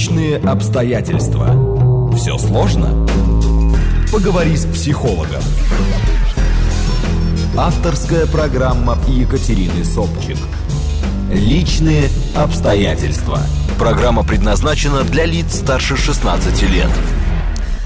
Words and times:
Личные 0.00 0.38
обстоятельства. 0.38 2.10
Все 2.16 2.38
сложно? 2.38 3.06
Поговори 4.10 4.56
с 4.56 4.64
психологом. 4.64 5.42
Авторская 7.54 8.24
программа 8.24 8.96
Екатерины 9.06 9.84
Собчик. 9.84 10.38
Личные 11.30 12.08
обстоятельства. 12.34 13.40
Программа 13.78 14.24
предназначена 14.24 15.04
для 15.04 15.26
лиц 15.26 15.56
старше 15.56 15.98
16 15.98 16.62
лет. 16.62 16.90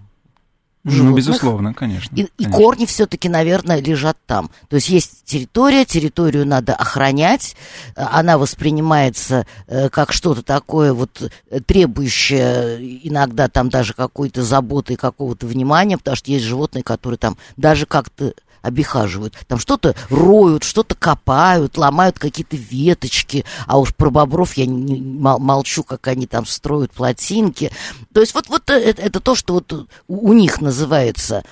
Ну, 0.85 0.91
животных. 0.91 1.17
Безусловно, 1.17 1.75
конечно. 1.75 2.13
И, 2.15 2.25
конечно. 2.25 2.35
и 2.39 2.45
корни 2.47 2.87
все-таки, 2.87 3.29
наверное, 3.29 3.81
лежат 3.81 4.17
там. 4.27 4.51
То 4.69 4.77
есть 4.77 4.89
есть 4.89 5.25
территория, 5.25 5.85
территорию 5.85 6.45
надо 6.45 6.75
охранять, 6.75 7.55
она 7.95 8.37
воспринимается 8.37 9.47
э, 9.69 9.89
как 9.91 10.13
что-то 10.13 10.43
такое 10.43 10.93
вот 10.93 11.31
э, 11.51 11.61
требующее 11.61 13.09
иногда 13.09 13.49
там 13.49 13.69
даже 13.69 13.95
какой-то 13.95 14.43
заботы 14.43 14.95
и 14.95 14.97
какого-то 14.97 15.47
внимания, 15.47 15.99
потому 15.99 16.17
что 16.17 16.33
есть 16.33 16.45
животные, 16.45 16.83
которые 16.83 17.19
там 17.19 17.37
даже 17.57 17.87
как-то 17.87 18.35
обихаживают. 18.63 19.35
Там 19.47 19.59
что-то 19.59 19.95
роют, 20.09 20.65
что-то 20.65 20.95
копают, 20.95 21.77
ломают 21.77 22.19
какие-то 22.19 22.57
веточки. 22.57 23.45
А 23.67 23.79
уж 23.79 23.95
про 23.95 24.11
бобров 24.11 24.55
я 24.55 24.67
не, 24.67 25.01
молчу, 25.01 25.83
как 25.83 26.07
они 26.09 26.27
там 26.27 26.47
строят 26.47 26.93
плотинки. 26.93 27.71
То 28.15 28.21
есть 28.21 28.35
вот, 28.35 28.49
вот 28.49 28.71
это, 28.71 29.03
это 29.03 29.21
то, 29.21 29.35
что 29.35 29.55
вот 29.55 29.89
у 30.09 30.33
них 30.33 30.61
называется 30.61 31.43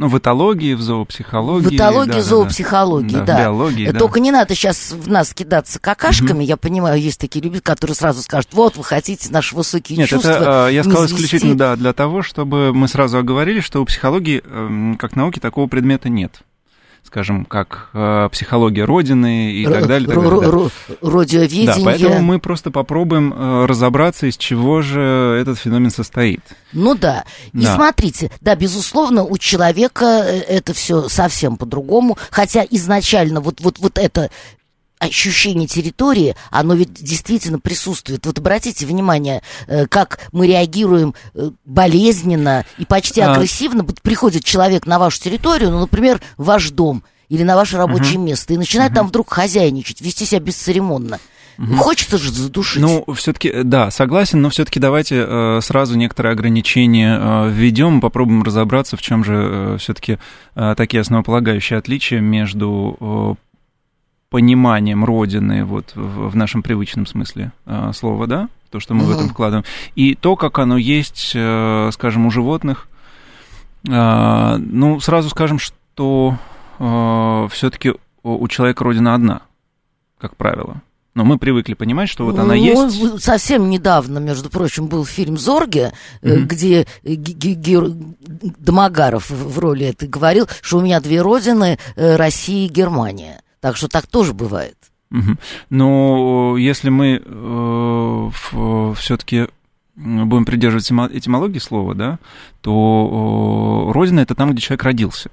ну, 0.00 0.08
в 0.08 0.16
этологии, 0.16 0.72
в 0.72 0.80
зоопсихологии. 0.80 1.68
В 1.68 1.72
этологии, 1.74 2.12
да, 2.12 2.22
зоопсихологии, 2.22 3.16
да. 3.16 3.24
да. 3.24 3.36
В 3.36 3.40
биологии, 3.40 3.92
Только 3.92 4.14
да. 4.14 4.20
не 4.20 4.30
надо 4.30 4.54
сейчас 4.54 4.92
в 4.92 5.10
нас 5.10 5.34
кидаться 5.34 5.78
какашками. 5.78 6.38
Угу. 6.38 6.46
Я 6.48 6.56
понимаю, 6.56 6.98
есть 6.98 7.20
такие 7.20 7.44
люди, 7.44 7.60
которые 7.60 7.94
сразу 7.94 8.22
скажут, 8.22 8.48
вот, 8.54 8.78
вы 8.78 8.82
хотите 8.82 9.30
наши 9.30 9.54
высокие 9.54 9.98
Нет, 9.98 10.08
чувства 10.08 10.30
это, 10.30 10.68
я 10.68 10.84
сказал 10.84 11.04
извести. 11.04 11.26
исключительно, 11.26 11.58
да, 11.58 11.76
для 11.76 11.92
того, 11.92 12.22
чтобы 12.22 12.72
мы 12.72 12.88
сразу 12.88 13.18
оговорили, 13.18 13.60
что 13.60 13.82
у 13.82 13.84
психологии, 13.84 14.42
эм, 14.42 14.96
как 14.96 15.16
науки, 15.16 15.38
такого 15.38 15.66
предмета 15.66 16.08
нет 16.08 16.40
скажем, 17.04 17.44
как 17.44 17.88
э, 17.92 18.28
психология 18.30 18.84
Родины 18.84 19.52
и 19.52 19.64
так 19.64 19.86
далее. 19.86 20.08
Так 20.08 20.22
далее 20.22 20.70
да. 20.90 20.96
Родиоведение. 21.08 21.66
Да, 21.66 21.76
поэтому 21.82 22.22
мы 22.22 22.38
просто 22.38 22.70
попробуем 22.70 23.32
э, 23.32 23.66
разобраться, 23.66 24.26
из 24.26 24.36
чего 24.36 24.80
же 24.80 25.38
этот 25.40 25.58
феномен 25.58 25.90
состоит. 25.90 26.40
Ну 26.72 26.94
да. 26.94 27.24
И 27.52 27.62
да. 27.62 27.74
смотрите, 27.74 28.30
да, 28.40 28.54
безусловно, 28.54 29.24
у 29.24 29.38
человека 29.38 30.04
э, 30.04 30.40
это 30.40 30.72
все 30.72 31.08
совсем 31.08 31.56
по-другому, 31.56 32.16
хотя 32.30 32.64
изначально 32.70 33.40
вот, 33.40 33.60
вот, 33.60 33.78
вот 33.78 33.98
это 33.98 34.30
ощущение 35.00 35.66
территории, 35.66 36.36
оно 36.50 36.74
ведь 36.74 36.92
действительно 36.92 37.58
присутствует. 37.58 38.24
Вот 38.26 38.38
обратите 38.38 38.86
внимание, 38.86 39.42
э, 39.66 39.86
как 39.86 40.20
мы 40.30 40.46
реагируем 40.46 41.14
э, 41.34 41.50
болезненно 41.64 42.64
и 42.78 42.84
почти 42.84 43.22
а. 43.22 43.32
агрессивно. 43.32 43.82
Вот 43.82 44.02
приходит 44.02 44.44
человек 44.44 44.86
на 44.86 44.98
вашу 44.98 45.20
территорию, 45.20 45.70
ну, 45.70 45.80
например, 45.80 46.20
ваш 46.36 46.70
дом 46.70 47.02
или 47.30 47.42
на 47.42 47.56
ваше 47.56 47.78
рабочее 47.78 48.18
угу. 48.18 48.26
место, 48.26 48.52
и 48.52 48.58
начинает 48.58 48.92
угу. 48.92 48.96
там 48.98 49.08
вдруг 49.08 49.32
хозяйничать, 49.32 50.02
вести 50.02 50.26
себя 50.26 50.40
бесцеремонно. 50.40 51.18
Угу. 51.56 51.76
Хочется 51.76 52.18
же 52.18 52.30
задушить. 52.30 52.82
Ну, 52.82 53.04
все-таки, 53.14 53.48
э, 53.48 53.62
да, 53.64 53.90
согласен, 53.90 54.42
но 54.42 54.50
все-таки 54.50 54.78
давайте 54.80 55.24
э, 55.26 55.60
сразу 55.62 55.96
некоторые 55.96 56.32
ограничения 56.32 57.18
э, 57.18 57.50
введем, 57.50 58.02
попробуем 58.02 58.42
разобраться, 58.42 58.98
в 58.98 59.02
чем 59.02 59.24
же 59.24 59.34
э, 59.34 59.76
все-таки 59.78 60.18
э, 60.56 60.74
такие 60.76 61.00
основополагающие 61.00 61.78
отличия 61.78 62.20
между 62.20 63.38
пониманием 64.30 65.04
Родины 65.04 65.64
вот 65.64 65.92
в, 65.94 66.30
в 66.30 66.36
нашем 66.36 66.62
привычном 66.62 67.04
смысле 67.06 67.52
э, 67.66 67.90
слова, 67.94 68.26
да, 68.26 68.48
то, 68.70 68.80
что 68.80 68.94
мы 68.94 69.02
угу. 69.02 69.12
в 69.12 69.16
этом 69.16 69.28
вкладываем, 69.28 69.64
и 69.96 70.14
то, 70.14 70.36
как 70.36 70.58
оно 70.58 70.76
есть, 70.78 71.32
э, 71.34 71.90
скажем, 71.92 72.26
у 72.26 72.30
животных. 72.30 72.88
Э, 73.88 74.56
ну, 74.56 75.00
сразу 75.00 75.28
скажем, 75.30 75.58
что 75.58 76.36
э, 76.78 77.48
все-таки 77.50 77.94
у 78.22 78.48
человека 78.48 78.84
Родина 78.84 79.14
одна, 79.14 79.42
как 80.18 80.36
правило. 80.36 80.82
Но 81.14 81.24
мы 81.24 81.38
привыкли 81.38 81.74
понимать, 81.74 82.08
что 82.08 82.24
вот 82.24 82.38
она 82.38 82.54
ну, 82.54 82.54
есть. 82.54 83.22
Совсем 83.22 83.68
недавно, 83.68 84.18
между 84.18 84.48
прочим, 84.48 84.86
был 84.86 85.04
фильм 85.04 85.36
«Зорге», 85.36 85.92
mm-hmm. 86.22 86.42
где 86.42 86.86
Домогаров 88.58 89.28
в 89.28 89.58
роли 89.58 89.86
это 89.86 90.06
говорил, 90.06 90.48
что 90.62 90.78
у 90.78 90.82
меня 90.82 91.00
две 91.00 91.20
родины 91.20 91.78
э,– 91.96 92.16
Россия 92.16 92.66
и 92.66 92.72
Германия. 92.72 93.42
Так 93.60 93.76
что 93.76 93.88
так 93.88 94.06
тоже 94.06 94.32
бывает. 94.32 94.76
Угу. 95.10 95.36
Но 95.70 96.56
если 96.56 96.88
мы 96.88 97.22
э, 97.24 98.30
все-таки 98.96 99.48
будем 99.96 100.44
придерживаться 100.44 100.94
этимологии 101.12 101.58
слова, 101.58 101.94
да, 101.94 102.18
то 102.62 103.88
э, 103.88 103.92
родина 103.92 104.20
это 104.20 104.34
там, 104.34 104.52
где 104.52 104.60
человек 104.60 104.84
родился. 104.84 105.30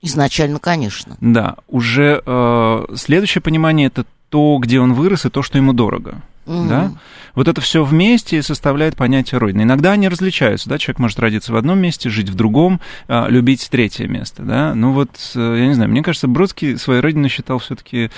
Изначально, 0.00 0.58
конечно. 0.58 1.16
Да, 1.20 1.56
уже 1.68 2.22
э, 2.24 2.86
следующее 2.96 3.42
понимание 3.42 3.88
это 3.88 4.06
то, 4.30 4.58
где 4.58 4.80
он 4.80 4.94
вырос, 4.94 5.26
и 5.26 5.30
то, 5.30 5.42
что 5.42 5.58
ему 5.58 5.72
дорого. 5.72 6.22
Угу. 6.46 6.68
Да? 6.68 6.92
Вот 7.38 7.46
это 7.46 7.60
все 7.60 7.84
вместе 7.84 8.42
составляет 8.42 8.96
понятие 8.96 9.38
Родины. 9.38 9.62
Иногда 9.62 9.92
они 9.92 10.08
различаются, 10.08 10.68
да, 10.68 10.76
человек 10.76 10.98
может 10.98 11.20
родиться 11.20 11.52
в 11.52 11.56
одном 11.56 11.78
месте, 11.78 12.10
жить 12.10 12.28
в 12.30 12.34
другом, 12.34 12.80
а, 13.06 13.28
любить 13.28 13.68
третье 13.70 14.08
место, 14.08 14.42
да. 14.42 14.74
Ну 14.74 14.90
вот, 14.90 15.10
э, 15.36 15.56
я 15.60 15.68
не 15.68 15.74
знаю, 15.74 15.88
мне 15.88 16.02
кажется, 16.02 16.26
Бродский 16.26 16.76
своей 16.76 17.00
родиной 17.00 17.28
считал 17.28 17.60
все-таки 17.60 18.10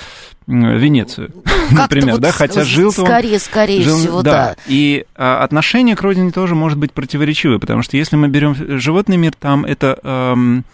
Венецию, 0.47 1.33
ну, 1.71 1.77
например, 1.83 2.13
вот 2.13 2.23
да, 2.23 2.33
хотя 2.33 2.65
жил 2.65 2.95
то 2.95 3.05
Скорее, 3.05 3.39
скорее 3.39 3.83
жил, 3.83 3.99
всего, 3.99 4.23
да. 4.23 4.33
да. 4.33 4.57
И 4.67 5.05
а, 5.15 5.45
отношение 5.45 5.97
к 5.97 6.01
родине 6.01 6.31
тоже 6.31 6.55
может 6.55 6.79
быть 6.79 6.93
противоречивое, 6.95 7.59
потому 7.59 7.83
что 7.83 7.99
если 7.99 8.17
мы 8.17 8.29
берем 8.29 8.55
животный 8.81 9.19
мир, 9.19 9.35
там 9.39 9.67
это... 9.67 9.99
Эм, 10.03 10.65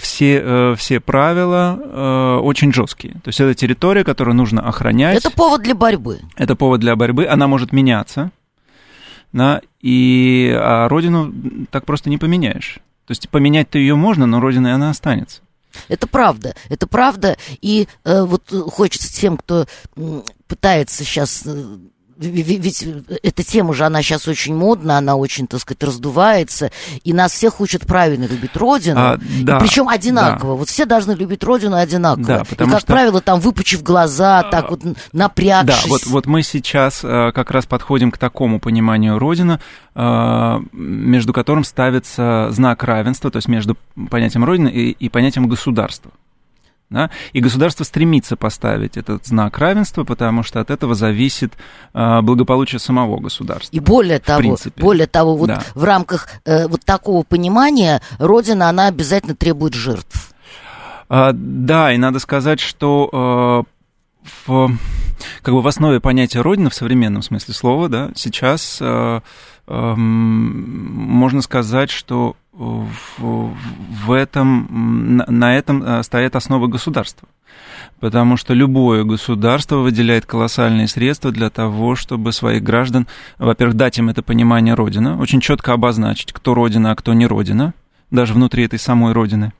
все, 0.00 0.42
э, 0.42 0.74
все 0.76 0.98
правила 0.98 1.78
э, 1.80 2.40
очень 2.42 2.72
жесткие. 2.72 3.14
То 3.14 3.28
есть 3.28 3.40
это 3.40 3.54
территория, 3.54 4.02
которую 4.02 4.34
нужно 4.34 4.66
охранять. 4.66 5.16
Это 5.16 5.30
повод 5.30 5.62
для 5.62 5.76
борьбы. 5.76 6.20
Это 6.36 6.56
повод 6.56 6.80
для 6.80 6.96
борьбы. 6.96 7.26
Она 7.26 7.46
может 7.46 7.72
меняться. 7.72 8.32
Да, 9.32 9.60
и 9.80 10.52
а 10.58 10.88
родину 10.88 11.32
так 11.70 11.84
просто 11.84 12.10
не 12.10 12.18
поменяешь. 12.18 12.80
То 13.06 13.12
есть 13.12 13.28
поменять-то 13.28 13.78
ее 13.78 13.94
можно, 13.94 14.26
но 14.26 14.40
родиной 14.40 14.74
она 14.74 14.90
останется. 14.90 15.40
Это 15.86 16.08
правда, 16.08 16.56
это 16.68 16.88
правда. 16.88 17.36
И 17.60 17.86
э, 18.04 18.24
вот 18.24 18.52
хочется 18.70 19.12
тем, 19.12 19.36
кто 19.36 19.66
пытается 20.48 21.04
сейчас 21.04 21.46
ведь 22.20 22.86
эта 23.22 23.42
тема 23.42 23.72
же, 23.74 23.84
она 23.84 24.02
сейчас 24.02 24.28
очень 24.28 24.54
модна, 24.54 24.98
она 24.98 25.16
очень, 25.16 25.46
так 25.46 25.60
сказать, 25.60 25.82
раздувается, 25.82 26.70
и 27.02 27.12
нас 27.12 27.32
всех 27.32 27.60
учат 27.60 27.86
правильно 27.86 28.24
любить 28.24 28.56
Родину, 28.56 29.00
а, 29.00 29.18
да, 29.42 29.58
причем 29.58 29.88
одинаково. 29.88 30.54
Да. 30.54 30.58
Вот 30.58 30.68
все 30.68 30.84
должны 30.84 31.12
любить 31.12 31.42
Родину 31.42 31.76
одинаково. 31.76 32.26
Да, 32.26 32.42
и, 32.50 32.54
как 32.54 32.80
что... 32.80 32.86
правило, 32.86 33.20
там 33.20 33.40
выпучив 33.40 33.82
глаза, 33.82 34.42
так 34.44 34.70
вот 34.70 34.82
напрягшись. 35.12 35.84
Да, 35.84 35.88
вот, 35.88 36.06
вот 36.06 36.26
мы 36.26 36.42
сейчас 36.42 37.00
э, 37.02 37.32
как 37.34 37.50
раз 37.50 37.66
подходим 37.66 38.10
к 38.10 38.18
такому 38.18 38.60
пониманию 38.60 39.18
Родины, 39.18 39.58
э, 39.94 40.60
между 40.72 41.32
которым 41.32 41.64
ставится 41.64 42.48
знак 42.50 42.84
равенства, 42.84 43.30
то 43.30 43.36
есть 43.36 43.48
между 43.48 43.76
понятием 44.10 44.44
Родины 44.44 44.68
и, 44.68 44.90
и 44.90 45.08
понятием 45.08 45.48
государства. 45.48 46.10
Да? 46.90 47.08
И 47.32 47.40
государство 47.40 47.84
стремится 47.84 48.36
поставить 48.36 48.96
этот 48.96 49.24
знак 49.24 49.56
равенства, 49.58 50.02
потому 50.02 50.42
что 50.42 50.60
от 50.60 50.70
этого 50.70 50.96
зависит 50.96 51.52
э, 51.94 52.20
благополучие 52.20 52.80
самого 52.80 53.20
государства. 53.20 53.74
И 53.76 53.78
более 53.78 54.18
того, 54.18 54.40
принципе. 54.40 54.82
более 54.82 55.06
того, 55.06 55.36
вот 55.36 55.46
да. 55.46 55.62
в 55.76 55.84
рамках 55.84 56.28
э, 56.44 56.66
вот 56.66 56.84
такого 56.84 57.22
понимания 57.22 58.02
Родина, 58.18 58.68
она 58.68 58.88
обязательно 58.88 59.36
требует 59.36 59.74
жертв. 59.74 60.34
А, 61.08 61.30
да, 61.32 61.92
и 61.92 61.96
надо 61.96 62.18
сказать, 62.18 62.58
что 62.58 63.64
э, 63.64 64.26
в, 64.46 64.70
как 65.42 65.54
бы 65.54 65.62
в 65.62 65.66
основе 65.68 66.00
понятия 66.00 66.40
Родина 66.40 66.70
в 66.70 66.74
современном 66.74 67.22
смысле 67.22 67.54
слова, 67.54 67.88
да, 67.88 68.10
сейчас 68.16 68.78
э, 68.80 69.20
э, 69.68 69.94
можно 69.94 71.42
сказать, 71.42 71.90
что 71.90 72.36
в 72.52 74.12
этом, 74.12 75.16
на 75.28 75.56
этом 75.56 75.82
э, 75.82 76.02
стоят 76.02 76.36
основы 76.36 76.68
государства. 76.68 77.28
Потому 78.00 78.36
что 78.36 78.54
любое 78.54 79.04
государство 79.04 79.76
выделяет 79.76 80.26
колоссальные 80.26 80.88
средства 80.88 81.30
для 81.30 81.50
того, 81.50 81.96
чтобы 81.96 82.32
своих 82.32 82.62
граждан, 82.62 83.06
во-первых, 83.38 83.76
дать 83.76 83.98
им 83.98 84.08
это 84.08 84.22
понимание 84.22 84.74
Родина, 84.74 85.20
очень 85.20 85.40
четко 85.40 85.74
обозначить, 85.74 86.32
кто 86.32 86.54
Родина, 86.54 86.92
а 86.92 86.96
кто 86.96 87.12
не 87.12 87.26
Родина, 87.26 87.74
даже 88.10 88.34
внутри 88.34 88.64
этой 88.64 88.78
самой 88.78 89.12
Родины, 89.12 89.52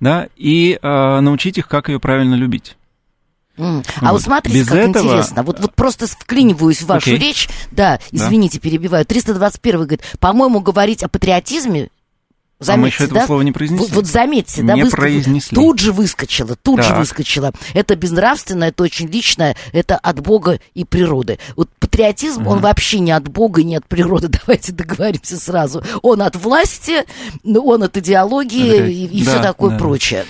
да, 0.00 0.28
и 0.36 0.78
э, 0.80 1.20
научить 1.20 1.58
их, 1.58 1.68
как 1.68 1.88
ее 1.88 2.00
правильно 2.00 2.34
любить. 2.34 2.76
Mm. 3.56 3.86
А 4.00 4.06
вот, 4.06 4.12
вот 4.12 4.22
смотрите, 4.22 4.58
Без 4.58 4.68
как 4.68 4.76
этого... 4.78 5.04
интересно. 5.04 5.42
Вот, 5.44 5.60
вот 5.60 5.74
просто 5.74 6.08
вклиниваюсь 6.08 6.82
в 6.82 6.86
вашу 6.86 7.10
okay. 7.10 7.18
речь. 7.18 7.48
Да, 7.70 8.00
извините, 8.10 8.58
да. 8.58 8.68
перебиваю. 8.68 9.06
321 9.06 9.80
говорит, 9.80 10.02
по-моему, 10.18 10.60
говорить 10.60 11.04
о 11.04 11.08
патриотизме 11.08 11.88
Заметьте, 12.60 12.72
а 12.72 12.76
мы 12.80 12.88
еще 12.88 13.04
этого 13.04 13.20
да? 13.20 13.26
слова 13.26 13.42
не 13.42 13.52
произнесли. 13.52 13.86
Вот, 13.86 13.94
вот 13.94 14.06
заметьте, 14.06 14.62
не 14.62 14.68
да, 14.68 14.74
выскочила, 14.74 15.00
произнесли. 15.00 15.54
Тут 15.56 15.78
же 15.80 15.92
выскочила, 15.92 16.56
тут 16.56 16.76
так. 16.76 16.86
же 16.86 16.94
выскочила. 16.94 17.52
Это 17.74 17.96
безнравственно, 17.96 18.64
это 18.64 18.84
очень 18.84 19.08
личное, 19.08 19.56
это 19.72 19.96
от 19.96 20.20
Бога 20.20 20.60
и 20.74 20.84
природы. 20.84 21.38
Вот 21.56 21.68
патриотизм, 21.80 22.42
угу. 22.42 22.52
он 22.52 22.60
вообще 22.60 23.00
не 23.00 23.12
от 23.12 23.28
Бога, 23.28 23.62
не 23.62 23.76
от 23.76 23.86
природы. 23.86 24.28
Давайте 24.46 24.72
договоримся 24.72 25.36
сразу. 25.36 25.82
Он 26.02 26.22
от 26.22 26.36
власти, 26.36 27.04
он 27.44 27.82
от 27.82 27.96
идеологии 27.96 28.78
да, 28.78 28.86
и, 28.86 29.04
и 29.06 29.24
да, 29.24 29.30
все 29.32 29.42
такое 29.42 29.70
да. 29.70 29.78
прочее. 29.78 30.24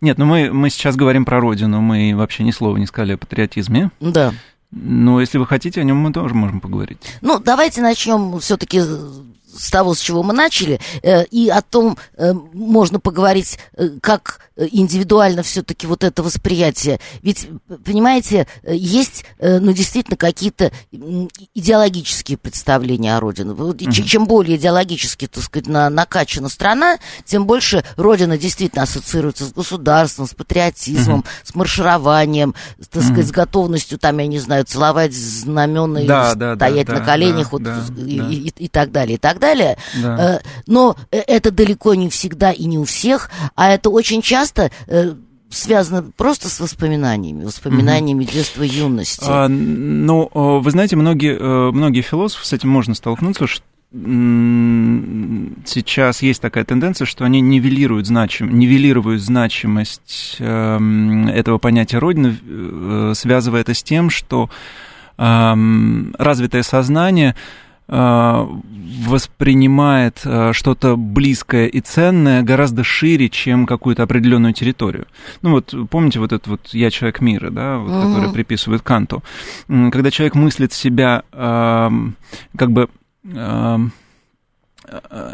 Нет, 0.00 0.18
ну 0.18 0.26
мы, 0.26 0.52
мы 0.52 0.70
сейчас 0.70 0.96
говорим 0.96 1.24
про 1.24 1.40
родину, 1.40 1.80
мы 1.80 2.14
вообще 2.14 2.42
ни 2.42 2.50
слова 2.50 2.76
не 2.76 2.86
сказали 2.86 3.14
о 3.14 3.18
патриотизме. 3.18 3.90
Да. 4.00 4.32
Но 4.70 5.20
если 5.20 5.38
вы 5.38 5.46
хотите, 5.46 5.80
о 5.80 5.84
нем 5.84 5.96
мы 5.96 6.12
тоже 6.12 6.34
можем 6.34 6.60
поговорить. 6.60 6.98
Ну, 7.22 7.38
давайте 7.38 7.80
начнем 7.80 8.38
все-таки 8.38 8.82
с 9.58 9.70
того, 9.70 9.94
с 9.94 10.00
чего 10.00 10.22
мы 10.22 10.32
начали, 10.32 10.80
э, 11.02 11.24
и 11.26 11.48
о 11.48 11.62
том 11.62 11.98
э, 12.16 12.32
можно 12.32 13.00
поговорить, 13.00 13.58
э, 13.76 13.90
как 14.00 14.40
индивидуально 14.56 15.44
все-таки 15.44 15.86
вот 15.86 16.02
это 16.02 16.20
восприятие. 16.24 16.98
Ведь, 17.22 17.48
понимаете, 17.84 18.48
есть, 18.66 19.24
ну, 19.38 19.70
действительно, 19.70 20.16
какие-то 20.16 20.72
идеологические 21.54 22.38
представления 22.38 23.16
о 23.16 23.20
Родине. 23.20 23.52
Mm-hmm. 23.52 24.02
Чем 24.02 24.26
более 24.26 24.56
идеологически, 24.56 25.28
так 25.28 25.44
сказать, 25.44 25.68
на, 25.68 25.88
накачана 25.90 26.48
страна, 26.48 26.98
тем 27.24 27.46
больше 27.46 27.84
Родина 27.96 28.36
действительно 28.36 28.82
ассоциируется 28.82 29.44
с 29.44 29.52
государством, 29.52 30.26
с 30.26 30.34
патриотизмом, 30.34 31.20
mm-hmm. 31.20 31.44
с 31.44 31.54
маршированием, 31.54 32.54
так 32.90 33.04
сказать, 33.04 33.26
mm-hmm. 33.26 33.28
с 33.28 33.30
готовностью, 33.30 33.98
там, 33.98 34.18
я 34.18 34.26
не 34.26 34.40
знаю, 34.40 34.64
целовать 34.64 35.14
знамена 35.14 36.00
да, 36.00 36.32
и 36.32 36.36
да, 36.36 36.56
стоять 36.56 36.86
да, 36.88 36.94
на 36.94 37.00
коленях 37.04 37.44
да, 37.44 37.48
вот, 37.52 37.62
да, 37.62 37.84
и, 37.96 38.18
да. 38.18 38.28
И, 38.28 38.48
и 38.64 38.68
так 38.68 38.90
далее, 38.90 39.14
и 39.14 39.18
так 39.18 39.38
далее 39.38 39.47
далее. 39.48 39.76
Да. 40.02 40.36
Э, 40.36 40.40
но 40.66 40.96
э, 41.10 41.18
это 41.18 41.50
далеко 41.50 41.94
не 41.94 42.08
всегда 42.08 42.52
и 42.52 42.64
не 42.64 42.78
у 42.78 42.84
всех, 42.84 43.30
а 43.54 43.70
это 43.70 43.90
очень 43.90 44.22
часто 44.22 44.70
э, 44.86 45.14
связано 45.50 46.10
просто 46.16 46.48
с 46.48 46.60
воспоминаниями, 46.60 47.44
воспоминаниями 47.44 48.24
угу. 48.24 48.32
детства 48.32 48.62
юности. 48.62 49.24
А, 49.26 49.48
ну, 49.48 50.28
вы 50.32 50.70
знаете, 50.70 50.96
многие, 50.96 51.38
многие 51.72 52.02
философы 52.02 52.44
с 52.44 52.52
этим 52.52 52.68
можно 52.68 52.94
столкнуться, 52.94 53.46
что 53.46 53.64
сейчас 55.64 56.20
есть 56.20 56.42
такая 56.42 56.64
тенденция, 56.64 57.06
что 57.06 57.24
они 57.24 57.40
нивелируют, 57.40 58.06
значим, 58.06 58.58
нивелируют 58.58 59.22
значимость 59.22 60.36
э, 60.40 60.78
этого 61.32 61.56
понятия 61.56 61.96
Родины, 61.96 62.36
э, 62.38 63.12
связывая 63.16 63.62
это 63.62 63.72
с 63.72 63.82
тем, 63.82 64.10
что 64.10 64.50
э, 65.16 65.54
развитое 66.18 66.62
сознание 66.62 67.30
Э, 67.30 67.34
воспринимает 67.88 70.20
э, 70.24 70.52
что-то 70.52 70.96
близкое 70.96 71.66
и 71.66 71.80
ценное 71.80 72.42
гораздо 72.42 72.84
шире, 72.84 73.30
чем 73.30 73.66
какую-то 73.66 74.02
определенную 74.02 74.52
территорию. 74.52 75.06
Ну 75.40 75.52
вот 75.52 75.74
помните 75.90 76.20
вот 76.20 76.32
этот 76.32 76.48
вот 76.48 76.68
«я 76.72 76.90
человек 76.90 77.22
мира», 77.22 77.50
да, 77.50 77.78
вот, 77.78 77.90
mm-hmm. 77.90 78.14
который 78.14 78.32
приписывают 78.32 78.82
Канту. 78.82 79.22
Когда 79.68 80.10
человек 80.10 80.34
мыслит 80.34 80.72
себя 80.72 81.22
э, 81.32 81.90
как 82.56 82.72
бы 82.72 82.88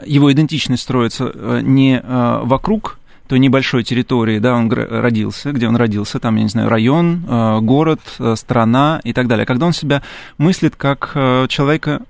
его 0.06 0.32
идентичность 0.32 0.82
строится 0.82 1.60
не 1.62 2.02
вокруг 2.04 2.98
той 3.28 3.38
небольшой 3.38 3.84
территории, 3.84 4.40
да, 4.40 4.54
он 4.54 4.68
родился, 4.70 5.52
где 5.52 5.68
он 5.68 5.76
родился, 5.76 6.18
там, 6.18 6.34
я 6.36 6.42
не 6.42 6.48
знаю, 6.48 6.68
район, 6.68 7.24
город, 7.64 8.00
страна 8.34 9.00
и 9.04 9.12
так 9.12 9.28
далее. 9.28 9.46
Когда 9.46 9.66
он 9.66 9.72
себя 9.72 10.02
мыслит 10.38 10.74
как 10.76 11.12
человека 11.48 12.00
э, 12.00 12.04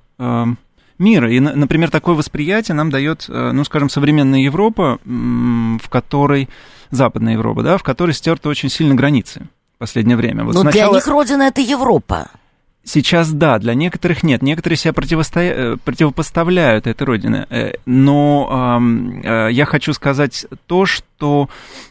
мира. 0.98 1.30
И, 1.30 1.40
например, 1.40 1.90
такое 1.90 2.14
восприятие 2.14 2.74
нам 2.74 2.90
дает, 2.90 3.26
э, 3.28 3.52
ну, 3.52 3.64
скажем, 3.64 3.88
современная 3.88 4.40
Европа, 4.40 4.98
в 5.04 5.88
которой, 5.88 6.48
Западная 6.90 7.34
Европа, 7.34 7.62
да, 7.62 7.76
в 7.76 7.82
которой 7.82 8.12
стерты 8.12 8.48
очень 8.48 8.68
сильно 8.68 8.94
границы 8.94 9.48
в 9.76 9.78
последнее 9.78 10.16
время. 10.16 10.44
Вот 10.44 10.54
Но 10.54 10.60
сначала... 10.60 10.92
для 10.92 10.98
них 10.98 11.08
родина 11.08 11.42
это 11.42 11.60
Европа. 11.60 12.30
Сейчас 12.84 13.32
да, 13.32 13.58
для 13.58 13.74
некоторых 13.74 14.22
нет. 14.22 14.42
Некоторые 14.42 14.76
себя 14.76 14.92
противосто... 14.92 15.40
Э, 15.40 15.76
противопоставляют 15.82 16.86
этой 16.86 17.04
родине. 17.04 17.46
Э, 17.48 17.72
но 17.86 18.78
э, 19.24 19.48
я 19.52 19.64
хочу 19.64 19.94
сказать 19.94 20.46
то, 20.66 20.84
что 20.84 21.48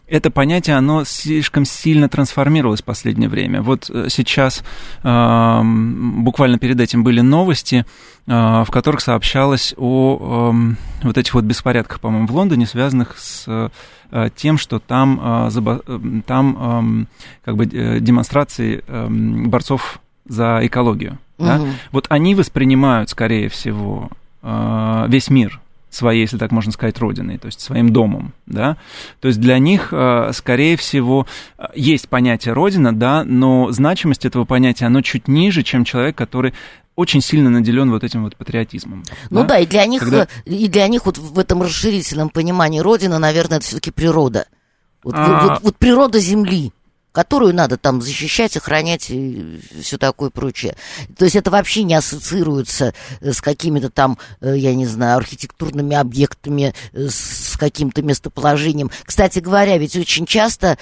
это 0.07 0.29
понятие, 0.29 0.75
оно 0.75 1.03
слишком 1.05 1.65
сильно 1.65 2.07
трансформировалось 2.09 2.83
в 2.83 2.85
последнее 2.85 3.27
время. 3.27 3.63
Вот 3.63 3.89
э, 3.89 4.05
сейчас, 4.09 4.63
э, 5.03 5.61
буквально 5.63 6.59
перед 6.59 6.79
этим 6.79 7.03
были 7.03 7.21
новости, 7.21 7.85
э, 8.27 8.31
в 8.31 8.67
которых 8.69 9.01
сообщалось 9.01 9.73
о 9.75 10.53
э, 10.53 10.75
вот 11.01 11.17
этих 11.17 11.33
вот 11.33 11.43
беспорядках, 11.45 11.99
по-моему, 11.99 12.27
в 12.27 12.35
Лондоне, 12.35 12.67
связанных 12.67 13.17
с 13.17 13.45
э, 13.47 14.29
тем, 14.35 14.59
что 14.59 14.77
там, 14.77 15.19
э, 15.47 16.21
там 16.27 17.07
э, 17.09 17.45
как 17.45 17.55
бы 17.55 17.65
демонстрации 17.65 18.83
э, 18.87 19.07
борцов 19.09 19.99
за 20.25 20.59
экологию. 20.61 21.19
Угу. 21.37 21.47
Да? 21.47 21.61
Вот 21.91 22.05
они 22.09 22.35
воспринимают, 22.35 23.09
скорее 23.09 23.49
всего, 23.49 24.09
э, 24.41 25.05
весь 25.07 25.29
мир 25.29 25.59
своей, 25.89 26.21
если 26.21 26.37
так 26.37 26.51
можно 26.51 26.71
сказать, 26.71 26.97
родиной, 26.97 27.37
то 27.37 27.45
есть 27.45 27.61
своим 27.61 27.93
домом, 27.93 28.33
да, 28.47 28.77
то 29.19 29.27
есть 29.27 29.39
для 29.39 29.59
них, 29.59 29.89
э, 29.91 30.31
скорее 30.33 30.75
всего, 30.75 31.27
есть 31.75 32.09
понятие 32.09 32.55
родина, 32.55 32.95
да, 32.95 33.23
но 33.23 33.71
значимость 33.71 34.25
этого 34.25 34.45
понятия, 34.45 34.87
оно 34.87 35.01
чуть 35.01 35.27
ниже, 35.27 35.61
чем 35.61 35.83
человек, 35.83 36.15
который 36.15 36.55
очень 36.95 37.21
сильно 37.21 37.49
наделен 37.49 37.91
вот 37.91 38.03
этим 38.03 38.23
вот 38.23 38.35
патриотизмом. 38.35 39.03
Ну 39.29 39.41
да, 39.41 39.47
да 39.47 39.59
и 39.59 39.65
для 39.65 39.85
них, 39.85 40.01
Когда... 40.01 40.27
и 40.45 40.67
для 40.67 40.87
них 40.87 41.05
вот 41.05 41.17
в 41.17 41.39
этом 41.39 41.61
расширительном 41.61 42.29
понимании 42.29 42.79
родина, 42.79 43.19
наверное, 43.19 43.57
это 43.57 43.67
все-таки 43.67 43.91
природа. 43.91 44.47
Вот, 45.03 45.15
а... 45.17 45.47
вот, 45.47 45.63
вот 45.63 45.77
природа 45.77 46.19
Земли 46.19 46.71
которую 47.13 47.53
надо 47.53 47.77
там 47.77 48.01
защищать, 48.01 48.57
охранять 48.57 49.09
и 49.09 49.61
все 49.81 49.97
такое 49.97 50.31
прочее. 50.31 50.75
То 51.15 51.23
есть 51.23 51.37
это 51.37 51.51
вообще 51.51 51.83
не 51.83 51.93
ассоциируется 51.93 52.93
э, 53.21 53.31
с 53.31 53.39
какими-то 53.39 53.89
там, 53.89 54.17
э, 54.41 54.55
я 54.57 54.75
не 54.75 54.87
знаю, 54.87 55.17
архитектурными 55.17 55.95
объектами, 55.95 56.73
э, 56.91 57.07
с 57.07 57.55
каким-то 57.57 58.01
местоположением. 58.01 58.91
Кстати 59.05 59.39
говоря, 59.39 59.77
ведь 59.77 59.95
очень 59.95 60.25
часто 60.25 60.77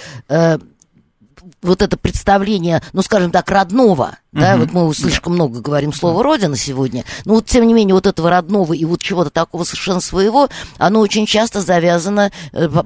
вот 1.61 1.81
это 1.81 1.97
представление, 1.97 2.81
ну, 2.93 3.01
скажем 3.01 3.31
так, 3.31 3.49
родного, 3.49 4.17
uh-huh. 4.31 4.39
да, 4.39 4.57
вот 4.57 4.71
мы 4.73 4.93
слишком 4.93 5.33
много 5.33 5.59
говорим 5.59 5.91
слово 5.91 6.23
«родина» 6.23 6.55
сегодня, 6.55 7.03
но 7.25 7.35
вот, 7.35 7.47
тем 7.47 7.67
не 7.67 7.73
менее, 7.73 7.95
вот 7.95 8.05
этого 8.05 8.29
родного 8.29 8.73
и 8.73 8.85
вот 8.85 9.01
чего-то 9.01 9.31
такого 9.31 9.63
совершенно 9.63 10.01
своего, 10.01 10.49
оно 10.77 10.99
очень 10.99 11.25
часто 11.25 11.61
завязано, 11.61 12.31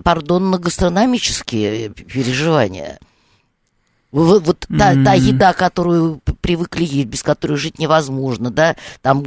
пардон, 0.03 0.51
на 0.51 0.57
гастрономические 0.57 1.89
переживания. 1.89 2.99
Вот, 4.15 4.65
mm-hmm. 4.69 4.77
та, 4.77 5.03
та 5.03 5.13
еда, 5.13 5.51
которую 5.51 6.21
привыкли 6.39 6.85
есть, 6.85 7.07
без 7.09 7.21
которой 7.21 7.57
жить 7.57 7.79
невозможно, 7.79 8.49
да, 8.49 8.77
там 9.01 9.25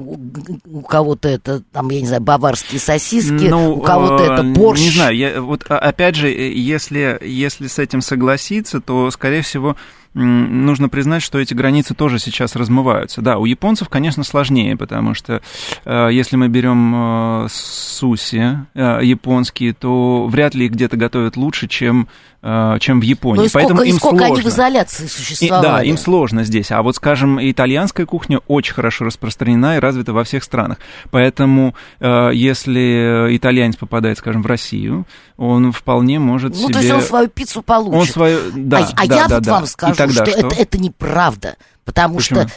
у 0.65 0.81
кого-то 0.81 1.29
это, 1.29 1.63
там, 1.73 1.91
я 1.91 2.01
не 2.01 2.07
знаю, 2.07 2.23
баварские 2.23 2.81
сосиски, 2.81 3.49
ну, 3.49 3.75
у 3.75 3.83
кого-то 3.83 4.25
это 4.25 4.43
э, 4.43 4.53
борщ. 4.55 4.81
Не 4.81 4.91
знаю, 4.91 5.15
я, 5.15 5.43
вот 5.43 5.67
а, 5.69 5.79
опять 5.79 6.15
же, 6.15 6.31
э, 6.31 6.55
если, 6.55 7.19
если 7.23 7.67
с 7.67 7.79
этим 7.79 8.01
согласиться, 8.01 8.81
то, 8.81 9.11
скорее 9.11 9.43
всего, 9.43 9.77
нужно 10.15 10.89
признать, 10.89 11.23
что 11.23 11.39
эти 11.39 11.55
границы 11.55 11.95
тоже 11.95 12.19
сейчас 12.19 12.57
размываются. 12.57 13.21
Да, 13.21 13.39
у 13.39 13.45
японцев, 13.45 13.89
конечно, 13.89 14.25
сложнее, 14.25 14.77
потому 14.77 15.15
что 15.15 15.43
э, 15.85 16.09
если 16.13 16.37
мы 16.37 16.49
берем 16.49 17.45
э, 17.45 17.49
суси 17.51 18.59
э, 18.75 19.01
японские, 19.03 19.75
то 19.75 20.27
вряд 20.27 20.55
ли 20.55 20.67
их 20.67 20.73
где-то 20.73 20.97
готовят 20.97 21.37
лучше, 21.37 21.69
чем 21.69 22.09
чем 22.41 23.01
в 23.01 23.03
Японии. 23.03 23.41
Ну 23.41 23.45
и 23.47 23.49
сколько, 23.49 23.67
Поэтому 23.67 23.83
им 23.83 23.97
и 23.97 23.99
сколько 23.99 24.19
сложно. 24.19 24.35
они 24.37 24.43
в 24.45 24.47
изоляции 24.47 25.07
существовали. 25.07 25.67
И, 25.67 25.69
да, 25.69 25.83
им 25.83 25.99
сложно 25.99 26.45
здесь. 26.45 26.71
А 26.71 26.83
вот, 26.83 26.95
скажем, 26.95 27.41
итальянская 27.43 28.07
кухня 28.07 28.39
очень 28.47 28.75
хорошо 28.75 29.07
распространена 29.07 29.77
и 29.77 29.81
развита 29.81 30.13
во 30.13 30.23
всех 30.23 30.45
странах. 30.45 30.79
Поэтому, 31.11 31.75
если 32.01 33.37
итальянец 33.37 33.75
попадает, 33.75 34.19
скажем, 34.19 34.43
в 34.43 34.47
Россию, 34.47 35.05
он 35.37 35.73
вполне 35.73 36.21
может 36.21 36.51
ну, 36.51 36.57
себе... 36.57 36.67
Ну, 36.67 36.73
то 36.73 36.79
есть 36.79 36.93
он 36.93 37.01
свою 37.01 37.29
пиццу 37.29 37.63
получит. 37.63 37.95
Он 37.95 38.07
свою... 38.07 38.39
Да, 38.55 38.79
а, 38.79 39.03
а 39.03 39.07
да, 39.07 39.15
я 39.17 39.29
да, 39.29 39.35
вот 39.37 39.45
да. 39.45 39.53
вам 39.53 39.67
скажу, 39.67 39.95
что, 40.07 40.25
что? 40.25 40.25
Это, 40.25 40.55
это 40.55 40.79
неправда. 40.79 41.57
Потому 41.85 42.17
Почему? 42.17 42.43
что 42.43 42.53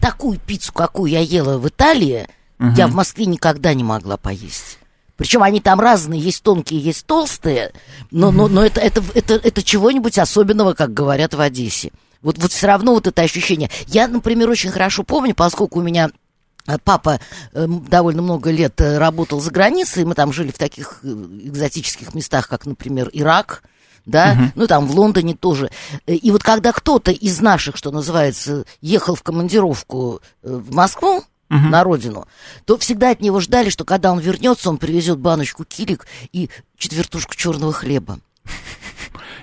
такую 0.00 0.38
пиццу, 0.38 0.72
какую 0.72 1.10
я 1.10 1.20
ела 1.20 1.58
в 1.58 1.68
Италии, 1.68 2.28
угу. 2.58 2.70
я 2.76 2.86
в 2.86 2.94
Москве 2.94 3.26
никогда 3.26 3.74
не 3.74 3.84
могла 3.84 4.16
поесть. 4.16 4.78
Причем 5.16 5.42
они 5.42 5.60
там 5.60 5.80
разные, 5.80 6.20
есть 6.20 6.44
тонкие, 6.44 6.80
есть 6.80 7.04
толстые, 7.04 7.72
но, 8.12 8.30
но, 8.30 8.46
но 8.46 8.64
это, 8.64 8.80
это, 8.80 9.02
это, 9.14 9.34
это 9.34 9.62
чего-нибудь 9.64 10.16
особенного, 10.16 10.74
как 10.74 10.94
говорят 10.94 11.34
в 11.34 11.40
Одессе. 11.40 11.90
Вот, 12.22 12.38
вот 12.38 12.52
все 12.52 12.68
равно 12.68 12.94
вот 12.94 13.08
это 13.08 13.22
ощущение. 13.22 13.68
Я, 13.88 14.06
например, 14.06 14.48
очень 14.48 14.70
хорошо 14.70 15.02
помню, 15.02 15.34
поскольку 15.34 15.80
у 15.80 15.82
меня 15.82 16.10
э, 16.68 16.76
Папа 16.84 17.20
э, 17.52 17.66
довольно 17.66 18.22
много 18.22 18.52
лет 18.52 18.80
э, 18.80 18.98
работал 18.98 19.40
за 19.40 19.50
границей, 19.50 20.04
мы 20.04 20.14
там 20.14 20.32
жили 20.32 20.52
в 20.52 20.58
таких 20.58 21.00
экзотических 21.02 22.14
местах, 22.14 22.48
как, 22.48 22.64
например, 22.64 23.10
Ирак, 23.12 23.64
да, 24.08 24.34
uh-huh. 24.34 24.52
ну 24.56 24.66
там 24.66 24.86
в 24.86 24.98
Лондоне 24.98 25.34
тоже. 25.34 25.70
И 26.06 26.30
вот 26.30 26.42
когда 26.42 26.72
кто-то 26.72 27.12
из 27.12 27.40
наших, 27.40 27.76
что 27.76 27.90
называется, 27.90 28.64
ехал 28.80 29.14
в 29.14 29.22
командировку 29.22 30.20
в 30.42 30.74
Москву, 30.74 31.22
угу. 31.50 31.58
на 31.68 31.84
родину, 31.84 32.26
то 32.64 32.78
всегда 32.78 33.10
от 33.10 33.20
него 33.20 33.40
ждали, 33.40 33.70
что 33.70 33.84
когда 33.84 34.12
он 34.12 34.18
вернется, 34.18 34.70
он 34.70 34.78
привезет 34.78 35.18
баночку 35.18 35.64
килик 35.64 36.06
и 36.32 36.50
четвертушку 36.76 37.34
черного 37.34 37.72
хлеба. 37.72 38.20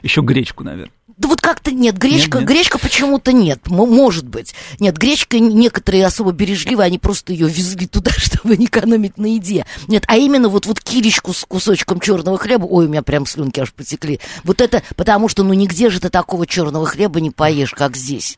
Еще 0.02 0.22
гречку, 0.22 0.64
наверное. 0.64 0.92
Да 1.18 1.30
вот 1.30 1.40
как-то 1.40 1.72
нет, 1.72 1.98
гречка, 1.98 2.40
нет, 2.40 2.42
нет. 2.42 2.50
гречка 2.50 2.78
почему-то 2.78 3.32
нет, 3.32 3.68
может 3.70 4.28
быть. 4.28 4.54
Нет, 4.80 4.98
гречка 4.98 5.40
некоторые 5.40 6.06
особо 6.06 6.34
бережливые, 6.34 6.88
они 6.88 7.00
просто 7.00 7.32
ее 7.32 7.48
везли 7.48 7.88
туда, 7.88 8.12
чтобы 8.18 8.58
не 8.58 8.66
экономить 8.66 9.18
на 9.18 9.28
еде. 9.28 9.66
Нет, 9.88 10.04
а 10.08 10.18
именно 10.18 10.50
вот, 10.50 10.66
вот 10.66 10.82
килечку 10.82 11.34
с 11.34 11.46
кусочком 11.46 12.02
черного 12.02 12.38
хлеба, 12.38 12.66
ой, 12.66 12.88
у 12.88 12.90
меня 12.90 13.02
прям 13.02 13.26
слюнки 13.26 13.62
аж 13.62 13.74
потекли. 13.74 14.20
Вот 14.44 14.60
это, 14.60 14.84
потому 14.98 15.30
что 15.30 15.44
ну 15.44 15.54
нигде 15.54 15.90
же 15.90 16.02
ты 16.02 16.10
такого 16.10 16.46
черного 16.46 16.86
хлеба 16.86 17.22
не 17.22 17.32
поешь, 17.32 17.72
как 17.72 17.96
здесь. 17.96 18.38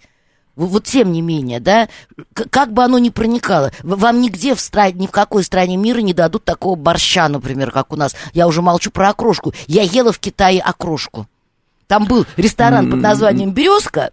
Вот 0.56 0.86
тем 0.86 1.12
не 1.12 1.22
менее, 1.22 1.60
да, 1.60 1.88
как 2.34 2.74
бы 2.74 2.84
оно 2.84 2.98
ни 2.98 3.10
проникало, 3.10 3.72
вам 3.84 4.22
нигде 4.22 4.56
в 4.56 4.60
стране, 4.60 5.02
ни 5.02 5.08
в 5.08 5.12
какой 5.12 5.44
стране 5.44 5.78
мира 5.78 6.00
не 6.00 6.14
дадут 6.14 6.46
такого 6.46 6.76
борща, 6.76 7.28
например, 7.28 7.72
как 7.72 7.94
у 7.94 7.96
нас. 7.96 8.16
Я 8.34 8.48
уже 8.48 8.64
молчу 8.64 8.90
про 8.90 9.10
окрошку. 9.10 9.54
Я 9.68 9.84
ела 9.84 10.12
в 10.12 10.18
Китае 10.18 10.60
окрошку. 10.60 11.28
Там 11.88 12.06
был 12.06 12.26
ресторан 12.36 12.92
под 12.92 13.00
названием 13.00 13.52
«Березка», 13.52 14.12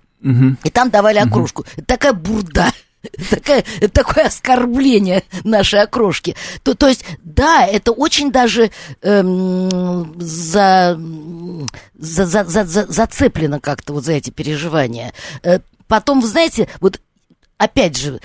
и 0.65 0.71
там 0.71 0.91
давали 0.91 1.19
окрошку. 1.19 1.65
Это 1.77 1.87
такая 1.87 2.13
бурда. 2.13 2.73
Такое, 3.31 3.63
такое 3.93 4.25
оскорбление 4.29 5.25
нашей 5.45 5.83
окрошки. 5.83 6.35
То, 6.63 6.75
то 6.75 6.89
есть, 6.89 7.05
да, 7.23 7.67
это 7.67 7.93
очень 7.93 8.33
даже 8.33 8.71
эм, 9.03 10.19
за, 10.19 10.99
за, 11.99 12.25
за, 12.25 12.65
за, 12.65 12.65
зацеплено 12.65 13.61
как-то 13.61 13.93
вот 13.93 14.05
за 14.07 14.13
эти 14.13 14.31
переживания. 14.31 15.13
Э, 15.43 15.59
потом, 15.87 16.23
вы 16.23 16.29
знаете, 16.29 16.67
вот 16.81 16.99
опять 17.59 17.99
же, 17.99 18.21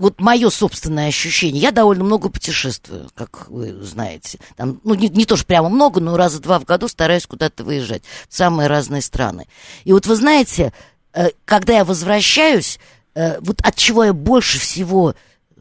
вот 0.00 0.18
мое 0.18 0.48
собственное 0.48 1.08
ощущение, 1.08 1.60
я 1.60 1.72
довольно 1.72 2.04
много 2.04 2.30
путешествую, 2.30 3.10
как 3.14 3.50
вы 3.50 3.82
знаете. 3.82 4.38
Там, 4.56 4.80
ну, 4.82 4.94
не, 4.94 5.10
не 5.10 5.26
то, 5.26 5.36
что 5.36 5.44
прямо 5.44 5.68
много, 5.68 6.00
но 6.00 6.16
раза 6.16 6.40
два 6.40 6.58
в 6.58 6.64
году 6.64 6.88
стараюсь 6.88 7.26
куда-то 7.26 7.64
выезжать 7.64 8.02
в 8.26 8.34
самые 8.34 8.66
разные 8.66 9.02
страны. 9.02 9.46
И 9.84 9.92
вот 9.92 10.06
вы 10.06 10.16
знаете, 10.16 10.72
э, 11.12 11.28
когда 11.44 11.74
я 11.74 11.84
возвращаюсь, 11.84 12.80
э, 13.14 13.40
вот 13.40 13.60
от 13.60 13.76
чего 13.76 14.04
я 14.04 14.14
больше 14.14 14.58
всего 14.58 15.14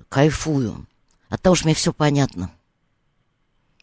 кайфую? 0.07 0.87
От 1.27 1.41
того, 1.41 1.55
что 1.55 1.65
мне 1.65 1.75
все 1.75 1.91
понятно. 1.91 2.49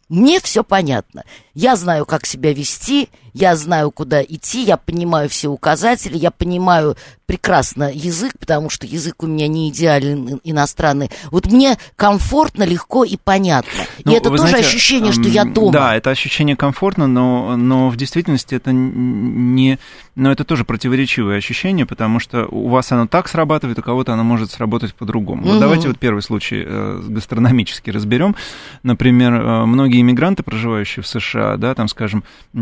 Мне 0.09 0.39
все 0.39 0.63
понятно. 0.63 1.23
Я 1.53 1.75
знаю, 1.75 2.07
как 2.07 2.25
себя 2.25 2.51
вести, 2.51 3.09
я 3.37 3.55
знаю, 3.55 3.91
куда 3.91 4.23
идти, 4.23 4.63
я 4.63 4.77
понимаю 4.77 5.29
все 5.29 5.49
указатели, 5.49 6.17
я 6.17 6.31
понимаю 6.31 6.95
прекрасно 7.27 7.91
язык, 7.93 8.33
потому 8.39 8.69
что 8.69 8.87
язык 8.87 9.21
у 9.21 9.27
меня 9.27 9.47
не 9.47 9.69
идеален 9.69 10.39
иностранный. 10.45 11.11
Вот 11.29 11.45
мне 11.47 11.77
комфортно, 11.97 12.63
легко 12.63 13.03
и 13.03 13.17
понятно. 13.21 13.83
Ну, 14.05 14.13
и 14.13 14.15
это 14.15 14.29
тоже 14.29 14.47
знаете, 14.47 14.67
ощущение, 14.67 15.11
что 15.11 15.27
я 15.27 15.43
дома. 15.43 15.73
Да, 15.73 15.95
это 15.95 16.09
ощущение 16.09 16.55
комфортно, 16.55 17.05
но, 17.05 17.57
но 17.57 17.89
в 17.89 17.97
действительности 17.97 18.55
это 18.55 18.71
не... 18.71 19.77
Но 20.15 20.31
это 20.31 20.45
тоже 20.45 20.63
противоречивое 20.63 21.37
ощущение, 21.37 21.85
потому 21.85 22.19
что 22.19 22.47
у 22.49 22.69
вас 22.69 22.91
оно 22.91 23.05
так 23.07 23.27
срабатывает, 23.27 23.77
у 23.77 23.83
кого-то 23.83 24.13
оно 24.13 24.23
может 24.23 24.49
сработать 24.49 24.95
по-другому. 24.95 25.43
Угу. 25.43 25.51
Вот 25.51 25.59
давайте 25.59 25.89
вот 25.89 25.99
первый 25.99 26.23
случай 26.23 26.63
э, 26.65 27.01
гастрономически 27.07 27.91
разберем. 27.91 28.35
Например, 28.83 29.33
э, 29.33 29.65
многие 29.65 30.01
иммигранты, 30.01 30.43
проживающие 30.43 31.03
в 31.03 31.07
США, 31.07 31.57
да, 31.57 31.75
там, 31.75 31.89
скажем, 31.89 32.23
э, 32.53 32.57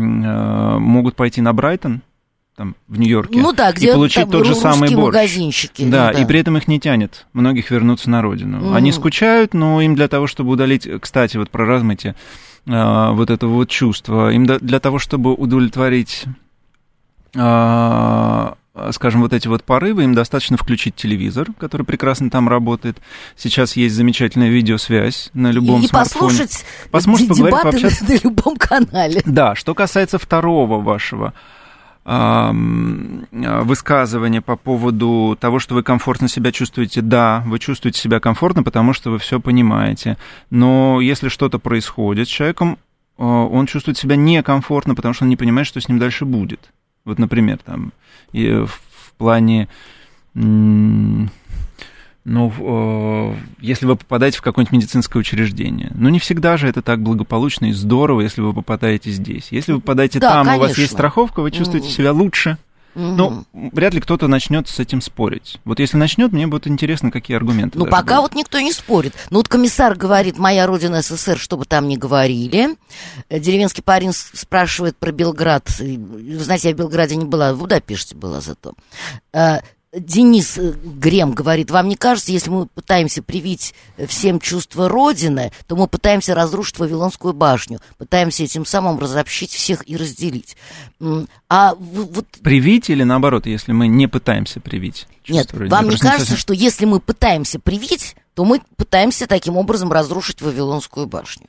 могут 0.78 1.16
пойти 1.16 1.40
на 1.40 1.52
Брайтон, 1.52 2.02
там, 2.56 2.74
в 2.88 2.98
Нью-Йорке, 2.98 3.38
ну, 3.38 3.52
да, 3.52 3.70
где 3.72 3.90
и 3.90 3.92
получить 3.92 4.30
тот 4.30 4.46
же 4.46 4.54
самый 4.54 4.88
борщ. 4.94 5.14
магазинчики. 5.14 5.84
Да, 5.84 6.10
да, 6.10 6.18
и 6.18 6.24
при 6.24 6.40
этом 6.40 6.56
их 6.56 6.68
не 6.68 6.80
тянет 6.80 7.26
многих 7.34 7.70
вернуться 7.70 8.08
на 8.08 8.22
родину. 8.22 8.58
Mm. 8.58 8.76
Они 8.76 8.92
скучают, 8.92 9.52
но 9.52 9.82
им 9.82 9.94
для 9.94 10.08
того, 10.08 10.26
чтобы 10.26 10.52
удалить, 10.52 10.88
кстати, 11.00 11.36
вот 11.36 11.50
про 11.50 11.66
размытие, 11.66 12.16
э, 12.66 13.10
вот 13.12 13.30
этого 13.30 13.52
вот 13.52 13.68
чувства, 13.68 14.32
им 14.32 14.46
для 14.46 14.80
того, 14.80 14.98
чтобы 14.98 15.34
удовлетворить 15.34 16.24
э, 17.34 18.52
скажем, 18.92 19.22
вот 19.22 19.32
эти 19.32 19.48
вот 19.48 19.64
порывы, 19.64 20.04
им 20.04 20.14
достаточно 20.14 20.56
включить 20.56 20.94
телевизор, 20.96 21.48
который 21.58 21.84
прекрасно 21.84 22.30
там 22.30 22.48
работает. 22.48 22.98
Сейчас 23.36 23.76
есть 23.76 23.94
замечательная 23.94 24.48
видеосвязь 24.48 25.30
на 25.34 25.50
любом 25.50 25.82
и, 25.82 25.86
смартфоне. 25.86 26.34
И 26.34 26.38
послушать, 26.38 26.64
послушать 26.90 27.28
поговорить, 27.28 27.62
пообщаться. 27.62 28.04
на 28.08 28.18
любом 28.22 28.56
канале. 28.56 29.22
Да, 29.24 29.54
что 29.54 29.74
касается 29.74 30.18
второго 30.18 30.80
вашего 30.80 31.32
высказывание 33.32 34.40
по 34.40 34.56
поводу 34.56 35.36
того, 35.40 35.58
что 35.58 35.74
вы 35.74 35.82
комфортно 35.82 36.28
себя 36.28 36.52
чувствуете. 36.52 37.00
Да, 37.00 37.42
вы 37.46 37.58
чувствуете 37.58 38.00
себя 38.00 38.20
комфортно, 38.20 38.62
потому 38.62 38.92
что 38.92 39.10
вы 39.10 39.18
все 39.18 39.40
понимаете. 39.40 40.16
Но 40.48 41.00
если 41.00 41.28
что-то 41.28 41.58
происходит 41.58 42.28
с 42.28 42.30
человеком, 42.30 42.78
а, 43.18 43.46
он 43.46 43.66
чувствует 43.66 43.98
себя 43.98 44.14
некомфортно, 44.14 44.94
потому 44.94 45.14
что 45.14 45.24
он 45.24 45.30
не 45.30 45.36
понимает, 45.36 45.66
что 45.66 45.80
с 45.80 45.88
ним 45.88 45.98
дальше 45.98 46.24
будет. 46.24 46.70
Вот, 47.06 47.18
например, 47.18 47.58
там, 47.64 47.92
и 48.32 48.50
в 48.50 49.12
плане 49.16 49.68
ну, 52.26 52.52
э, 52.58 53.34
если 53.60 53.86
вы 53.86 53.94
попадаете 53.94 54.38
в 54.38 54.42
какое-нибудь 54.42 54.72
медицинское 54.72 55.18
учреждение. 55.20 55.92
Ну, 55.94 56.08
не 56.08 56.18
всегда 56.18 56.56
же 56.56 56.66
это 56.66 56.82
так 56.82 57.00
благополучно 57.00 57.66
и 57.66 57.72
здорово, 57.72 58.22
если 58.22 58.40
вы 58.40 58.52
попадаете 58.52 59.12
здесь. 59.12 59.48
Если 59.52 59.72
вы 59.72 59.80
попадаете 59.80 60.18
да, 60.18 60.30
там, 60.30 60.46
конечно. 60.46 60.64
у 60.64 60.68
вас 60.68 60.76
есть 60.76 60.92
страховка, 60.92 61.40
вы 61.40 61.52
чувствуете 61.52 61.88
себя 61.88 62.12
лучше. 62.12 62.58
Угу. 62.96 63.02
Ну, 63.04 63.44
вряд 63.52 63.92
ли 63.92 64.00
кто-то 64.00 64.26
начнет 64.26 64.68
с 64.68 64.80
этим 64.80 65.02
спорить. 65.02 65.60
Вот 65.66 65.80
если 65.80 65.98
начнет, 65.98 66.32
мне 66.32 66.46
будет 66.46 66.66
интересно, 66.66 67.10
какие 67.10 67.36
аргументы. 67.36 67.78
Ну, 67.78 67.84
пока 67.84 68.16
будут. 68.16 68.20
вот 68.20 68.34
никто 68.34 68.58
не 68.58 68.72
спорит. 68.72 69.14
Ну, 69.28 69.36
вот 69.38 69.48
комиссар 69.48 69.94
говорит, 69.94 70.38
моя 70.38 70.66
родина 70.66 71.02
СССР, 71.02 71.36
что 71.36 71.58
бы 71.58 71.66
там 71.66 71.88
ни 71.88 71.96
говорили. 71.96 72.70
Э, 73.28 73.38
деревенский 73.38 73.82
парень 73.82 74.12
спрашивает 74.14 74.96
про 74.96 75.12
Белград. 75.12 75.68
Вы 75.78 76.38
знаете, 76.38 76.70
я 76.70 76.74
в 76.74 76.78
Белграде 76.78 77.16
не 77.16 77.26
была, 77.26 77.52
в 77.52 77.58
Будапеште 77.58 78.14
была 78.14 78.40
зато. 78.40 78.72
Э, 79.96 80.00
Денис 80.00 80.58
э, 80.58 80.72
Грем 80.72 81.32
говорит, 81.32 81.70
вам 81.70 81.88
не 81.88 81.96
кажется, 81.96 82.32
если 82.32 82.50
мы 82.50 82.66
пытаемся 82.66 83.22
привить 83.22 83.74
всем 84.06 84.40
чувство 84.40 84.88
Родины, 84.88 85.52
то 85.66 85.76
мы 85.76 85.88
пытаемся 85.88 86.34
разрушить 86.34 86.78
Вавилонскую 86.78 87.34
башню, 87.34 87.80
пытаемся 87.98 88.44
этим 88.44 88.64
самым 88.64 88.98
разобщить 88.98 89.50
всех 89.50 89.88
и 89.88 89.96
разделить. 89.96 90.56
А 91.48 91.74
вот... 91.74 92.26
Привить 92.42 92.90
или 92.90 93.02
наоборот, 93.02 93.46
если 93.46 93.72
мы 93.72 93.88
не 93.88 94.06
пытаемся 94.06 94.60
привить? 94.60 95.06
Нет, 95.28 95.52
Родины? 95.52 95.70
вам 95.70 95.88
не 95.88 95.96
кажется, 95.96 96.32
совсем... 96.32 96.36
что 96.36 96.54
если 96.54 96.84
мы 96.84 97.00
пытаемся 97.00 97.58
привить, 97.58 98.16
то 98.34 98.44
мы 98.44 98.60
пытаемся 98.76 99.26
таким 99.26 99.56
образом 99.56 99.92
разрушить 99.92 100.42
Вавилонскую 100.42 101.06
башню? 101.06 101.46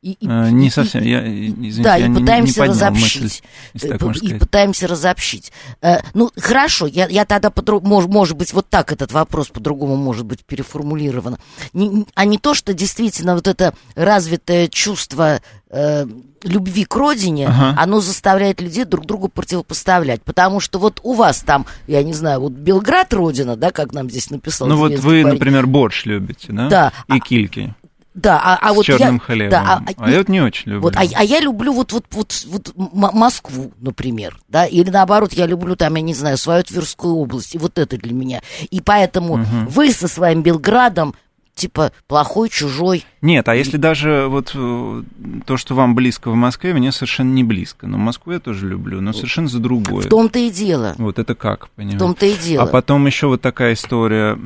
И, 0.00 0.12
и, 0.12 0.28
Э, 0.28 0.50
Не 0.50 0.70
совсем, 0.70 1.02
и- 1.02 1.08
я, 1.08 1.20
извините, 1.26 1.82
да, 1.82 1.96
я 1.96 2.06
и 2.06 2.08
не- 2.08 2.14
не 2.14 2.20
пытаемся 2.20 2.54
поднял 2.60 2.74
разобщить. 2.74 3.22
мысль, 3.22 3.42
Э, 3.74 3.78
и 3.96 3.96
сказать. 3.98 4.38
пытаемся 4.38 4.86
разобщить. 4.86 5.52
Э, 5.82 5.98
ну, 6.14 6.30
хорошо, 6.38 6.86
я, 6.86 7.08
я 7.08 7.24
тогда, 7.24 7.48
подру- 7.50 7.80
мож, 7.84 8.06
может 8.06 8.36
быть, 8.36 8.52
вот 8.52 8.68
так 8.68 8.92
этот 8.92 9.10
вопрос 9.10 9.48
по-другому 9.48 9.96
может 9.96 10.24
быть 10.24 10.44
переформулирован. 10.44 11.36
Не- 11.72 11.88
не- 11.88 12.06
а 12.14 12.24
не 12.26 12.38
то, 12.38 12.54
что 12.54 12.74
действительно 12.74 13.34
вот 13.34 13.48
это 13.48 13.74
развитое 13.96 14.68
чувство 14.68 15.40
э, 15.70 16.06
любви 16.44 16.84
к 16.86 16.94
родине, 16.96 17.46
Ага. 17.48 17.74
оно 17.82 18.00
заставляет 18.00 18.62
людей 18.62 18.84
друг 18.86 19.04
другу 19.04 19.28
противопоставлять. 19.28 20.22
Потому 20.22 20.60
что 20.60 20.78
вот 20.78 20.98
у 21.02 21.12
вас 21.12 21.40
там, 21.40 21.66
я 21.86 22.02
не 22.02 22.14
знаю, 22.14 22.40
вот 22.40 22.52
Белград 22.52 23.12
родина, 23.12 23.54
да, 23.54 23.70
как 23.70 23.92
нам 23.92 24.08
здесь 24.08 24.30
написал 24.30 24.66
Ну 24.68 24.76
вот 24.76 24.92
вы, 25.00 25.22
парень. 25.24 25.26
например, 25.26 25.66
борщ 25.66 26.06
любите, 26.06 26.52
да? 26.52 26.68
Да, 26.70 26.92
И 27.08 27.18
а- 27.18 27.20
кильки 27.20 27.74
Да, 28.18 28.40
а, 28.42 28.58
а 28.60 28.72
с 28.72 28.76
вот 28.76 28.84
черным 28.84 29.14
я, 29.14 29.20
хлебом. 29.20 29.50
да, 29.50 29.82
а- 29.86 29.92
а, 29.96 30.10
я 30.10 30.18
вот 30.18 30.28
не 30.28 30.40
очень 30.40 30.72
люблю. 30.72 30.82
Вот, 30.82 30.96
а, 30.96 31.00
а 31.00 31.22
я 31.22 31.38
люблю 31.40 31.72
вот, 31.72 31.92
вот, 31.92 32.04
вот, 32.10 32.44
вот 32.46 32.72
Москву, 32.74 33.70
например, 33.80 34.38
да, 34.48 34.66
или 34.66 34.90
наоборот, 34.90 35.32
я 35.34 35.46
люблю 35.46 35.76
там, 35.76 35.94
я 35.94 36.02
не 36.02 36.14
знаю, 36.14 36.36
свою 36.36 36.64
Тверскую 36.64 37.14
область, 37.14 37.54
и 37.54 37.58
вот 37.58 37.78
это 37.78 37.96
для 37.96 38.12
меня. 38.12 38.40
И 38.70 38.80
поэтому 38.80 39.36
Мгм. 39.36 39.68
вы 39.68 39.92
со 39.92 40.08
своим 40.08 40.42
Белградом, 40.42 41.14
типа, 41.54 41.92
плохой, 42.08 42.48
чужой. 42.48 43.04
Нет, 43.22 43.48
а 43.48 43.54
если 43.54 43.76
даже 43.76 44.26
вот 44.28 44.52
э, 44.54 45.02
то, 45.46 45.56
что 45.56 45.74
вам 45.74 45.94
близко 45.94 46.30
в 46.30 46.34
Москве, 46.34 46.72
мне 46.72 46.90
совершенно 46.92 47.32
не 47.32 47.42
близко. 47.44 47.86
Но 47.86 47.98
Москву 47.98 48.32
я 48.32 48.40
тоже 48.40 48.68
люблю, 48.68 49.00
но 49.00 49.12
совершенно 49.12 49.48
за 49.48 49.58
другое. 49.58 50.06
В 50.06 50.08
том-то 50.08 50.38
и 50.38 50.50
дело. 50.50 50.94
Вот 50.98 51.18
это 51.18 51.34
как, 51.34 51.66
В 51.66 51.70
понимаете? 51.70 51.98
том-то 51.98 52.26
и 52.26 52.36
дело. 52.36 52.64
А 52.64 52.66
потом 52.66 53.06
еще 53.06 53.26
вот 53.28 53.40
такая 53.42 53.74
история. 53.74 54.36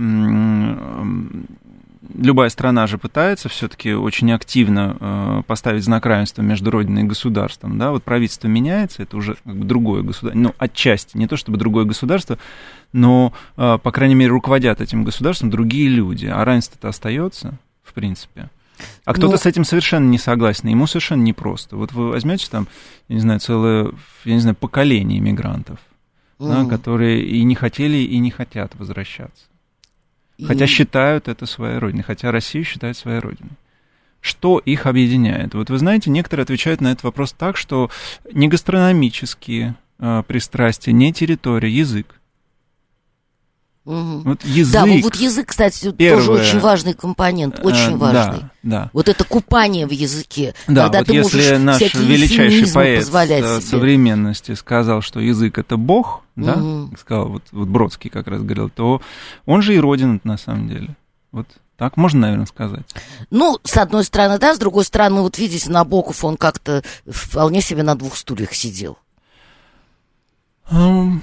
Любая 2.14 2.48
страна 2.48 2.86
же 2.86 2.98
пытается 2.98 3.48
все-таки 3.48 3.92
очень 3.94 4.32
активно 4.32 4.96
э, 5.00 5.42
поставить 5.46 5.84
знак 5.84 6.04
равенства 6.06 6.42
между 6.42 6.70
Родиной 6.70 7.02
и 7.02 7.06
государством. 7.06 7.78
Да? 7.78 7.90
Вот 7.90 8.02
правительство 8.02 8.48
меняется, 8.48 9.02
это 9.02 9.16
уже 9.16 9.36
как 9.44 9.56
бы 9.56 9.64
другое 9.64 10.02
государство. 10.02 10.38
Ну, 10.40 10.54
отчасти, 10.58 11.16
не 11.16 11.26
то 11.26 11.36
чтобы 11.36 11.58
другое 11.58 11.84
государство, 11.84 12.38
но, 12.92 13.32
э, 13.56 13.78
по 13.82 13.90
крайней 13.92 14.14
мере, 14.14 14.30
руководят 14.30 14.80
этим 14.80 15.04
государством 15.04 15.50
другие 15.50 15.88
люди. 15.88 16.26
А 16.26 16.44
равенство-то 16.44 16.88
остается, 16.88 17.58
в 17.82 17.92
принципе. 17.92 18.48
А 19.04 19.12
кто-то 19.12 19.32
Ну- 19.32 19.38
с 19.38 19.46
этим 19.46 19.64
совершенно 19.64 20.08
не 20.08 20.18
согласен, 20.18 20.68
ему 20.68 20.86
совершенно 20.86 21.22
непросто. 21.22 21.76
Вот 21.76 21.92
вы 21.92 22.10
возьмете 22.10 22.48
там, 22.50 22.66
я 23.08 23.14
не 23.14 23.20
знаю, 23.20 23.38
целое, 23.40 23.92
я 24.24 24.34
не 24.34 24.40
знаю, 24.40 24.56
поколение 24.56 25.18
иммигрантов 25.20 25.78
да, 26.38 26.60
Мгм. 26.60 26.68
которые 26.68 27.24
и 27.24 27.44
не 27.44 27.54
хотели, 27.54 27.98
и 27.98 28.18
не 28.18 28.32
хотят 28.32 28.74
возвращаться. 28.74 29.44
И- 30.42 30.46
Хотя 30.46 30.66
считают 30.66 31.28
это 31.28 31.46
своей 31.46 31.78
родиной, 31.78 32.02
хотя 32.02 32.30
Россию 32.32 32.64
считают 32.64 32.96
своей 32.96 33.20
родиной. 33.20 33.52
Что 34.20 34.58
их 34.58 34.86
объединяет? 34.86 35.54
Вот 35.54 35.70
вы 35.70 35.78
знаете, 35.78 36.10
некоторые 36.10 36.42
отвечают 36.44 36.80
на 36.80 36.88
этот 36.92 37.04
вопрос 37.04 37.32
так, 37.32 37.56
что 37.56 37.90
не 38.32 38.48
гастрономические 38.48 39.74
э, 39.98 40.22
пристрастия, 40.26 40.92
не 40.92 41.12
территория, 41.12 41.70
язык. 41.70 42.06
Мгм. 43.84 44.22
Вот 44.22 44.44
язык. 44.44 44.72
Да, 44.72 44.86
вот, 44.86 45.16
язык, 45.16 45.48
кстати, 45.48 45.90
тоже 45.90 45.96
Первое. 45.96 46.40
очень 46.40 46.60
важный 46.60 46.94
компонент, 46.94 47.58
э, 47.58 47.62
очень 47.62 47.96
важный. 47.96 48.40
Да, 48.40 48.50
да. 48.62 48.90
Вот 48.92 49.08
это 49.08 49.24
купание 49.24 49.88
в 49.88 49.90
языке, 49.90 50.54
Да, 50.68 50.84
когда 50.84 50.98
вот 50.98 51.06
ты 51.08 51.14
если 51.14 51.56
наш 51.56 51.80
величайший 51.80 52.72
поэт 52.72 53.08
э, 53.08 53.60
современности 53.60 54.54
сказал, 54.54 55.02
что 55.02 55.18
язык 55.18 55.58
это 55.58 55.76
Бог, 55.76 56.22
да, 56.36 56.54
как 56.90 57.00
сказал 57.00 57.28
вот, 57.28 57.42
вот 57.50 57.68
Бродский 57.68 58.08
как 58.08 58.28
раз 58.28 58.40
говорил, 58.42 58.70
то 58.70 59.02
он 59.46 59.62
же 59.62 59.74
и 59.74 59.80
родина 59.80 60.20
на 60.22 60.38
самом 60.38 60.68
деле. 60.68 60.96
Вот 61.32 61.48
так 61.76 61.96
можно, 61.96 62.20
наверное, 62.20 62.46
сказать. 62.46 62.86
Ну, 63.30 63.58
с 63.64 63.76
одной 63.76 64.04
стороны, 64.04 64.38
да, 64.38 64.54
с 64.54 64.58
другой 64.58 64.84
стороны, 64.84 65.22
вот 65.22 65.38
видите, 65.38 65.68
Набоков, 65.68 66.24
он 66.24 66.36
как-то 66.36 66.84
вполне 67.08 67.60
себе 67.60 67.82
на 67.82 67.96
двух 67.96 68.16
стульях 68.16 68.54
сидел. 68.54 68.98
Ам, 70.70 71.20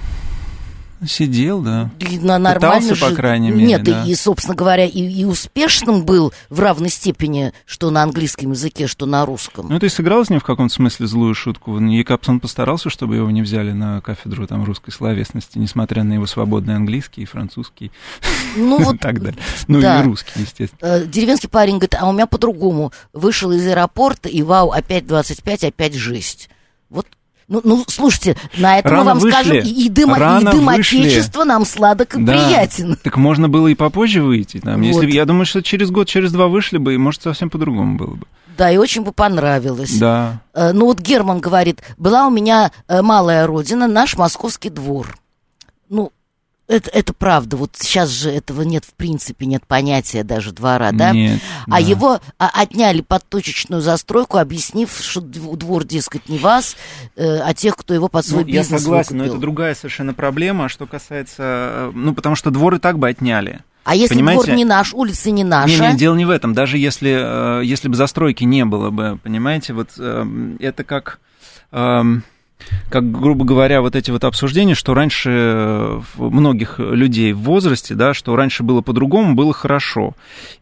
Сидел, 1.06 1.62
да. 1.62 1.90
И 1.98 2.18
на 2.18 2.38
нормально 2.38 2.80
Пытался, 2.80 3.00
по 3.02 3.10
же- 3.10 3.16
крайней 3.16 3.50
мере, 3.50 3.66
Нет, 3.66 3.82
да. 3.84 4.04
и, 4.04 4.10
и, 4.10 4.14
собственно 4.14 4.54
говоря, 4.54 4.84
и, 4.84 5.00
и 5.00 5.24
успешным 5.24 6.04
был 6.04 6.32
в 6.50 6.60
равной 6.60 6.90
степени, 6.90 7.52
что 7.64 7.90
на 7.90 8.02
английском 8.02 8.50
языке, 8.50 8.86
что 8.86 9.06
на 9.06 9.24
русском. 9.24 9.68
Ну, 9.68 9.78
ты 9.78 9.88
сыграл 9.88 10.24
с 10.24 10.30
ним 10.30 10.40
в 10.40 10.44
каком-то 10.44 10.74
смысле 10.74 11.06
злую 11.06 11.34
шутку. 11.34 11.78
Екапсон 11.78 12.38
постарался, 12.40 12.90
чтобы 12.90 13.16
его 13.16 13.30
не 13.30 13.42
взяли 13.42 13.72
на 13.72 14.00
кафедру 14.00 14.46
там, 14.46 14.64
русской 14.64 14.90
словесности, 14.90 15.58
несмотря 15.58 16.02
на 16.02 16.12
его 16.14 16.26
свободный 16.26 16.76
английский 16.76 17.22
и 17.22 17.26
французский 17.26 17.90
Ну, 18.56 18.80
и 18.80 18.84
вот 18.84 19.00
так 19.00 19.22
далее. 19.22 19.40
Ну, 19.68 19.80
да. 19.80 20.00
и 20.00 20.04
русский, 20.04 20.32
естественно. 20.40 20.78
э, 20.86 21.06
деревенский 21.06 21.48
парень 21.48 21.74
говорит, 21.74 21.94
а 21.98 22.08
у 22.08 22.12
меня 22.12 22.26
по-другому. 22.26 22.92
Вышел 23.12 23.50
из 23.52 23.66
аэропорта, 23.66 24.28
и 24.28 24.42
вау, 24.42 24.70
опять 24.70 25.06
25, 25.06 25.64
опять 25.64 25.94
жесть. 25.94 26.50
Вот 26.90 27.06
ну, 27.50 27.60
ну, 27.64 27.84
слушайте, 27.88 28.36
на 28.56 28.78
этом 28.78 28.92
Рано 28.92 29.02
мы 29.02 29.06
вам 29.10 29.18
вышли. 29.18 29.34
скажем, 29.34 29.56
и, 29.58 29.68
и 29.84 29.88
дым, 29.90 30.14
Рано 30.14 30.48
и 30.48 30.52
дым 30.52 30.66
вышли. 30.66 31.00
Отечества 31.02 31.44
нам 31.44 31.66
сладок 31.66 32.14
и 32.14 32.22
Да. 32.22 32.32
приятен. 32.32 32.96
Так 33.02 33.16
можно 33.18 33.48
было 33.50 33.66
и 33.66 33.74
попозже 33.74 34.22
выйти. 34.22 34.60
Там, 34.60 34.76
Вот. 34.80 34.86
если, 34.86 35.10
я 35.10 35.26
думаю, 35.26 35.44
что 35.44 35.62
через 35.62 35.90
год, 35.90 36.08
через 36.08 36.32
два 36.32 36.48
вышли 36.48 36.78
бы, 36.78 36.94
и, 36.94 36.96
может, 36.96 37.20
совсем 37.22 37.50
по-другому 37.50 37.98
было 37.98 38.14
бы. 38.14 38.26
Да, 38.56 38.70
и 38.70 38.76
очень 38.76 39.02
бы 39.02 39.12
понравилось. 39.12 39.96
Да. 39.98 40.40
Э, 40.54 40.72
Ну 40.72 40.86
вот 40.86 41.00
Герман 41.00 41.40
говорит, 41.40 41.80
была 41.98 42.26
у 42.26 42.30
меня 42.30 42.70
э, 42.88 43.02
малая 43.02 43.46
родина, 43.46 43.86
наш 43.88 44.16
московский 44.16 44.70
двор. 44.70 45.16
Ну, 45.88 46.12
это, 46.70 46.90
это 46.90 47.12
правда. 47.12 47.56
Вот 47.56 47.72
сейчас 47.78 48.08
же 48.08 48.30
этого 48.30 48.62
нет, 48.62 48.84
в 48.84 48.94
принципе, 48.94 49.46
нет 49.46 49.66
понятия 49.66 50.22
даже 50.24 50.52
двора, 50.52 50.92
да? 50.92 51.10
Нет, 51.12 51.40
А 51.66 51.72
да. 51.72 51.78
его 51.78 52.20
а, 52.38 52.50
отняли 52.54 53.00
под 53.02 53.28
точечную 53.28 53.82
застройку, 53.82 54.38
объяснив, 54.38 54.90
что 55.00 55.20
дв- 55.20 55.56
двор, 55.56 55.84
дескать, 55.84 56.28
не 56.28 56.38
вас, 56.38 56.76
э, 57.16 57.38
а 57.40 57.52
тех, 57.54 57.76
кто 57.76 57.92
его 57.94 58.08
под 58.08 58.24
свой 58.24 58.44
Ну, 58.44 58.48
я 58.48 58.60
бизнес 58.60 58.82
согласен, 58.82 59.16
но 59.16 59.24
выкупил. 59.24 59.32
это 59.34 59.40
другая 59.40 59.74
совершенно 59.74 60.14
проблема, 60.14 60.68
что 60.68 60.86
касается... 60.86 61.42
э, 61.42 61.92
Ну, 61.94 62.14
потому 62.14 62.36
что 62.36 62.50
двор 62.50 62.74
и 62.74 62.78
так 62.78 62.98
бы 62.98 63.08
отняли. 63.08 63.60
А 63.82 63.94
если 63.94 64.14
Понимаете? 64.14 64.44
двор 64.44 64.56
не 64.56 64.64
наш, 64.66 64.92
улица 64.94 65.30
не 65.30 65.42
наша? 65.42 65.82
Не, 65.86 65.92
не, 65.92 65.98
дело 65.98 66.14
не 66.14 66.24
в 66.26 66.30
этом. 66.30 66.52
Даже 66.54 66.76
если, 66.78 67.60
э, 67.60 67.64
если 67.64 67.88
бы 67.88 67.94
застройки 67.96 68.44
не 68.44 68.64
было 68.64 68.90
бы, 68.90 69.18
понимаете, 69.22 69.72
вот 69.72 69.88
эм, 69.98 70.56
это 70.60 70.84
как, 70.84 71.18
эм, 71.72 72.22
как, 72.88 73.10
грубо 73.10 73.44
говоря, 73.44 73.82
вот 73.82 73.94
эти 73.94 74.10
вот 74.10 74.24
обсуждения, 74.24 74.74
что 74.74 74.94
раньше 74.94 75.30
э, 75.30 76.00
многих 76.16 76.78
людей 76.78 77.32
в 77.32 77.40
возрасте, 77.40 77.94
да, 77.94 78.14
что 78.14 78.34
раньше 78.36 78.62
было 78.62 78.80
по-другому, 78.80 79.34
было 79.34 79.52
хорошо. 79.52 80.14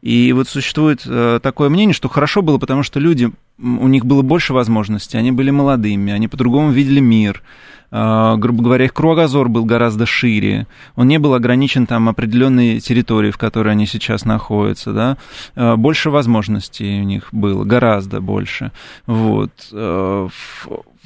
И 0.02 0.32
вот 0.32 0.48
существует 0.48 1.02
э, 1.06 1.40
такое 1.42 1.68
мнение, 1.70 1.94
что 1.94 2.08
хорошо 2.08 2.42
было, 2.42 2.58
потому 2.58 2.82
что 2.82 3.00
люди, 3.00 3.30
у 3.58 3.88
них 3.88 4.04
было 4.04 4.22
больше 4.22 4.52
возможностей, 4.52 5.16
они 5.16 5.32
были 5.32 5.50
молодыми, 5.50 6.12
они 6.12 6.28
по-другому 6.28 6.70
видели 6.70 7.00
мир, 7.00 7.42
э, 7.90 8.34
грубо 8.36 8.62
говоря, 8.62 8.84
их 8.84 8.92
кругозор 8.92 9.48
был 9.48 9.64
гораздо 9.64 10.04
шире, 10.04 10.66
он 10.96 11.08
не 11.08 11.18
был 11.18 11.32
ограничен 11.32 11.86
там 11.86 12.10
определенной 12.10 12.80
территорией, 12.80 13.32
в 13.32 13.38
которой 13.38 13.70
они 13.70 13.86
сейчас 13.86 14.26
находятся, 14.26 14.92
да, 14.92 15.76
больше 15.76 16.10
возможностей 16.10 17.00
у 17.00 17.04
них 17.04 17.28
было, 17.32 17.64
гораздо 17.64 18.20
больше, 18.20 18.72
вот. 19.06 19.52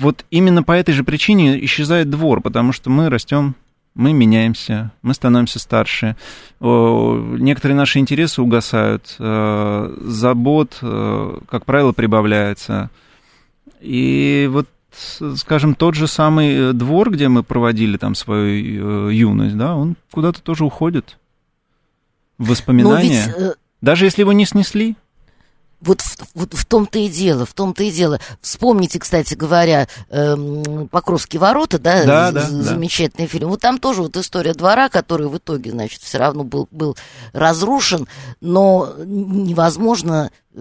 Вот 0.02 0.24
именно 0.30 0.64
по 0.64 0.72
этой 0.72 0.92
же 0.92 1.04
причине 1.04 1.64
исчезает 1.64 2.10
двор, 2.10 2.40
потому 2.40 2.72
что 2.72 2.90
мы 2.90 3.08
растем 3.08 3.54
мы 3.94 4.12
меняемся, 4.12 4.90
мы 5.02 5.14
становимся 5.14 5.58
старше, 5.58 6.16
некоторые 6.60 7.76
наши 7.76 7.98
интересы 7.98 8.40
угасают, 8.40 9.16
э, 9.18 9.96
забот, 10.00 10.78
э, 10.80 11.38
как 11.46 11.66
правило, 11.66 11.92
прибавляется. 11.92 12.90
И 13.80 14.48
вот, 14.50 14.66
скажем, 15.36 15.74
тот 15.74 15.94
же 15.94 16.06
самый 16.06 16.54
э, 16.54 16.72
двор, 16.72 17.10
где 17.10 17.28
мы 17.28 17.42
проводили 17.42 17.98
там 17.98 18.14
свою 18.14 19.08
юность, 19.10 19.58
да, 19.58 19.76
он 19.76 19.96
куда-то 20.10 20.42
тоже 20.42 20.64
уходит 20.64 21.18
в 22.38 22.46
Но 22.46 22.50
воспоминания. 22.52 23.34
ведь 23.36 23.56
Даже 23.82 24.06
если 24.06 24.22
его 24.22 24.32
не 24.32 24.46
снесли. 24.46 24.96
Вот 25.82 26.00
в, 26.00 26.16
вот 26.34 26.54
в 26.54 26.64
том-то 26.64 26.98
и 27.00 27.08
дело, 27.08 27.44
в 27.44 27.52
том-то 27.54 27.82
и 27.82 27.90
дело. 27.90 28.20
Вспомните, 28.40 28.98
кстати 28.98 29.34
говоря, 29.34 29.88
эм, 30.10 30.88
«Покровские 30.88 31.40
ворота», 31.40 31.78
да, 31.78 32.04
Да, 32.04 32.30
да, 32.32 32.42
з- 32.48 32.52
да. 32.56 32.62
замечательный 32.62 33.26
фильм. 33.26 33.48
Вот 33.48 33.60
там 33.60 33.78
тоже 33.78 34.02
вот 34.02 34.16
история 34.16 34.54
двора, 34.54 34.88
который 34.88 35.26
в 35.26 35.36
итоге, 35.38 35.72
значит, 35.72 36.00
все 36.02 36.18
равно 36.18 36.44
был, 36.44 36.68
был 36.70 36.96
разрушен, 37.32 38.06
но 38.40 38.94
невозможно... 39.04 40.30
э, 40.54 40.60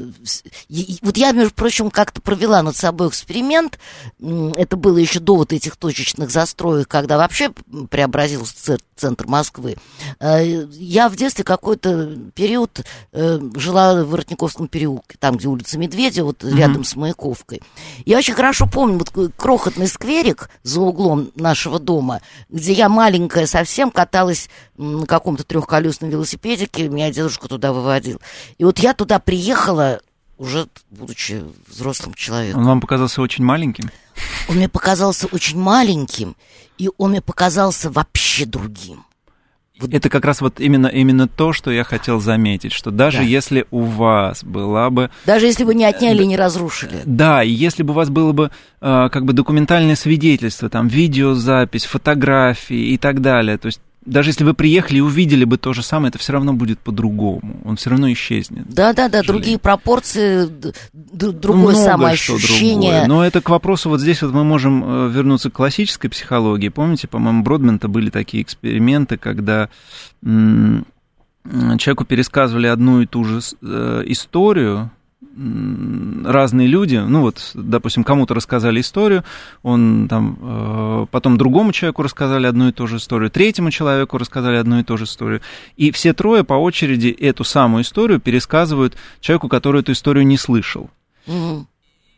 Вот 1.02 1.18
я, 1.18 1.32
между 1.32 1.54
прочим, 1.54 1.92
как-то 1.92 2.22
провела 2.22 2.62
над 2.64 2.76
собой 2.76 3.10
эксперимент. 3.10 3.78
Это 4.20 4.76
было 4.78 4.98
еще 4.98 5.20
до 5.20 5.36
вот 5.36 5.54
этих 5.54 5.76
точечных 5.78 6.32
застроек, 6.32 6.88
когда 6.88 7.18
вообще 7.18 7.52
преобразился 7.90 8.78
центр 8.96 9.28
Москвы. 9.28 9.76
Э, 10.20 10.66
Я 10.72 11.10
в 11.10 11.16
детстве 11.16 11.44
какой-то 11.44 12.16
период 12.36 12.82
э, 13.12 13.40
жила 13.56 14.04
в 14.04 14.10
Воротниковском 14.10 14.68
переулке, 14.68 15.11
там, 15.18 15.38
где 15.38 15.48
улица 15.48 15.78
Медведя, 15.78 16.24
вот 16.24 16.44
Мгм. 16.44 16.58
рядом 16.58 16.84
с 16.84 16.96
Маяковкой. 16.96 17.62
Я 18.06 18.18
очень 18.18 18.34
хорошо 18.34 18.68
помню 18.68 18.98
вот 18.98 19.08
такой 19.08 19.30
крохотный 19.32 19.88
скверик 19.88 20.50
за 20.64 20.82
углом 20.82 21.32
нашего 21.36 21.80
дома, 21.80 22.22
где 22.50 22.74
я 22.74 22.90
маленькая 22.90 23.46
совсем 23.48 23.92
каталась 23.92 24.50
на 24.78 25.06
каком-то 25.06 25.44
трехколесном 25.44 26.10
велосипедике, 26.10 26.90
меня 26.90 27.12
дедушка 27.12 27.48
туда 27.48 27.74
выводил. 27.74 28.20
И 28.58 28.64
вот 28.64 28.80
я 28.80 28.94
туда 28.94 29.20
приехала 29.20 30.02
уже 30.38 30.68
будучи 30.90 31.44
взрослым 31.68 32.14
человеком. 32.16 32.62
Он 32.62 32.66
вам 32.68 32.82
показался 32.82 33.22
очень 33.22 33.44
маленьким? 33.44 33.92
Он 34.50 34.56
мне 34.56 34.68
показался 34.68 35.28
очень 35.28 35.60
маленьким, 35.60 36.36
и 36.78 36.90
он 36.98 37.12
мне 37.12 37.22
показался 37.22 37.92
вообще 37.92 38.46
другим. 38.46 39.06
Вот. 39.82 39.94
Это 39.94 40.10
как 40.10 40.26
раз 40.26 40.42
вот 40.42 40.60
именно, 40.60 40.88
именно 40.88 41.28
то, 41.28 41.54
что 41.54 41.72
я 41.72 41.84
хотел 41.84 42.20
заметить, 42.20 42.72
что 42.72 42.92
даже 42.92 43.18
да. 43.18 43.24
если 43.24 43.66
у 43.72 43.82
вас 43.82 44.44
была 44.44 44.90
бы... 44.90 45.10
Даже 45.26 45.48
если 45.48 45.64
бы 45.64 45.74
не 45.74 45.86
отняли 45.86 46.24
и 46.24 46.28
не 46.28 46.38
разрушили. 46.38 47.02
Да, 47.06 47.44
и 47.44 47.50
если 47.50 47.84
бы 47.84 47.92
у 47.92 47.96
вас 47.96 48.10
было 48.10 48.32
бы 48.32 48.52
э, 48.82 49.10
как 49.12 49.26
бы 49.26 49.34
документальное 49.34 49.96
свидетельство, 49.96 50.70
там, 50.70 50.88
видеозапись, 50.88 51.86
фотографии 51.86 52.94
и 52.94 52.98
так 52.98 53.22
далее, 53.22 53.58
то 53.58 53.66
есть 53.68 53.82
даже 54.06 54.30
если 54.30 54.44
вы 54.44 54.54
приехали 54.54 54.98
и 54.98 55.02
увидели 55.02 55.46
бы 55.46 55.58
то 55.58 55.74
же 55.74 55.84
самое, 55.84 56.10
это 56.10 56.18
все 56.18 56.34
равно 56.34 56.54
будет 56.54 56.80
по-другому. 56.80 57.62
Он 57.64 57.76
все 57.76 57.92
равно 57.92 58.12
исчезнет. 58.12 58.66
Да, 58.68 58.94
да, 58.94 59.10
да, 59.10 59.22
другие 59.22 59.60
пропорции, 59.60 60.50
другое 60.94 61.76
Много 61.76 61.86
самоощущение. 61.86 62.92
Другое. 62.92 63.08
Но 63.08 63.26
это 63.26 63.42
к 63.42 63.50
вопросу, 63.50 63.90
вот 63.90 64.02
здесь 64.02 64.22
вот 64.24 64.34
мы 64.34 64.44
можем 64.44 64.84
э, 64.84 65.10
вернуться 65.10 65.52
к 65.52 65.54
классической 65.54 66.10
психологии. 66.10 66.70
Помните, 66.70 67.08
по-моему, 67.08 67.44
Бродмента 67.44 67.88
были 67.88 68.10
такие 68.10 68.42
эксперименты, 68.42 69.18
когда 69.18 69.70
человеку 71.44 72.06
пересказывали 72.06 72.68
одну 72.68 73.02
и 73.02 73.08
ту 73.08 73.24
же 73.24 73.40
э, 73.62 74.04
историю, 74.06 74.92
разные 76.26 76.68
люди, 76.68 76.98
ну 76.98 77.22
вот, 77.22 77.52
допустим, 77.54 78.04
кому-то 78.04 78.34
рассказали 78.34 78.82
историю, 78.82 79.24
он 79.64 80.08
там, 80.10 80.38
э, 80.42 81.06
потом 81.12 81.38
другому 81.38 81.72
человеку 81.72 82.02
рассказали 82.02 82.48
одну 82.48 82.70
и 82.70 82.72
ту 82.72 82.88
же 82.88 82.98
историю, 82.98 83.30
третьему 83.30 83.72
человеку 83.72 84.18
рассказали 84.18 84.58
одну 84.58 84.80
и 84.80 84.84
ту 84.84 84.98
же 84.98 85.06
историю, 85.06 85.42
и 85.78 85.92
все 85.92 86.14
трое 86.14 86.44
по 86.44 86.56
очереди 86.56 87.10
эту 87.10 87.44
самую 87.44 87.84
историю 87.84 88.20
пересказывают 88.20 88.96
человеку, 89.20 89.48
который 89.48 89.82
эту 89.82 89.92
историю 89.92 90.26
не 90.26 90.38
слышал. 90.38 90.90
Mm-hmm 91.28 91.66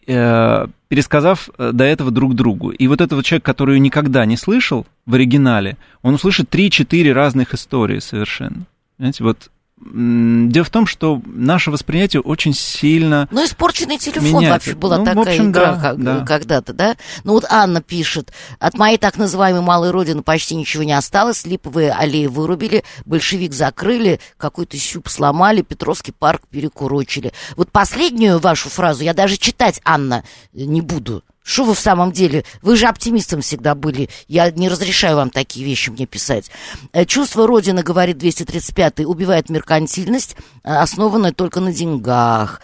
пересказав 0.05 1.49
э, 1.57 1.71
до 1.71 1.85
этого 1.85 2.11
друг 2.11 2.35
другу. 2.35 2.71
И 2.71 2.87
вот 2.87 2.99
этого 2.99 3.23
человека, 3.23 3.45
который 3.45 3.75
ее 3.75 3.79
никогда 3.79 4.25
не 4.25 4.35
слышал 4.35 4.85
в 5.05 5.13
оригинале, 5.13 5.77
он 6.01 6.15
услышит 6.15 6.53
3-4 6.53 7.13
разных 7.13 7.53
истории 7.53 7.99
совершенно. 7.99 8.65
Знаете, 8.99 9.23
вот 9.23 9.49
Дело 9.79 10.63
в 10.63 10.69
том, 10.69 10.85
что 10.85 11.21
наше 11.25 11.69
восприятие 11.69 12.21
очень 12.21 12.53
сильно 12.53 13.27
Ну, 13.31 13.43
испорченный 13.43 13.97
телефон 13.97 14.39
меняется. 14.39 14.49
вообще 14.51 14.75
была 14.75 14.97
ну, 14.99 15.05
такая 15.05 15.23
общем, 15.23 15.51
игра 15.51 15.75
да, 15.75 15.93
да. 15.95 16.25
когда-то, 16.25 16.73
да? 16.73 16.95
Ну, 17.23 17.33
вот 17.33 17.45
Анна 17.49 17.81
пишет, 17.81 18.31
от 18.59 18.77
моей 18.77 18.97
так 18.97 19.17
называемой 19.17 19.61
малой 19.61 19.91
родины 19.91 20.21
почти 20.21 20.55
ничего 20.55 20.83
не 20.83 20.93
осталось, 20.93 21.45
липовые 21.45 21.91
аллеи 21.91 22.27
вырубили, 22.27 22.83
большевик 23.05 23.53
закрыли, 23.53 24.21
какой-то 24.37 24.77
щуп 24.77 25.09
сломали, 25.09 25.61
Петровский 25.63 26.13
парк 26.13 26.43
перекурочили. 26.49 27.33
Вот 27.57 27.71
последнюю 27.71 28.39
вашу 28.39 28.69
фразу 28.69 29.03
я 29.03 29.13
даже 29.13 29.37
читать, 29.37 29.81
Анна, 29.83 30.23
не 30.53 30.81
буду. 30.81 31.23
Что 31.43 31.65
вы 31.65 31.73
в 31.73 31.79
самом 31.79 32.13
деле? 32.13 32.45
Вы 32.61 32.77
же 32.77 32.87
оптимистом 32.87 33.41
всегда 33.41 33.75
были. 33.75 34.09
Я 34.27 34.49
не 34.49 34.69
разрешаю 34.69 35.17
вам 35.17 35.29
такие 35.29 35.65
вещи 35.65 35.89
мне 35.89 36.05
писать. 36.05 36.49
Э, 36.93 37.05
чувство 37.05 37.45
Родины, 37.45 37.83
говорит 37.83 38.17
235-й, 38.17 39.05
убивает 39.05 39.49
меркантильность, 39.49 40.37
э, 40.63 40.73
основанная 40.73 41.33
только 41.33 41.59
на 41.59 41.73
деньгах. 41.73 42.61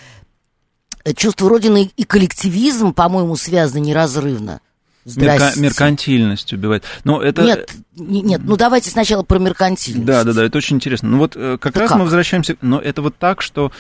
Э, 1.04 1.14
чувство 1.14 1.50
Родины 1.50 1.92
и 1.98 2.04
коллективизм, 2.06 2.94
по-моему, 2.94 3.36
связаны 3.36 3.82
неразрывно. 3.82 4.62
Мерка- 5.06 5.60
меркантильность 5.60 6.54
убивает. 6.54 6.84
Но 7.04 7.22
это... 7.22 7.42
Нет, 7.42 7.72
нет, 7.96 8.42
ну 8.44 8.56
давайте 8.56 8.92
сначала 8.92 9.24
про 9.24 9.40
меркантильность. 9.40 10.06
Да, 10.06 10.24
да, 10.24 10.34
да, 10.34 10.46
это 10.46 10.58
очень 10.58 10.78
интересно. 10.78 11.10
Ну 11.10 11.18
вот 11.18 11.34
как 11.34 11.66
это 11.66 11.80
раз 11.80 11.90
как? 11.90 11.98
мы 11.98 12.04
возвращаемся... 12.06 12.56
Но 12.62 12.80
это 12.80 13.02
вот 13.02 13.18
так, 13.18 13.42
что... 13.42 13.72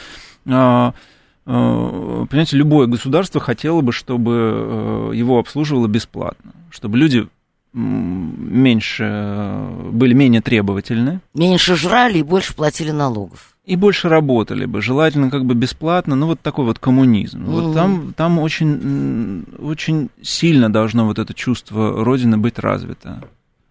Э, 1.45 2.25
понимаете, 2.30 2.58
любое 2.58 2.88
государство 2.88 3.41
хотело 3.41 3.82
бы, 3.82 3.91
чтобы 3.91 5.12
э, 5.12 5.12
его 5.15 5.39
обслуживало 5.39 5.88
бесплатно, 5.88 6.54
чтобы 6.69 6.97
люди 6.97 7.28
меньше 7.73 9.04
э, 9.08 9.89
были 9.91 10.13
менее 10.13 10.41
требовательны. 10.41 11.21
Меньше 11.34 11.75
жрали 11.75 12.19
и 12.19 12.23
больше 12.23 12.56
платили 12.56 12.91
налогов. 12.91 13.56
И 13.65 13.75
больше 13.75 14.10
работали 14.10 14.65
бы, 14.65 14.82
желательно 14.82 15.30
как 15.30 15.45
бы 15.45 15.54
бесплатно, 15.54 16.15
ну 16.15 16.25
вот 16.25 16.41
такой 16.41 16.65
вот 16.65 16.80
коммунизм. 16.80 17.43
Mm-hmm. 17.43 17.62
Вот 17.62 17.73
там, 17.75 18.13
там 18.17 18.39
очень, 18.39 19.45
очень 19.60 20.10
сильно 20.23 20.71
должно 20.71 21.06
вот 21.06 21.19
это 21.19 21.36
чувство 21.36 22.04
Родины 22.04 22.38
быть 22.38 22.58
развито. 22.58 23.23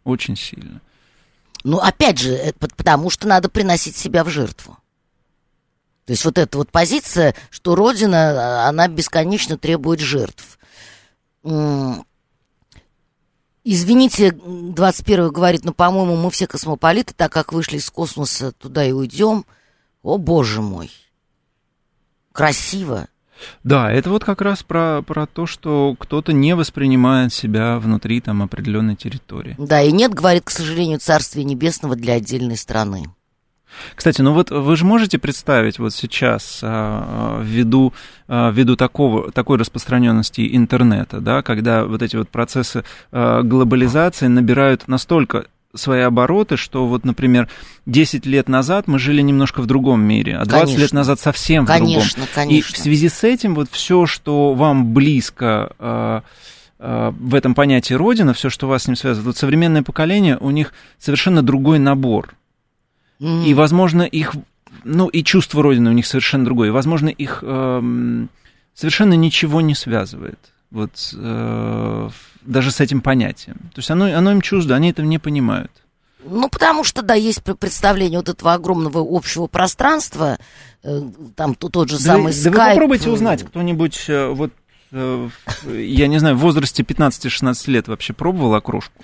Очень 0.05 0.37
сильно. 0.37 0.81
Ну, 1.65 1.79
опять 1.79 2.19
же, 2.19 2.55
потому 2.61 3.11
что 3.11 3.27
надо 3.27 3.49
приносить 3.49 3.97
себя 3.97 4.23
в 4.23 4.31
жертву. 4.31 4.78
То 6.09 6.13
есть 6.13 6.25
вот 6.25 6.39
эта 6.39 6.57
вот 6.57 6.71
позиция, 6.71 7.35
что 7.51 7.75
Родина, 7.75 8.67
она 8.67 8.89
бесконечно 8.89 9.59
требует 9.59 10.01
жертв. 10.01 10.59
Извините, 13.63 14.33
21 14.33 15.29
говорит, 15.29 15.67
но, 15.67 15.75
по-моему, 15.75 16.17
мы 16.17 16.31
все 16.31 16.47
космополиты, 16.47 17.13
так 17.15 17.31
как 17.31 17.53
вышли 17.53 17.77
из 17.77 17.91
космоса, 17.91 18.53
туда 18.53 18.87
и 18.87 18.93
уйдем. 18.93 19.45
О, 20.03 20.17
боже 20.17 20.63
мой. 20.63 20.91
Красиво. 22.33 23.09
Да, 23.63 23.93
это 23.93 24.09
вот 24.09 24.25
как 24.25 24.41
раз 24.41 24.63
про, 24.63 25.03
про 25.03 25.27
то, 25.27 25.45
что 25.45 25.95
кто-то 25.99 26.33
не 26.33 26.55
воспринимает 26.55 27.35
себя 27.35 27.79
внутри 27.79 28.23
там 28.23 28.43
определенной 28.43 28.97
территории. 28.97 29.57
Да, 29.59 29.83
и 29.83 29.93
нет, 29.93 30.15
говорит, 30.15 30.45
к 30.45 30.51
сожалению, 30.51 31.01
Царствия 31.01 31.45
Небесного 31.45 31.97
для 31.97 32.15
отдельной 32.15 32.57
страны. 32.57 33.09
Кстати, 33.95 34.23
ну 34.23 34.33
вот 34.33 34.51
вы 34.51 34.77
же 34.77 34.85
можете 34.85 35.19
представить 35.19 35.79
вот 35.79 35.95
сейчас 35.95 36.61
а, 36.63 37.41
ввиду, 37.43 37.93
а, 38.27 38.51
ввиду 38.51 38.77
такого, 38.77 39.31
такой 39.33 39.59
распространенности 39.59 40.49
интернета, 40.57 41.21
да, 41.21 41.43
когда 41.43 41.85
вот 41.85 42.03
эти 42.03 42.17
вот 42.17 42.29
процессы 42.29 42.85
а, 43.13 43.43
глобализации 43.43 44.27
набирают 44.27 44.89
настолько 44.89 45.47
свои 45.75 46.01
обороты, 46.01 46.57
что 46.57 46.87
вот, 46.87 47.05
например, 47.05 47.49
10 47.87 48.25
лет 48.27 48.49
назад 48.49 48.89
мы 48.89 48.99
жили 48.99 49.21
немножко 49.21 49.61
в 49.61 49.67
другом 49.67 50.01
мире, 50.03 50.37
а 50.37 50.45
20 50.45 50.53
конечно. 50.53 50.81
лет 50.81 50.93
назад 50.93 51.21
совсем 51.21 51.65
в 51.65 51.69
конечно, 51.69 52.11
другом. 52.17 52.29
Конечно. 52.35 52.71
И 52.71 52.75
в 52.75 52.79
связи 52.79 53.09
с 53.09 53.23
этим 53.23 53.55
вот 53.55 53.69
все, 53.71 54.07
что 54.07 54.55
вам 54.55 54.93
близко 54.95 56.23
в 56.79 57.35
этом 57.35 57.57
понятии 57.57 57.95
Родина, 57.95 58.35
все, 58.35 58.51
что 58.51 58.69
вас 58.69 58.85
с 58.85 58.87
ним 58.87 58.95
связывает, 58.95 59.27
вот 59.27 59.37
современное 59.37 59.83
поколение, 59.83 60.39
у 60.41 60.51
них 60.51 60.73
совершенно 60.99 61.43
другой 61.43 61.81
набор 61.81 62.37
Mm. 63.21 63.45
И, 63.47 63.55
возможно, 63.55 64.03
их, 64.03 64.35
ну, 64.85 65.09
и 65.09 65.25
чувство 65.25 65.63
Родины 65.63 65.91
у 65.91 65.95
них 65.95 66.07
совершенно 66.07 66.45
другое. 66.45 66.69
И, 66.69 66.73
возможно, 66.73 67.09
их 67.09 67.41
э, 67.43 68.27
совершенно 68.75 69.15
ничего 69.15 69.61
не 69.61 69.75
связывает. 69.75 70.39
Вот 70.71 71.15
э, 71.15 72.11
даже 72.43 72.71
с 72.71 72.81
этим 72.81 73.01
понятием. 73.01 73.57
То 73.75 73.79
есть 73.79 73.91
оно, 73.91 74.05
оно 74.07 74.33
им 74.33 74.41
чуждо, 74.41 74.75
они 74.75 74.91
этого 74.91 75.07
не 75.07 75.19
понимают. 75.19 75.73
Ну, 76.25 76.49
потому 76.49 76.85
что, 76.85 77.03
да, 77.03 77.15
есть 77.15 77.43
представление 77.43 78.19
вот 78.19 78.29
этого 78.29 78.53
огромного 78.53 78.99
общего 78.99 79.47
пространства, 79.47 80.39
э, 80.83 81.01
там 81.37 81.55
тот 81.55 81.89
же 81.89 81.99
самый 81.99 82.33
да, 82.33 82.39
Skype. 82.39 82.53
Да 82.53 82.65
вы 82.65 82.71
попробуйте 82.71 83.11
узнать, 83.11 83.45
кто-нибудь 83.45 84.05
э, 84.09 84.29
вот, 84.29 84.53
э, 84.91 85.29
я 85.67 86.09
не 86.09 86.19
знаю, 86.19 86.37
в 86.37 86.41
возрасте 86.41 86.83
15-16 86.83 87.71
лет 87.71 87.89
вообще 87.89 88.13
пробовал 88.13 88.55
окрошку? 88.55 89.03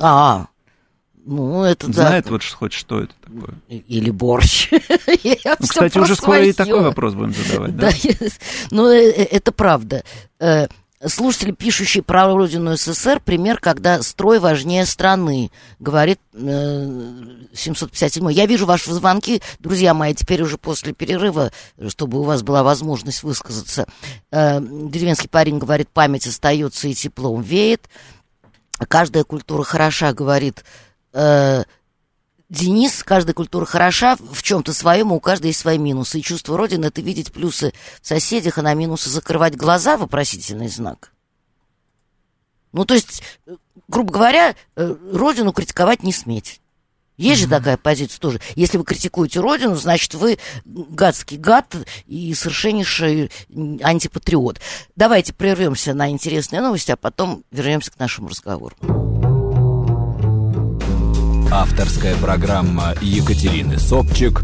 А, 0.00 0.46
ну, 1.26 1.64
это 1.64 1.92
Знает 1.92 2.26
да. 2.26 2.30
вот 2.30 2.44
хоть 2.44 2.72
что 2.72 3.00
это 3.00 3.12
такое. 3.20 3.56
Или 3.68 4.10
борщ. 4.10 4.70
ну, 4.70 4.78
кстати, 5.58 5.98
уже 5.98 6.14
скоро 6.14 6.44
и 6.44 6.52
такой 6.52 6.82
вопрос 6.82 7.14
будем 7.14 7.34
задавать, 7.34 7.76
да? 7.76 7.90
ну, 8.70 8.88
э, 8.88 9.10
э, 9.10 9.24
это 9.24 9.50
правда. 9.50 10.04
Э, 10.38 10.68
слушатели, 11.04 11.50
пишущие 11.50 12.04
про 12.04 12.26
родину 12.26 12.76
СССР, 12.76 13.20
пример, 13.24 13.58
когда 13.58 14.02
строй 14.02 14.38
важнее 14.38 14.86
страны, 14.86 15.50
говорит 15.80 16.20
757. 16.32 18.30
Я 18.30 18.46
вижу 18.46 18.64
ваши 18.64 18.92
звонки, 18.92 19.42
друзья 19.58 19.94
мои, 19.94 20.14
теперь 20.14 20.42
уже 20.42 20.58
после 20.58 20.92
перерыва, 20.92 21.50
чтобы 21.88 22.20
у 22.20 22.22
вас 22.22 22.44
была 22.44 22.62
возможность 22.62 23.24
высказаться. 23.24 23.88
Деревенский 24.30 25.28
парень 25.28 25.58
говорит, 25.58 25.88
память 25.88 26.28
остается 26.28 26.86
и 26.86 26.94
теплом 26.94 27.42
веет. 27.42 27.90
Каждая 28.88 29.24
культура 29.24 29.64
хороша, 29.64 30.12
говорит 30.12 30.62
э, 31.16 31.64
Денис, 32.48 33.02
каждая 33.02 33.34
культура 33.34 33.64
хороша 33.64 34.16
в 34.16 34.42
чем-то 34.42 34.72
своем, 34.72 35.10
у 35.10 35.18
каждой 35.18 35.48
есть 35.48 35.58
свои 35.58 35.78
минусы. 35.78 36.20
И 36.20 36.22
чувство 36.22 36.56
Родины— 36.56 36.86
это 36.86 37.00
видеть 37.00 37.32
плюсы 37.32 37.72
в 38.00 38.06
соседях, 38.06 38.58
а 38.58 38.62
на 38.62 38.74
минусы 38.74 39.10
закрывать 39.10 39.56
глаза— 39.56 39.96
вопросительный 39.98 40.68
знак. 40.68 41.12
Ну, 42.72 42.84
то 42.84 42.94
есть, 42.94 43.22
грубо 43.88 44.12
говоря, 44.12 44.54
э, 44.76 44.94
Родину 45.12 45.52
критиковать 45.52 46.04
не 46.04 46.12
сметь. 46.12 46.60
Есть 47.16 47.40
mm-hmm. 47.40 47.44
же 47.44 47.50
такая 47.50 47.76
позиция 47.78 48.20
тоже. 48.20 48.40
Если 48.54 48.76
вы 48.76 48.84
критикуете 48.84 49.40
Родину, 49.40 49.74
значит, 49.74 50.14
вы 50.14 50.38
гадский 50.66 51.38
гад 51.38 51.74
и 52.06 52.34
совершеннейший 52.34 53.30
антипатриот. 53.82 54.60
Давайте 54.94 55.32
прервемся 55.32 55.94
на 55.94 56.10
интересные 56.10 56.60
новости, 56.60 56.92
а 56.92 56.96
потом 56.96 57.42
вернемся 57.50 57.90
к 57.90 57.98
нашему 57.98 58.28
разговору. 58.28 58.76
Авторская 61.50 62.16
программа 62.16 62.94
Екатерины 63.00 63.78
Собчик 63.78 64.42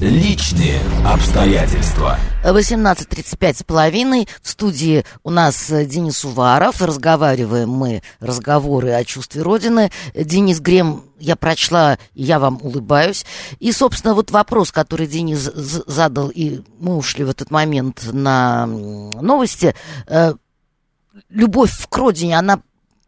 Личные 0.00 0.80
обстоятельства. 1.06 2.18
18.35 2.42 3.54
с 3.54 3.62
половиной. 3.62 4.28
В 4.42 4.48
студии 4.50 5.04
у 5.22 5.30
нас 5.30 5.70
Денис 5.70 6.24
Уваров. 6.24 6.82
Разговариваем 6.82 7.70
мы 7.70 8.02
разговоры 8.20 8.90
о 8.90 9.04
чувстве 9.04 9.42
Родины. 9.42 9.90
Денис 10.14 10.60
Грем, 10.60 11.04
я 11.18 11.36
прочла, 11.36 11.98
я 12.12 12.38
вам 12.38 12.58
улыбаюсь. 12.60 13.24
И, 13.60 13.72
собственно, 13.72 14.14
вот 14.14 14.30
вопрос, 14.30 14.72
который 14.72 15.06
Денис 15.06 15.38
задал, 15.40 16.28
и 16.28 16.60
мы 16.80 16.96
ушли 16.96 17.24
в 17.24 17.30
этот 17.30 17.50
момент 17.50 18.02
на 18.12 18.66
новости. 18.66 19.74
Э, 20.06 20.34
любовь 21.30 21.72
к 21.88 21.96
родине, 21.96 22.38
она 22.38 22.60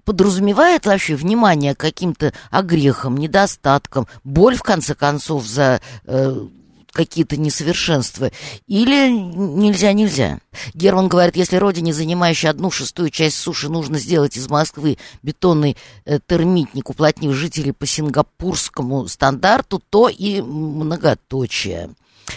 подразумевает 0.06 0.86
вообще 0.86 1.16
внимание 1.16 1.74
к 1.74 1.80
каким-то 1.80 2.32
огрехам, 2.50 3.18
недостаткам, 3.18 4.06
боль, 4.24 4.56
в 4.56 4.62
конце 4.62 4.94
концов, 4.94 5.44
за 5.44 5.82
э, 6.04 6.46
какие-то 6.92 7.36
несовершенства, 7.36 8.30
или 8.68 9.10
нельзя-нельзя. 9.10 10.38
Герман 10.74 11.08
говорит, 11.08 11.36
если 11.36 11.56
родине, 11.56 11.92
занимающей 11.92 12.48
одну 12.48 12.70
шестую 12.70 13.10
часть 13.10 13.36
суши, 13.36 13.68
нужно 13.68 13.98
сделать 13.98 14.36
из 14.36 14.48
Москвы 14.48 14.96
бетонный 15.22 15.76
э, 16.04 16.20
термитник, 16.24 16.88
уплотнив 16.88 17.34
жителей 17.34 17.72
по 17.72 17.84
сингапурскому 17.84 19.08
стандарту, 19.08 19.82
то 19.90 20.08
и 20.08 20.40
многоточие. 20.40 21.90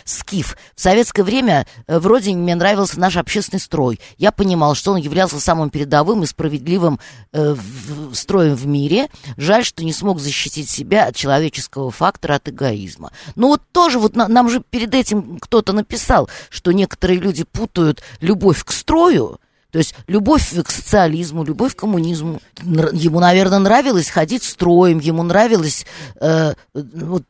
Скиф. 0.03 0.57
В 0.75 0.81
советское 0.81 1.23
время 1.23 1.67
э, 1.87 1.99
вроде 1.99 2.33
мне 2.33 2.55
нравился 2.55 2.99
наш 2.99 3.17
общественный 3.17 3.59
строй. 3.59 3.99
Я 4.17 4.31
понимал, 4.31 4.75
что 4.75 4.91
он 4.91 4.97
являлся 4.97 5.39
самым 5.39 5.69
передовым 5.69 6.23
и 6.23 6.27
справедливым 6.27 6.99
э, 7.31 7.53
в, 7.53 8.15
строем 8.15 8.55
в 8.55 8.65
мире. 8.65 9.09
Жаль, 9.37 9.63
что 9.63 9.83
не 9.83 9.93
смог 9.93 10.19
защитить 10.19 10.69
себя 10.69 11.07
от 11.07 11.15
человеческого 11.15 11.91
фактора, 11.91 12.35
от 12.35 12.49
эгоизма. 12.49 13.11
Но 13.35 13.47
вот 13.49 13.61
тоже 13.71 13.99
вот 13.99 14.15
на, 14.15 14.27
нам 14.27 14.49
же 14.49 14.61
перед 14.67 14.93
этим 14.93 15.39
кто-то 15.39 15.73
написал, 15.73 16.29
что 16.49 16.71
некоторые 16.71 17.19
люди 17.19 17.43
путают 17.43 18.01
любовь 18.21 18.63
к 18.63 18.71
строю, 18.71 19.39
то 19.71 19.77
есть 19.77 19.93
любовь 20.07 20.51
к 20.63 20.71
социализму, 20.71 21.43
любовь 21.43 21.75
к 21.75 21.79
коммунизму. 21.79 22.41
Ему, 22.63 23.19
наверное, 23.19 23.59
нравилось 23.59 24.09
ходить 24.09 24.43
строем, 24.43 24.99
ему 24.99 25.21
нравилось 25.21 25.85
э, 26.19 26.53
вот 26.73 27.23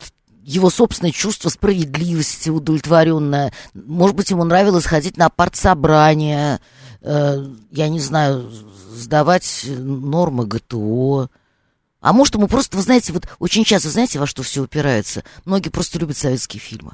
его 0.43 0.69
собственное 0.69 1.12
чувство 1.12 1.49
справедливости 1.49 2.49
удовлетворенное. 2.49 3.54
Может 3.73 4.15
быть, 4.15 4.30
ему 4.32 4.43
нравилось 4.43 4.86
ходить 4.86 5.17
на 5.17 5.30
партсобрания, 5.30 6.60
э, 7.02 7.47
я 7.71 7.89
не 7.89 7.99
знаю, 7.99 8.49
сдавать 8.93 9.65
нормы 9.67 10.45
ГТО. 10.45 11.30
А 12.02 12.13
может, 12.13 12.36
ему 12.36 12.47
просто, 12.47 12.78
вы 12.78 12.84
знаете, 12.84 13.12
вот 13.13 13.28
очень 13.39 13.65
часто, 13.65 13.89
знаете, 13.89 14.19
во 14.19 14.28
что 14.28 14.43
все 14.43 14.62
упирается? 14.63 15.23
Многие 15.45 15.69
просто 15.69 15.99
любят 15.99 16.17
советские 16.17 16.62
фильмы 16.62 16.93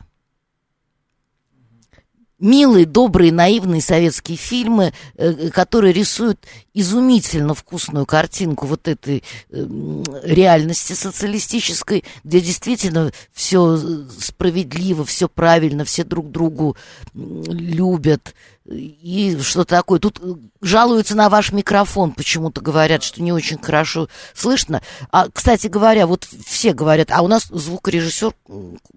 милые, 2.39 2.85
добрые, 2.85 3.31
наивные 3.31 3.81
советские 3.81 4.37
фильмы, 4.37 4.93
э, 5.15 5.49
которые 5.49 5.93
рисуют 5.93 6.39
изумительно 6.73 7.53
вкусную 7.53 8.05
картинку 8.05 8.65
вот 8.65 8.87
этой 8.87 9.23
э, 9.49 9.65
реальности 10.23 10.93
социалистической, 10.93 12.03
где 12.23 12.41
действительно 12.41 13.11
все 13.31 13.77
справедливо, 14.19 15.05
все 15.05 15.29
правильно, 15.29 15.85
все 15.85 16.03
друг 16.03 16.31
другу 16.31 16.75
любят 17.13 18.33
и 18.67 19.37
что-то 19.41 19.75
такое. 19.75 19.99
Тут 19.99 20.19
э, 20.21 20.33
жалуются 20.61 21.15
на 21.15 21.29
ваш 21.29 21.51
микрофон, 21.51 22.11
почему-то 22.11 22.61
говорят, 22.61 23.03
что 23.03 23.21
не 23.21 23.31
очень 23.31 23.61
хорошо 23.61 24.09
слышно. 24.33 24.81
А, 25.11 25.27
кстати 25.31 25.67
говоря, 25.67 26.07
вот 26.07 26.27
все 26.45 26.73
говорят, 26.73 27.11
а 27.11 27.21
у 27.21 27.27
нас 27.27 27.45
звукорежиссер 27.45 28.33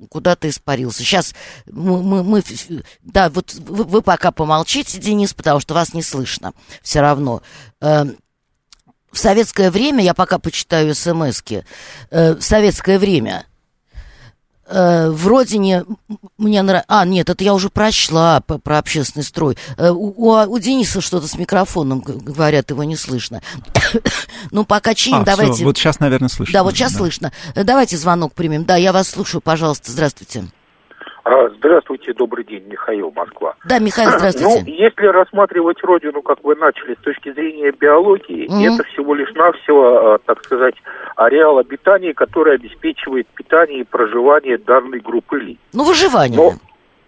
куда-то 0.09 0.49
испарился. 0.49 1.03
Сейчас 1.03 1.35
мы, 1.67 2.03
мы, 2.03 2.23
мы 2.23 2.43
да, 3.03 3.29
вот 3.29 3.55
вы, 3.55 3.85
вы 3.85 4.03
пока 4.03 4.31
помолчите, 4.31 4.99
Денис, 4.99 5.35
потому 5.35 5.61
что 5.61 5.75
вас 5.75 5.93
не 5.93 6.03
слышно 6.03 6.55
все 6.83 7.01
равно. 7.01 7.43
Эм, 7.81 8.17
в 9.13 9.19
советское 9.19 9.71
время, 9.71 10.03
я 10.03 10.15
пока 10.15 10.39
почитаю 10.39 10.95
смс-ки, 10.95 11.65
э, 12.11 12.35
в 12.35 12.43
советское 12.43 12.99
время 12.99 13.45
э, 14.69 15.11
в 15.11 15.27
родине 15.27 15.85
мне 16.37 16.63
нравится... 16.63 16.87
А, 16.89 17.05
нет, 17.05 17.29
это 17.31 17.43
я 17.45 17.55
уже 17.55 17.71
прочла 17.71 18.41
по, 18.41 18.59
про 18.59 18.79
общественный 18.79 19.25
строй. 19.25 19.57
Э, 19.77 19.91
у, 19.91 20.31
у 20.31 20.59
Дениса 20.59 21.01
что-то 21.01 21.27
с 21.27 21.37
микрофоном, 21.37 22.01
говорят, 22.01 22.71
его 22.71 22.85
не 22.85 22.97
слышно. 22.97 23.43
ну, 24.51 24.65
пока 24.65 24.95
чиним, 24.95 25.21
а, 25.21 25.25
давайте... 25.25 25.55
Все, 25.55 25.65
вот 25.65 25.77
сейчас, 25.77 26.01
наверное, 26.01 26.29
слышно. 26.29 26.53
Да, 26.53 26.63
вот 26.63 26.75
сейчас 26.75 26.93
да. 26.93 26.99
слышно. 26.99 27.33
Давайте 27.55 27.97
звонок 27.97 28.35
примем. 28.35 28.65
Да, 28.65 28.77
я 28.77 28.93
вас 28.93 29.09
слушаю, 29.09 29.41
пожалуйста, 29.41 29.91
здравствуйте. 29.91 30.45
А, 31.29 31.51
здравствуйте, 31.59 32.15
добрый 32.15 32.43
день, 32.43 32.65
Михаил, 32.69 33.13
Москва. 33.15 33.55
Да, 33.67 33.79
Михаил, 33.79 34.09
здравствуйте. 34.13 34.63
Ну, 34.65 34.73
если 34.73 35.07
рассматривать 35.09 35.77
Родину, 35.83 36.23
как 36.23 36.43
вы 36.43 36.55
начали, 36.57 36.95
с 36.95 37.05
точки 37.05 37.31
зрения 37.35 37.71
биологии, 37.71 38.49
mm-hmm. 38.49 38.75
это 38.75 38.85
всего 38.85 39.15
лишь 39.15 39.31
навсего, 39.35 40.15
а, 40.15 40.19
так 40.25 40.43
сказать, 40.43 40.75
ареал 41.17 41.59
обитания, 41.59 42.15
который 42.15 42.55
обеспечивает 42.55 43.27
питание 43.27 43.81
и 43.81 43.85
проживание 43.85 44.57
данной 44.57 45.01
группы 45.01 45.39
лиц. 45.39 45.59
Ну, 45.75 45.85
выживание. 45.85 46.39
Но, 46.39 46.53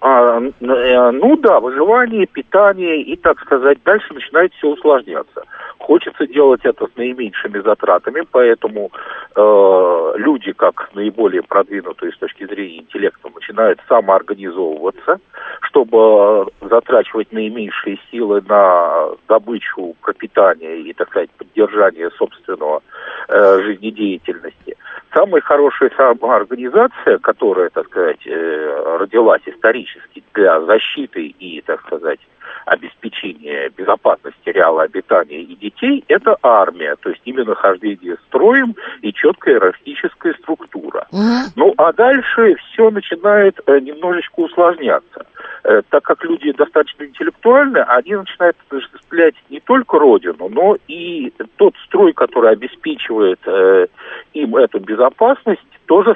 а, 0.01 0.41
э, 0.41 1.11
ну 1.11 1.37
да, 1.37 1.61
выживание, 1.61 2.27
питание 2.27 3.03
и, 3.03 3.17
так 3.17 3.39
сказать, 3.41 3.79
дальше 3.85 4.15
начинает 4.15 4.53
все 4.55 4.69
усложняться. 4.69 5.45
Хочется 5.79 6.27
делать 6.27 6.61
это 6.65 6.87
с 6.87 6.97
наименьшими 6.97 7.59
затратами, 7.61 8.23
поэтому 8.31 8.91
э, 9.37 10.13
люди, 10.17 10.53
как 10.53 10.91
наиболее 10.95 11.43
продвинутые 11.43 12.13
с 12.13 12.19
точки 12.19 12.47
зрения 12.47 12.79
интеллекта, 12.79 13.29
начинают 13.35 13.81
самоорганизовываться, 13.89 15.21
чтобы 15.63 16.47
затрачивать 16.63 17.33
наименьшие 17.33 17.99
силы 18.11 18.43
на 18.49 19.11
добычу, 19.29 19.95
пропитание 20.01 20.81
и, 20.81 20.95
так 20.95 21.09
сказать, 21.11 21.31
поддержание 21.33 22.11
собственного 22.13 22.83
э, 23.29 23.61
жизнедеятельности. 23.63 24.77
Самая 25.13 25.41
хорошая 25.41 25.91
самоорганизация, 25.97 27.19
которая, 27.19 27.69
так 27.71 27.87
сказать, 27.87 28.25
э, 28.27 28.97
родилась 28.99 29.43
исторически 29.47 30.23
для 30.35 30.61
защиты 30.61 31.27
и, 31.27 31.61
так 31.63 31.81
сказать, 31.87 32.21
обеспечения 32.67 33.71
безопасности 33.77 34.49
реала 34.49 34.83
обитания 34.83 35.43
и 35.43 35.57
детей, 35.57 36.05
это 36.09 36.37
армия, 36.43 36.97
то 37.01 37.11
есть 37.11 37.23
именно 37.25 37.55
хождение 37.55 38.17
строем 38.29 38.75
и 39.03 39.13
четкая 39.13 39.55
иерархическая 39.55 40.35
структура. 40.35 41.07
Угу. 41.13 41.53
Ну 41.57 41.75
а 41.77 41.93
дальше 41.93 42.57
все 42.57 42.91
начинает 42.91 43.59
э, 43.67 43.81
немножечко 43.81 44.41
усложняться. 44.41 45.27
Э, 45.65 45.83
так 45.91 46.03
как 46.05 46.25
люди 46.25 46.53
достаточно 46.53 47.05
интеллектуальны, 47.05 47.79
они 47.79 48.15
начинают 48.15 48.57
осуществлять 48.69 49.35
не 49.51 49.61
только 49.61 49.99
родину, 49.99 50.49
но 50.49 50.77
и 50.89 51.33
тот 51.57 51.75
строй, 51.87 52.13
который 52.13 52.53
обеспечивает 52.53 53.41
э, 53.47 53.87
им 54.33 54.57
эту 54.57 54.79
безопасность, 54.81 55.61
тоже 55.87 56.15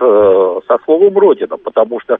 с, 0.00 0.66
со 0.66 0.78
словом 0.84 1.16
«родина», 1.18 1.56
потому 1.56 2.00
что 2.00 2.18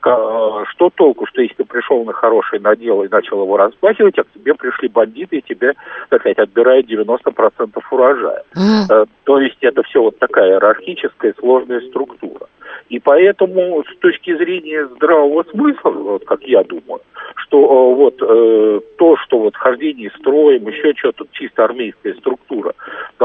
что 0.00 0.90
толку, 0.96 1.26
что 1.26 1.42
если 1.42 1.54
ты 1.54 1.64
пришел 1.64 2.04
на 2.04 2.12
хорошее 2.12 2.60
надел 2.60 3.04
и 3.04 3.08
начал 3.08 3.42
его 3.42 3.56
разбахивать, 3.56 4.18
а 4.18 4.24
к 4.24 4.32
тебе 4.32 4.54
пришли 4.54 4.88
бандиты 4.88 5.36
и 5.36 5.42
тебе, 5.42 5.74
так 6.08 6.20
сказать, 6.20 6.38
отбирают 6.38 6.90
90% 6.90 7.80
урожая. 7.90 8.42
Mm. 8.56 9.06
То 9.24 9.38
есть 9.38 9.58
это 9.60 9.84
все 9.84 10.02
вот 10.02 10.18
такая 10.18 10.54
иерархическая 10.54 11.34
сложная 11.38 11.80
структура. 11.82 12.46
И 12.88 12.98
поэтому 12.98 13.84
с 13.84 13.98
точки 14.00 14.36
зрения 14.36 14.86
здравого 14.86 15.44
смысла, 15.50 15.90
вот 15.90 16.24
как 16.26 16.42
я 16.42 16.62
думаю, 16.62 17.00
что 17.36 17.58
э, 17.58 17.94
вот 17.94 18.14
э, 18.20 18.80
то, 18.98 19.16
что 19.18 19.38
вот 19.38 19.56
хождение 19.56 20.10
строем, 20.18 20.68
еще 20.68 20.92
что-то 20.96 21.24
чисто 21.32 21.64
армейская 21.64 22.14
структура, 22.14 22.74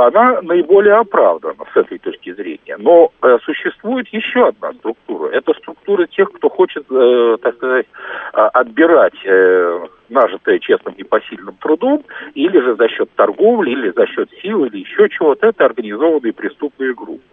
она 0.05 0.41
наиболее 0.41 0.95
оправдана 0.95 1.65
с 1.73 1.77
этой 1.77 1.97
точки 1.97 2.33
зрения. 2.33 2.77
Но 2.77 3.11
э, 3.21 3.37
существует 3.43 4.07
еще 4.09 4.47
одна 4.49 4.73
структура. 4.73 5.29
Это 5.29 5.53
структура 5.53 6.05
тех, 6.07 6.31
кто 6.31 6.49
хочет, 6.49 6.85
э, 6.89 7.37
так 7.41 7.55
сказать, 7.55 7.85
э, 8.33 8.37
отбирать 8.37 9.15
э, 9.25 9.87
нажитое 10.09 10.59
честным 10.59 10.95
непосильным 10.97 11.55
трудом, 11.55 12.03
или 12.33 12.59
же 12.59 12.75
за 12.75 12.87
счет 12.89 13.09
торговли, 13.15 13.71
или 13.71 13.91
за 13.95 14.07
счет 14.07 14.29
сил, 14.41 14.65
или 14.65 14.79
еще 14.79 15.09
чего-то. 15.09 15.47
Это 15.47 15.65
организованные 15.65 16.33
преступные 16.33 16.93
группы. 16.93 17.23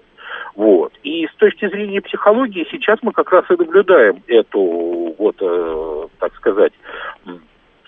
Вот. 0.54 0.92
И 1.02 1.26
с 1.26 1.34
точки 1.36 1.68
зрения 1.68 2.00
психологии 2.00 2.66
сейчас 2.70 2.98
мы 3.02 3.12
как 3.12 3.30
раз 3.32 3.44
и 3.50 3.56
наблюдаем 3.56 4.22
эту, 4.28 5.14
вот, 5.18 5.36
э, 5.40 6.06
так 6.20 6.34
сказать, 6.36 6.72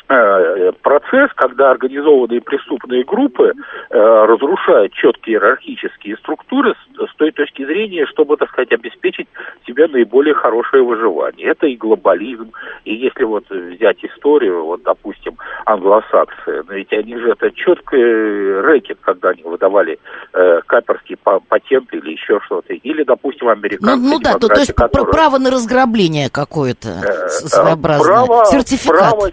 процесс, 0.07 1.31
когда 1.35 1.71
организованные 1.71 2.41
преступные 2.41 3.05
группы 3.05 3.53
э, 3.91 3.99
разрушают 3.99 4.93
четкие 4.93 5.37
иерархические 5.37 6.17
структуры 6.19 6.75
с, 6.75 7.11
с 7.11 7.15
той 7.17 7.33
точки 7.33 7.65
зрения, 7.65 8.07
чтобы, 8.07 8.37
так 8.37 8.49
сказать, 8.51 8.73
обеспечить 8.73 9.27
себе 9.67 9.89
наиболее 9.89 10.35
хорошее 10.35 10.85
выживание. 10.85 11.49
Это 11.49 11.67
и 11.67 11.77
глобализм, 11.77 12.53
и 12.85 12.95
если 12.95 13.25
вот 13.25 13.51
взять 13.51 14.05
историю, 14.05 14.65
вот, 14.65 14.83
допустим, 14.85 15.37
англосаксы, 15.65 16.63
но 16.69 16.75
ведь 16.75 16.93
они 16.93 17.17
же 17.17 17.31
это 17.31 17.51
четкий 17.51 18.61
рэкет, 18.61 18.99
когда 19.01 19.31
они 19.31 19.43
выдавали 19.43 19.99
э, 20.33 20.61
каперские 20.67 21.19
патенты 21.49 21.97
или 21.97 22.13
еще 22.13 22.39
что-то, 22.47 22.73
или, 22.73 23.03
допустим, 23.03 23.49
американцы. 23.49 23.97
Ну, 23.97 24.11
ну 24.11 24.19
да, 24.21 24.35
то, 24.35 24.47
то 24.47 24.61
есть 24.61 24.73
которые... 24.73 25.11
право 25.11 25.39
на 25.39 25.51
разграбление 25.51 26.31
какое-то 26.31 26.89
э, 26.89 27.29
своеобразное, 27.29 28.27
право, 28.27 28.45
сертификат. 28.45 29.11
Право, 29.11 29.31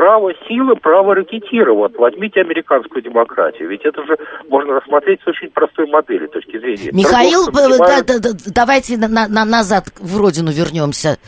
право 0.00 0.32
силы, 0.48 0.76
право 0.76 1.14
ракетировать. 1.14 1.94
Возьмите 1.98 2.40
американскую 2.40 3.02
демократию. 3.02 3.68
Ведь 3.68 3.82
это 3.84 4.02
же 4.06 4.16
можно 4.48 4.80
рассмотреть 4.80 5.20
с 5.22 5.28
очень 5.28 5.50
простой 5.50 5.90
модели 5.90 6.26
точки 6.26 6.58
зрения. 6.58 6.90
Михаил, 6.90 7.48
понимают... 7.52 8.06
да, 8.06 8.18
да, 8.18 8.30
давайте 8.46 8.96
на, 8.96 9.28
на, 9.28 9.44
назад 9.44 9.92
в 10.00 10.16
родину 10.16 10.52
вернемся. 10.52 11.18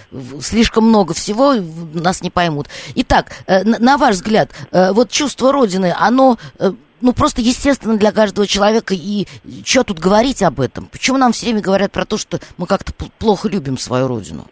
Слишком 0.41 0.85
много 0.85 1.13
всего, 1.13 1.53
нас 1.93 2.23
не 2.23 2.31
поймут. 2.31 2.69
Итак, 2.95 3.27
э, 3.47 3.63
на 3.63 3.99
ваш 3.99 4.15
взгляд, 4.15 4.49
э, 4.71 4.93
вот 4.93 5.11
чувство 5.11 5.53
родины, 5.53 5.95
оно 5.95 6.39
э, 6.59 6.71
ну, 7.03 7.13
просто 7.13 7.43
естественно 7.43 7.99
для 7.99 8.11
каждого 8.11 8.47
человека. 8.47 8.95
И 8.95 9.27
что 9.67 9.85
тут 9.85 9.99
говорить 9.99 10.43
об 10.43 10.63
этом? 10.63 10.87
Почему 10.87 11.19
нам 11.19 11.33
все 11.33 11.45
время 11.45 11.61
говорят 11.61 11.93
про 11.93 12.07
то, 12.07 12.17
что 12.17 12.39
мы 12.57 12.67
как-то 12.67 12.95
плохо 13.19 13.51
любим 13.51 13.77
свою 13.77 14.09
родину? 14.09 14.47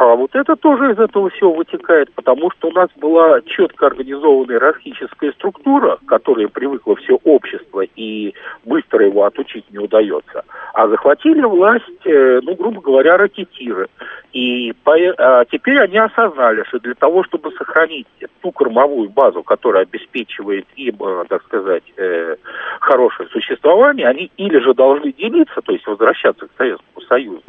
А 0.00 0.14
вот 0.14 0.34
это 0.34 0.56
тоже 0.56 0.92
из 0.92 0.98
этого 0.98 1.28
всего 1.28 1.52
вытекает, 1.52 2.10
потому 2.14 2.50
что 2.52 2.68
у 2.68 2.72
нас 2.72 2.88
была 2.96 3.42
четко 3.42 3.88
организованная 3.88 4.54
иерархическая 4.54 5.32
структура, 5.32 5.96
к 5.96 6.06
которой 6.06 6.48
привыкло 6.48 6.96
все 6.96 7.18
общество, 7.22 7.82
и 7.96 8.32
быстро 8.64 9.04
его 9.04 9.24
отучить 9.24 9.70
не 9.70 9.78
удается. 9.78 10.42
А 10.72 10.88
захватили 10.88 11.42
власть, 11.42 11.84
э, 12.06 12.40
ну, 12.42 12.54
грубо 12.54 12.80
говоря, 12.80 13.18
ракетиры. 13.18 13.88
И 14.32 14.72
по, 14.84 14.94
а 15.18 15.44
теперь 15.44 15.80
они 15.80 15.98
осознали, 15.98 16.64
что 16.68 16.78
для 16.78 16.94
того, 16.94 17.24
чтобы 17.24 17.50
сохранить 17.52 18.06
ту 18.40 18.52
кормовую 18.52 19.10
базу, 19.10 19.42
которая 19.42 19.82
обеспечивает 19.82 20.66
им, 20.76 20.96
э, 21.00 21.24
так 21.28 21.42
сказать, 21.44 21.82
э, 21.96 22.36
хорошее 22.80 23.28
существование, 23.30 24.06
они 24.06 24.30
или 24.36 24.58
же 24.60 24.72
должны 24.72 25.12
делиться, 25.12 25.60
то 25.60 25.72
есть 25.72 25.86
возвращаться 25.86 26.46
к 26.46 26.50
Советскому 26.56 27.00
Союзу, 27.08 27.42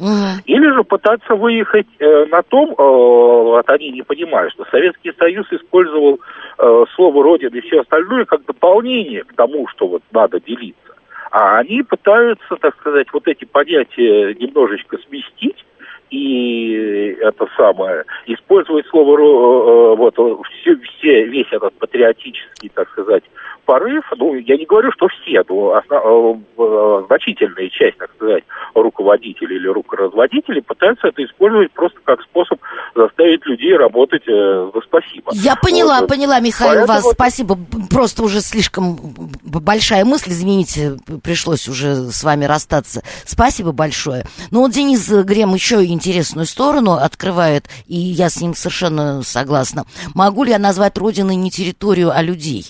или 0.44 0.74
же 0.74 0.82
пытаться 0.82 1.34
выехать 1.36 1.86
э, 2.00 2.26
на 2.26 2.41
том, 2.42 2.70
э, 2.70 2.74
вот 2.76 3.68
они 3.68 3.90
не 3.90 4.02
понимают, 4.02 4.52
что 4.52 4.64
Советский 4.70 5.12
Союз 5.18 5.46
использовал 5.50 6.20
э, 6.58 6.84
слово 6.94 7.22
«родина» 7.22 7.56
и 7.56 7.60
все 7.60 7.80
остальное 7.80 8.24
как 8.24 8.44
дополнение 8.44 9.24
к 9.24 9.34
тому, 9.34 9.66
что 9.68 9.86
вот 9.86 10.02
надо 10.12 10.40
делиться. 10.40 10.94
А 11.30 11.58
они 11.58 11.82
пытаются, 11.82 12.56
так 12.60 12.76
сказать, 12.76 13.06
вот 13.12 13.26
эти 13.26 13.44
понятия 13.44 14.34
немножечко 14.34 14.98
сместить, 15.08 15.64
и 16.10 17.16
это 17.20 17.46
самое, 17.56 18.04
использовать 18.26 18.86
слово, 18.88 19.18
э, 19.18 19.96
вот, 19.96 20.14
все, 20.14 20.76
все, 20.76 21.24
весь 21.24 21.50
этот 21.50 21.72
патриотический, 21.78 22.70
так 22.74 22.90
сказать, 22.90 23.24
порыв, 23.72 24.04
ну, 24.18 24.34
я 24.34 24.58
не 24.58 24.66
говорю, 24.66 24.92
что 24.92 25.08
все, 25.08 25.42
но 25.48 25.72
основ, 25.72 26.40
э, 26.58 27.02
значительная 27.06 27.70
часть, 27.70 27.96
так 27.96 28.10
сказать, 28.16 28.44
руководителей 28.74 29.56
или 29.56 29.66
рукоразводителей 29.66 30.60
пытаются 30.60 31.08
это 31.08 31.24
использовать 31.24 31.72
просто 31.72 31.98
как 32.04 32.20
способ 32.20 32.60
заставить 32.94 33.46
людей 33.46 33.74
работать 33.74 34.24
э, 34.28 34.70
за 34.74 34.80
спасибо. 34.82 35.32
Я 35.32 35.56
поняла, 35.56 36.00
вот. 36.00 36.10
поняла, 36.10 36.38
Михаил, 36.40 36.86
Поэтому... 36.86 36.98
вас 36.98 37.12
спасибо. 37.14 37.58
Просто 37.90 38.22
уже 38.24 38.42
слишком 38.42 38.98
большая 39.42 40.04
мысль, 40.04 40.32
извините, 40.32 40.98
пришлось 41.24 41.66
уже 41.66 41.94
с 41.94 42.22
вами 42.24 42.44
расстаться. 42.44 43.00
Спасибо 43.24 43.72
большое. 43.72 44.24
Ну 44.50 44.60
вот 44.60 44.72
Денис 44.72 45.08
Грем 45.08 45.54
еще 45.54 45.82
интересную 45.86 46.44
сторону 46.44 46.92
открывает, 46.92 47.70
и 47.86 47.96
я 47.96 48.28
с 48.28 48.38
ним 48.38 48.54
совершенно 48.54 49.22
согласна. 49.22 49.84
Могу 50.14 50.44
ли 50.44 50.50
я 50.50 50.58
назвать 50.58 50.98
родиной 50.98 51.36
не 51.36 51.50
территорию, 51.50 52.10
а 52.14 52.20
людей? 52.20 52.66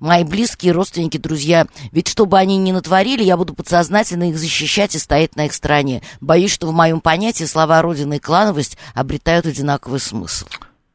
Мои 0.00 0.24
близкие, 0.24 0.72
родственники, 0.72 1.18
друзья. 1.18 1.66
Ведь 1.92 2.08
что 2.08 2.26
бы 2.26 2.38
они 2.38 2.56
ни 2.56 2.72
натворили, 2.72 3.22
я 3.22 3.36
буду 3.36 3.54
подсознательно 3.54 4.30
их 4.30 4.38
защищать 4.38 4.94
и 4.94 4.98
стоять 4.98 5.36
на 5.36 5.46
их 5.46 5.52
стороне. 5.52 6.02
Боюсь, 6.20 6.52
что 6.52 6.66
в 6.66 6.72
моем 6.72 7.00
понятии 7.00 7.44
слова 7.44 7.82
«родина» 7.82 8.14
и 8.14 8.18
«клановость» 8.18 8.78
обретают 8.94 9.46
одинаковый 9.46 10.00
смысл. 10.00 10.46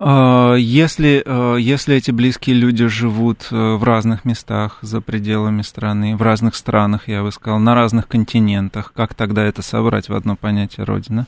А, 0.03 0.55
если, 0.55 1.21
а, 1.23 1.57
если 1.57 1.95
эти 1.95 2.09
близкие 2.09 2.55
люди 2.55 2.87
живут 2.87 3.47
э, 3.51 3.75
в 3.75 3.83
разных 3.83 4.25
местах 4.25 4.79
за 4.81 4.99
пределами 4.99 5.61
страны, 5.61 6.15
в 6.15 6.23
разных 6.23 6.55
странах, 6.55 7.07
я 7.07 7.21
бы 7.21 7.31
сказал, 7.31 7.59
на 7.59 7.75
разных 7.75 8.07
континентах, 8.07 8.93
как 8.95 9.13
тогда 9.13 9.43
это 9.43 9.61
собрать 9.61 10.09
в 10.09 10.15
одно 10.15 10.35
понятие 10.35 10.85
Родина? 10.85 11.27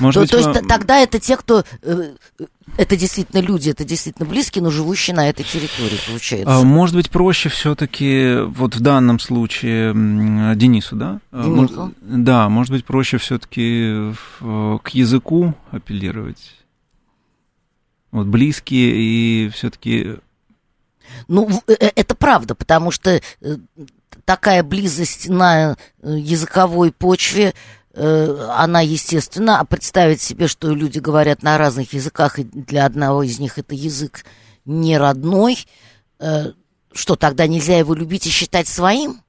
Может 0.00 0.14
то, 0.14 0.20
быть, 0.20 0.30
то 0.30 0.50
есть 0.58 0.68
тогда 0.68 0.98
это 0.98 1.18
те, 1.18 1.36
кто 1.36 1.64
э, 1.82 2.14
это 2.76 2.96
действительно 2.96 3.40
люди, 3.40 3.70
это 3.70 3.84
действительно 3.84 4.28
близкие, 4.28 4.62
но 4.62 4.70
живущие 4.70 5.16
на 5.16 5.28
этой 5.28 5.44
территории, 5.44 5.98
получается. 6.06 6.54
А, 6.54 6.62
может 6.62 6.94
быть, 6.94 7.10
проще 7.10 7.48
все-таки, 7.48 8.36
вот 8.46 8.76
в 8.76 8.80
данном 8.80 9.18
случае, 9.18 9.92
Денису, 10.54 10.96
да? 10.96 11.20
А, 11.32 11.42
Денису. 11.42 11.92
Да, 12.00 12.48
может 12.48 12.72
быть, 12.72 12.84
проще 12.84 13.18
все-таки 13.18 14.12
к 14.40 14.88
языку 14.90 15.54
апеллировать. 15.70 16.54
Вот 18.12 18.26
близкие 18.26 18.94
и 18.94 19.48
все-таки. 19.50 20.16
Ну, 21.26 21.48
э, 21.66 21.74
э, 21.78 21.90
это 21.96 22.14
правда, 22.14 22.54
потому 22.54 22.90
что 22.90 23.20
такая 24.24 24.62
близость 24.62 25.28
на 25.28 25.76
языковой 26.02 26.92
почве 26.92 27.48
Э, 27.48 27.52
она 27.98 28.80
естественно, 28.80 29.60
а 29.60 29.64
представить 29.64 30.20
себе, 30.20 30.46
что 30.46 30.72
люди 30.72 30.98
говорят 30.98 31.42
на 31.42 31.58
разных 31.58 31.92
языках, 31.92 32.38
и 32.38 32.44
для 32.44 32.86
одного 32.86 33.22
из 33.22 33.38
них 33.38 33.58
это 33.58 33.74
язык 33.74 34.24
не 34.64 34.98
родной, 34.98 35.58
э, 36.20 36.52
что 36.92 37.16
тогда 37.16 37.46
нельзя 37.46 37.78
его 37.78 37.94
любить 37.94 38.26
и 38.26 38.30
считать 38.30 38.68
своим? 38.68 39.20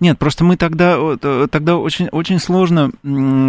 Нет, 0.00 0.18
просто 0.18 0.44
мы 0.44 0.56
тогда, 0.56 0.96
э, 0.98 1.46
тогда 1.50 1.76
очень, 1.76 2.08
очень 2.08 2.40
сложно 2.40 2.90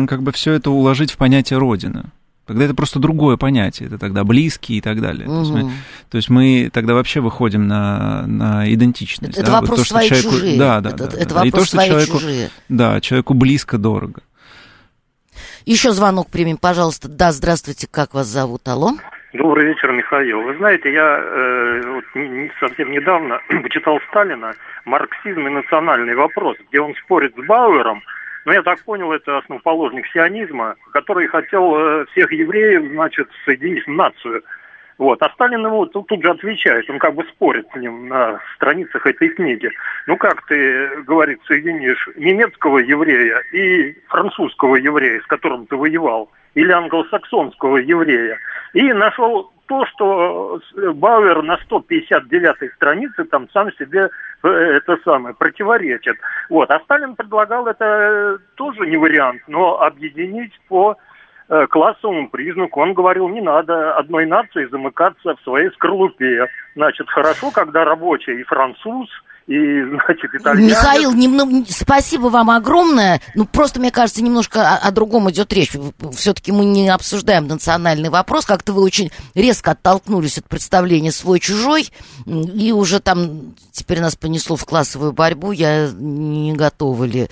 как 0.08 0.22
бы 0.22 0.32
все 0.32 0.54
это 0.54 0.70
уложить 0.70 1.12
в 1.12 1.18
понятие 1.18 1.60
Родина. 1.60 2.12
Тогда 2.46 2.66
это 2.66 2.74
просто 2.74 3.00
другое 3.00 3.38
понятие, 3.38 3.88
это 3.88 3.98
тогда 3.98 4.26
близкие 4.26 4.80
и 4.80 4.82
так 4.82 5.00
далее. 5.02 5.30
Угу. 5.30 5.34
То, 5.34 5.40
есть 5.40 5.52
мы, 5.52 5.72
то 6.10 6.18
есть 6.18 6.30
мы 6.30 6.70
тогда 6.74 6.94
вообще 6.94 7.22
выходим 7.22 7.68
на, 7.68 8.28
на 8.28 8.72
идентичность. 8.72 9.38
Это 9.38 9.48
да? 9.48 9.62
вопрос 9.62 9.80
вот 9.80 9.88
то, 9.88 9.90
свои 9.94 10.08
человеку, 10.10 10.32
чужие. 10.32 10.60
Да, 10.60 10.82
да, 10.82 10.90
это, 10.90 11.10
да. 11.10 11.18
Это 11.18 11.36
да. 11.36 11.46
И 11.46 11.52
то, 11.52 11.66
что 11.66 11.86
человеку, 11.86 12.20
чужие. 12.20 12.50
Да, 12.68 13.00
человеку 13.00 13.34
близко, 13.34 13.78
дорого. 13.78 14.22
Еще 15.66 15.92
звонок 15.92 16.28
примем, 16.30 16.58
пожалуйста. 16.58 17.08
Да, 17.08 17.32
здравствуйте, 17.32 17.88
как 17.90 18.14
вас 18.14 18.28
зовут? 18.28 18.68
Алло. 18.68 18.92
Добрый 19.34 19.66
вечер, 19.66 19.92
Михаил. 19.92 20.42
Вы 20.42 20.58
знаете, 20.58 20.92
я 20.92 21.20
э, 21.20 21.82
вот, 21.88 22.04
не, 22.16 22.52
совсем 22.60 22.92
недавно 22.92 23.40
почитал 23.64 24.00
Сталина 24.10 24.54
«Марксизм 24.86 25.48
и 25.48 25.50
национальный 25.50 26.16
вопрос», 26.16 26.58
где 26.70 26.82
он 26.82 26.94
спорит 26.96 27.34
с 27.36 27.48
Бауэром, 27.48 28.04
но 28.46 28.52
я 28.52 28.62
так 28.62 28.84
понял, 28.84 29.12
это 29.14 29.38
основоположник 29.38 30.06
сионизма, 30.08 30.76
который 30.92 31.28
хотел 31.28 31.76
э, 31.76 32.06
всех 32.12 32.32
евреев, 32.32 32.92
значит, 32.92 33.30
соединить 33.46 33.86
в 33.88 33.92
нацию. 33.92 34.44
Вот. 34.98 35.22
А 35.22 35.30
Сталин 35.32 35.66
ему 35.66 35.86
тут, 35.88 36.08
тут 36.08 36.22
же 36.22 36.30
отвечает, 36.30 36.90
он 36.90 37.00
как 37.00 37.16
бы 37.16 37.24
спорит 37.26 37.68
с 37.74 37.76
ним 37.76 38.08
на 38.08 38.40
страницах 38.56 39.06
этой 39.06 39.30
книги. 39.30 39.70
Ну 40.08 40.18
как 40.18 40.46
ты, 40.48 41.02
говорит, 41.04 41.40
соединишь 41.48 42.10
немецкого 42.16 42.80
еврея 42.80 43.40
и 43.52 43.94
французского 44.08 44.76
еврея, 44.76 45.22
с 45.22 45.26
которым 45.26 45.66
ты 45.66 45.76
воевал, 45.76 46.30
или 46.54 46.72
англосаксонского 46.72 47.78
еврея. 47.78 48.38
И 48.74 48.94
нашел 48.94 49.52
то, 49.68 49.86
что 49.88 50.60
Бауэр 50.76 51.42
на 51.42 51.58
159-й 51.70 52.70
странице 52.76 53.24
там 53.26 53.50
сам 53.52 53.72
себе 53.74 54.10
э, 54.44 54.48
это 54.48 54.98
самое 55.04 55.34
противоречит. 55.34 56.18
Вот. 56.50 56.70
А 56.70 56.80
Сталин 56.82 57.16
предлагал 57.16 57.68
это 57.68 58.40
тоже 58.56 58.86
не 58.88 58.98
вариант, 58.98 59.42
но 59.48 59.82
объединить 59.82 60.54
по 60.68 60.98
классовому 61.70 62.30
признаку. 62.30 62.82
Он 62.82 62.94
говорил, 62.94 63.28
не 63.30 63.42
надо 63.42 63.96
одной 63.96 64.26
нации 64.26 64.66
замыкаться 64.66 65.36
в 65.36 65.42
своей 65.42 65.70
скорлупе. 65.72 66.48
Значит, 66.76 67.10
хорошо, 67.10 67.52
когда 67.52 67.86
рабочий 67.86 68.40
и 68.40 68.44
француз, 68.44 69.10
и, 69.48 69.84
значит, 69.84 70.34
итальянец... 70.34 70.72
Михаил, 70.72 71.14
немного, 71.14 71.66
спасибо 71.68 72.28
вам 72.28 72.50
огромное. 72.50 73.20
Ну, 73.36 73.46
просто, 73.46 73.80
мне 73.80 73.92
кажется, 73.92 74.24
немножко 74.24 74.62
о, 74.62 74.88
о 74.88 74.92
другом 74.92 75.30
идет 75.32 75.52
речь. 75.52 75.72
Все-таки 76.14 76.52
мы 76.52 76.66
не 76.66 76.90
обсуждаем 76.90 77.48
национальный 77.48 78.10
вопрос. 78.10 78.46
Как-то 78.46 78.72
вы 78.72 78.82
очень 78.82 79.12
резко 79.36 79.72
оттолкнулись 79.72 80.38
от 80.38 80.48
представления 80.48 81.12
свой-чужой, 81.12 81.90
и 82.26 82.72
уже 82.72 83.02
там 83.02 83.54
теперь 83.72 84.00
нас 84.00 84.16
понесло 84.16 84.56
в 84.56 84.66
классовую 84.66 85.12
борьбу. 85.12 85.52
Я 85.52 85.90
не 85.94 86.54
готова 86.54 87.04
ли 87.04 87.28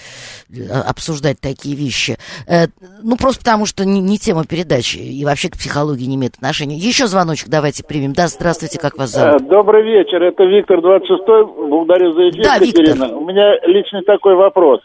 э, 0.50 0.64
обсуждать 0.86 1.40
такие 1.40 1.76
вещи. 1.76 2.18
Э, 2.48 2.66
ну, 3.02 3.16
просто 3.16 3.40
потому, 3.40 3.66
что 3.66 3.86
не, 3.86 4.02
не 4.02 4.18
тема 4.18 4.46
передачи, 4.46 4.98
и 4.98 5.24
вообще 5.24 5.50
к 5.50 5.54
психологии 5.54 6.06
не 6.06 6.16
имеет 6.16 6.36
отношения. 6.36 6.76
Еще 6.76 7.08
звоночек 7.08 7.48
давайте 7.48 7.84
примем. 7.84 8.14
Да, 8.14 8.28
здравствуйте, 8.28 8.80
как 8.80 8.98
вас 8.98 9.12
зовут? 9.12 9.42
Э, 9.42 9.46
добрый 9.46 9.84
вечер, 9.84 10.22
это 10.24 10.44
Виктор 10.44 10.80
26-й. 10.80 11.70
Благодарю 11.70 12.01
благодарю 12.02 12.14
за 12.14 12.30
эфир, 12.30 12.44
да, 12.44 12.56
Екатерина. 12.56 13.04
Виктор. 13.06 13.18
У 13.18 13.26
меня 13.26 13.60
личный 13.66 14.02
такой 14.04 14.36
вопрос. 14.36 14.82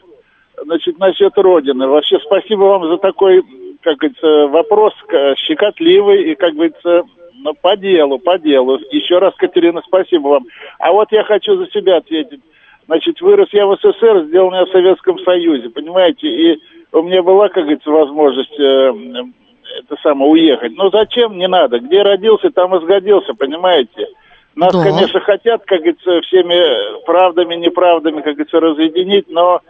Значит, 0.62 0.98
насчет 0.98 1.36
Родины. 1.36 1.86
Вообще 1.86 2.18
спасибо 2.20 2.62
вам 2.62 2.88
за 2.88 2.98
такой, 2.98 3.42
как 3.82 3.98
говорится, 3.98 4.46
вопрос 4.48 4.94
щекотливый 5.36 6.30
и, 6.30 6.34
как 6.34 6.54
говорится, 6.54 7.04
ну, 7.34 7.54
по 7.54 7.76
делу, 7.76 8.18
по 8.18 8.38
делу. 8.38 8.78
Еще 8.90 9.18
раз, 9.18 9.34
Катерина, 9.36 9.82
спасибо 9.86 10.28
вам. 10.28 10.46
А 10.78 10.92
вот 10.92 11.12
я 11.12 11.24
хочу 11.24 11.56
за 11.56 11.70
себя 11.70 11.96
ответить. 11.96 12.40
Значит, 12.86 13.20
вырос 13.20 13.48
я 13.52 13.66
в 13.66 13.76
СССР, 13.76 14.26
сделал 14.26 14.50
меня 14.50 14.64
в 14.64 14.70
Советском 14.70 15.18
Союзе, 15.18 15.68
понимаете? 15.70 16.28
И 16.28 16.60
у 16.92 17.02
меня 17.02 17.22
была, 17.22 17.48
как 17.48 17.64
говорится, 17.64 17.90
возможность 17.90 18.58
э, 18.60 18.92
это 19.80 19.96
самое 20.02 20.30
уехать. 20.30 20.76
Но 20.76 20.88
зачем? 20.90 21.36
Не 21.36 21.48
надо. 21.48 21.80
Где 21.80 22.02
родился, 22.02 22.50
там 22.50 22.76
и 22.76 22.80
сгодился, 22.80 23.34
понимаете? 23.34 24.06
Нас, 24.57 24.72
да. 24.72 24.82
конечно, 24.82 25.20
хотят, 25.20 25.64
как 25.66 25.80
говорится, 25.80 26.22
всеми 26.22 27.04
правдами, 27.04 27.54
неправдами, 27.57 28.22
как 28.22 28.34
говорится, 28.34 28.59
разъединить, 28.59 29.28
но 29.28 29.61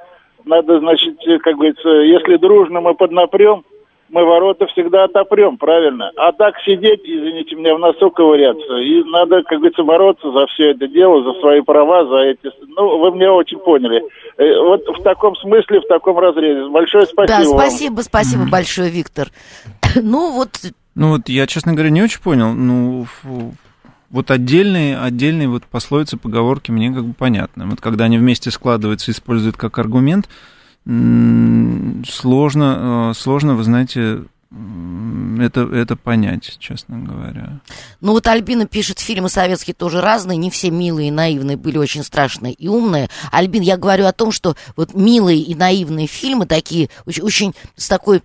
надо, 0.45 0.79
значит, 0.79 1.19
как 1.43 1.57
говорится, 1.57 1.89
если 1.89 2.37
дружно 2.37 2.81
мы 2.81 2.95
поднапрем, 2.95 3.65
мы 4.09 4.25
ворота 4.25 4.67
всегда 4.69 5.05
отопрем, 5.05 5.57
правильно? 5.59 6.13
А 6.17 6.31
так 6.31 6.55
сидеть, 6.65 7.01
извините 7.03 7.57
меня, 7.57 7.75
в 7.75 7.81
носу 7.81 8.11
ковыряться. 8.11 8.77
И 8.77 9.03
надо, 9.03 9.43
как 9.43 9.59
говорится, 9.59 9.83
бороться 9.83 10.31
за 10.31 10.47
все 10.47 10.71
это 10.71 10.87
дело, 10.87 11.25
за 11.25 11.41
свои 11.41 11.61
права, 11.63 12.07
за 12.07 12.19
эти... 12.19 12.53
Ну, 12.69 12.99
вы 12.99 13.11
меня 13.11 13.33
очень 13.33 13.59
поняли. 13.59 14.03
Э, 14.37 14.61
вот 14.61 14.83
в 14.87 15.03
таком 15.03 15.35
смысле, 15.37 15.81
в 15.81 15.89
таком 15.89 16.19
разрезе. 16.21 16.69
Большое 16.69 17.07
спасибо 17.07 17.39
Да, 17.39 17.45
спасибо, 17.45 17.95
вам. 17.95 18.03
спасибо 18.05 18.43
большое, 18.49 18.91
Виктор. 18.91 19.29
Ну, 20.01 20.31
вот... 20.31 20.51
Ну, 20.95 21.11
вот 21.11 21.29
я, 21.29 21.47
честно 21.47 21.73
говоря, 21.73 21.91
не 21.91 22.03
очень 22.03 22.23
понял. 22.23 22.53
Ну, 22.53 23.07
вот 24.11 24.31
отдельные, 24.31 24.99
отдельные 24.99 25.49
вот 25.49 25.65
пословицы, 25.65 26.17
поговорки 26.17 26.71
мне 26.71 26.93
как 26.93 27.05
бы 27.05 27.15
понятны. 27.15 27.67
Вот 27.67 27.81
когда 27.81 28.05
они 28.05 28.19
вместе 28.19 28.51
складываются 28.51 29.11
используют 29.11 29.57
как 29.57 29.79
аргумент, 29.79 30.29
сложно, 30.85 33.11
э, 33.11 33.15
сложно, 33.15 33.57
вы 33.57 33.65
знаете, 33.65 34.23
это, 35.41 35.63
это 35.63 35.97
понять, 35.97 36.57
честно 36.61 36.99
говоря. 36.99 37.61
Ну 38.01 38.13
вот 38.13 38.29
Альбина 38.29 38.67
пишет, 38.67 39.01
фильмы 39.01 39.29
советские 39.29 39.75
тоже 39.75 40.01
разные, 40.01 40.39
не 40.39 40.51
все 40.51 40.71
милые 40.71 41.09
и 41.09 41.11
наивные 41.11 41.57
были 41.57 41.79
очень 41.79 42.05
страшные 42.05 42.53
и 42.53 42.69
умные. 42.69 43.11
Альбин, 43.33 43.63
я 43.63 43.77
говорю 43.77 44.07
о 44.07 44.13
том, 44.13 44.31
что 44.31 44.55
вот 44.77 44.95
милые 44.95 45.41
и 45.41 45.57
наивные 45.57 46.07
фильмы 46.07 46.47
такие, 46.47 46.89
очень, 47.05 47.25
очень 47.25 47.55
с 47.75 47.89
такой 47.89 48.23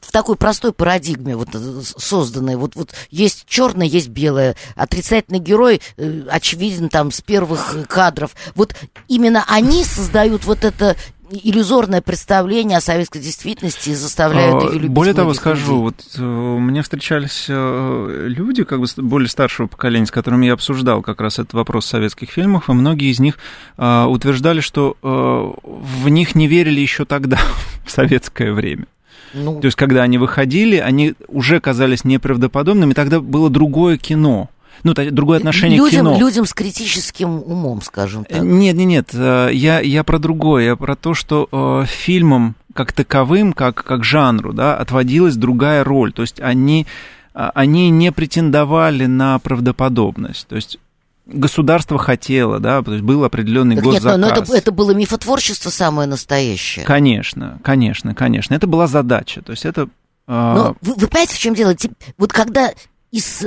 в 0.00 0.12
такой 0.12 0.36
простой 0.36 0.72
парадигме 0.72 1.36
вот 1.36 1.48
э, 1.54 1.80
созданной. 1.82 2.56
Вот, 2.56 2.76
вот 2.76 2.94
есть 3.10 3.44
черное, 3.46 3.86
есть 3.86 4.08
белое. 4.08 4.56
Отрицательный 4.74 5.38
герой 5.38 5.80
э, 5.96 6.22
очевиден 6.30 6.88
там 6.88 7.10
с 7.10 7.20
первых 7.20 7.86
кадров. 7.88 8.34
Вот 8.54 8.74
именно 9.08 9.44
они 9.48 9.84
создают 9.84 10.44
вот 10.44 10.64
это 10.64 10.96
иллюзорное 11.30 12.02
представление 12.02 12.76
о 12.76 12.82
советской 12.82 13.18
действительности 13.18 13.88
и 13.88 13.94
заставляют 13.94 14.64
ее 14.64 14.78
любить. 14.80 14.90
Более 14.90 15.14
того, 15.14 15.32
скажу, 15.32 15.80
вот 15.80 15.96
э, 16.16 16.22
мне 16.22 16.82
встречались 16.82 17.46
люди, 17.48 18.64
как 18.64 18.80
бы 18.80 18.86
более 18.98 19.30
старшего 19.30 19.66
поколения, 19.66 20.06
с 20.06 20.10
которыми 20.10 20.46
я 20.46 20.52
обсуждал 20.52 21.00
как 21.00 21.20
раз 21.22 21.38
этот 21.38 21.54
вопрос 21.54 21.86
советских 21.86 22.30
фильмов, 22.30 22.68
и 22.68 22.72
многие 22.72 23.10
из 23.10 23.18
них 23.18 23.38
утверждали, 23.76 24.60
что 24.60 24.96
в 25.02 26.08
них 26.08 26.34
не 26.34 26.48
верили 26.48 26.80
еще 26.80 27.06
тогда, 27.06 27.38
в 27.86 27.90
советское 27.90 28.52
время. 28.52 28.86
Ну... 29.34 29.60
То 29.60 29.66
есть, 29.66 29.76
когда 29.76 30.02
они 30.02 30.18
выходили, 30.18 30.76
они 30.76 31.14
уже 31.28 31.60
казались 31.60 32.04
неправдоподобными, 32.04 32.92
тогда 32.92 33.20
было 33.20 33.50
другое 33.50 33.98
кино. 33.98 34.48
Ну, 34.84 34.94
другое 34.94 35.38
отношение 35.38 35.78
людям, 35.78 36.06
к 36.06 36.10
кино. 36.10 36.18
Людям 36.18 36.44
с 36.44 36.52
критическим 36.52 37.38
умом, 37.38 37.82
скажем 37.82 38.24
так. 38.24 38.42
Нет, 38.42 38.74
нет, 38.74 38.86
нет, 38.86 39.10
э, 39.14 39.50
я, 39.52 39.80
я 39.80 40.02
про 40.02 40.18
другое, 40.18 40.64
я 40.64 40.76
про 40.76 40.96
то, 40.96 41.14
что 41.14 41.48
э, 41.52 41.86
фильмам 41.86 42.56
как 42.74 42.92
таковым, 42.92 43.52
как, 43.52 43.84
как 43.84 44.02
жанру, 44.02 44.52
да, 44.52 44.76
отводилась 44.76 45.36
другая 45.36 45.84
роль. 45.84 46.12
То 46.12 46.22
есть 46.22 46.40
они, 46.40 46.86
э, 47.34 47.50
они 47.54 47.90
не 47.90 48.10
претендовали 48.10 49.06
на 49.06 49.38
правдоподобность. 49.38 50.48
То 50.48 50.56
есть 50.56 50.78
государство 51.26 51.98
хотело, 51.98 52.58
да, 52.58 52.82
то 52.82 52.92
есть 52.92 53.04
был 53.04 53.24
определенный 53.24 53.76
так 53.76 53.84
госзаказ. 53.84 54.18
Нет, 54.18 54.20
но 54.20 54.28
это, 54.28 54.56
это 54.56 54.72
было 54.72 54.92
мифотворчество 54.92 55.70
самое 55.70 56.08
настоящее. 56.08 56.84
Конечно, 56.84 57.60
конечно, 57.62 58.14
конечно. 58.14 58.54
Это 58.54 58.66
была 58.66 58.86
задача. 58.86 59.42
То 59.42 59.52
есть 59.52 59.64
это... 59.64 59.88
А, 60.26 60.54
но 60.54 60.76
вы, 60.80 60.94
вы 60.94 61.08
понимаете, 61.08 61.34
в 61.34 61.38
чем 61.38 61.54
дело? 61.54 61.74
Вот 62.18 62.32
когда 62.32 62.72
из 63.10 63.44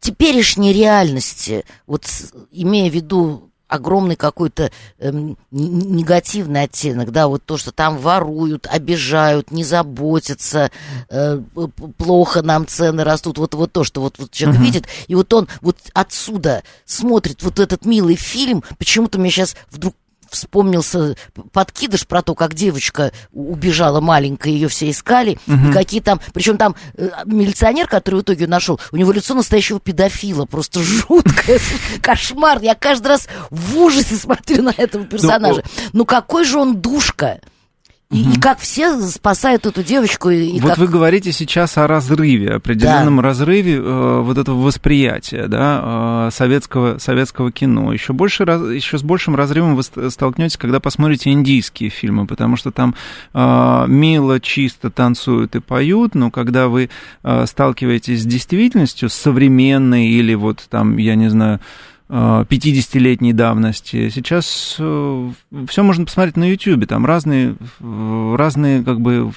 теперешней 0.00 0.72
реальности, 0.72 1.64
вот 1.86 2.04
имея 2.52 2.90
в 2.90 2.94
виду 2.94 3.47
огромный 3.68 4.16
какой-то 4.16 4.70
эм, 4.98 5.36
негативный 5.50 6.62
оттенок, 6.62 7.12
да, 7.12 7.28
вот 7.28 7.44
то, 7.44 7.56
что 7.56 7.70
там 7.70 7.98
воруют, 7.98 8.66
обижают, 8.66 9.50
не 9.50 9.62
заботятся, 9.62 10.70
э, 11.10 11.40
плохо 11.96 12.42
нам 12.42 12.66
цены 12.66 13.04
растут, 13.04 13.38
вот, 13.38 13.54
вот 13.54 13.72
то, 13.72 13.84
что 13.84 14.00
вот, 14.00 14.18
вот 14.18 14.30
человек 14.30 14.60
uh-huh. 14.60 14.64
видит, 14.64 14.86
и 15.06 15.14
вот 15.14 15.32
он 15.32 15.48
вот 15.60 15.76
отсюда 15.92 16.62
смотрит 16.84 17.42
вот 17.42 17.60
этот 17.60 17.84
милый 17.84 18.16
фильм, 18.16 18.64
почему-то 18.78 19.18
мне 19.18 19.30
сейчас 19.30 19.56
вдруг 19.70 19.94
вспомнился 20.30 21.16
подкидыш 21.52 22.06
про 22.06 22.22
то, 22.22 22.34
как 22.34 22.54
девочка 22.54 23.12
убежала 23.32 24.00
маленькая, 24.00 24.50
ее 24.50 24.68
все 24.68 24.90
искали, 24.90 25.38
угу. 25.46 25.68
и 25.68 25.72
какие 25.72 26.00
там, 26.00 26.20
причем 26.32 26.56
там 26.56 26.76
э, 26.94 27.10
милиционер, 27.24 27.88
который 27.88 28.16
в 28.16 28.22
итоге 28.22 28.46
нашел, 28.46 28.80
у 28.92 28.96
него 28.96 29.12
лицо 29.12 29.34
настоящего 29.34 29.80
педофила, 29.80 30.44
просто 30.46 30.82
жуткое, 30.82 31.60
кошмар. 32.02 32.60
Я 32.62 32.74
каждый 32.74 33.08
раз 33.08 33.28
в 33.50 33.76
ужасе 33.78 34.16
смотрю 34.16 34.62
на 34.62 34.74
этого 34.76 35.02
ну, 35.02 35.08
персонажа. 35.08 35.62
Ну 35.92 36.04
какой 36.04 36.44
же 36.44 36.58
он 36.58 36.80
душка! 36.80 37.40
И, 38.10 38.22
угу. 38.22 38.30
и 38.30 38.40
как 38.40 38.58
все 38.58 38.98
спасают 39.02 39.66
эту 39.66 39.82
девочку. 39.82 40.30
И 40.30 40.58
вот 40.60 40.70
как... 40.70 40.78
вы 40.78 40.88
говорите 40.88 41.30
сейчас 41.30 41.76
о 41.76 41.86
разрыве, 41.86 42.54
определенном 42.54 43.18
да. 43.18 43.22
разрыве 43.22 43.76
э, 43.76 44.20
вот 44.22 44.38
этого 44.38 44.62
восприятия 44.62 45.46
да, 45.46 46.28
э, 46.28 46.30
советского, 46.32 46.96
советского 46.98 47.52
кино. 47.52 47.92
Еще, 47.92 48.14
больше, 48.14 48.44
еще 48.44 48.96
с 48.96 49.02
большим 49.02 49.36
разрывом 49.36 49.76
вы 49.76 49.82
столкнетесь, 50.10 50.56
когда 50.56 50.80
посмотрите 50.80 51.30
индийские 51.30 51.90
фильмы, 51.90 52.26
потому 52.26 52.56
что 52.56 52.70
там 52.70 52.94
э, 53.34 53.84
мило, 53.88 54.40
чисто 54.40 54.88
танцуют 54.88 55.54
и 55.54 55.60
поют, 55.60 56.14
но 56.14 56.30
когда 56.30 56.68
вы 56.68 56.88
э, 57.22 57.46
сталкиваетесь 57.46 58.22
с 58.22 58.26
действительностью, 58.26 59.10
с 59.10 59.14
современной 59.14 60.06
или 60.08 60.32
вот 60.32 60.64
там, 60.70 60.96
я 60.96 61.14
не 61.14 61.28
знаю, 61.28 61.60
50-летней 62.08 63.34
давности. 63.34 64.08
Сейчас 64.08 64.76
э, 64.78 65.30
все 65.68 65.82
можно 65.82 66.06
посмотреть 66.06 66.36
на 66.36 66.50
YouTube, 66.50 66.86
там 66.86 67.04
разные, 67.04 67.56
разные 67.80 68.82
как 68.82 69.00
бы 69.00 69.32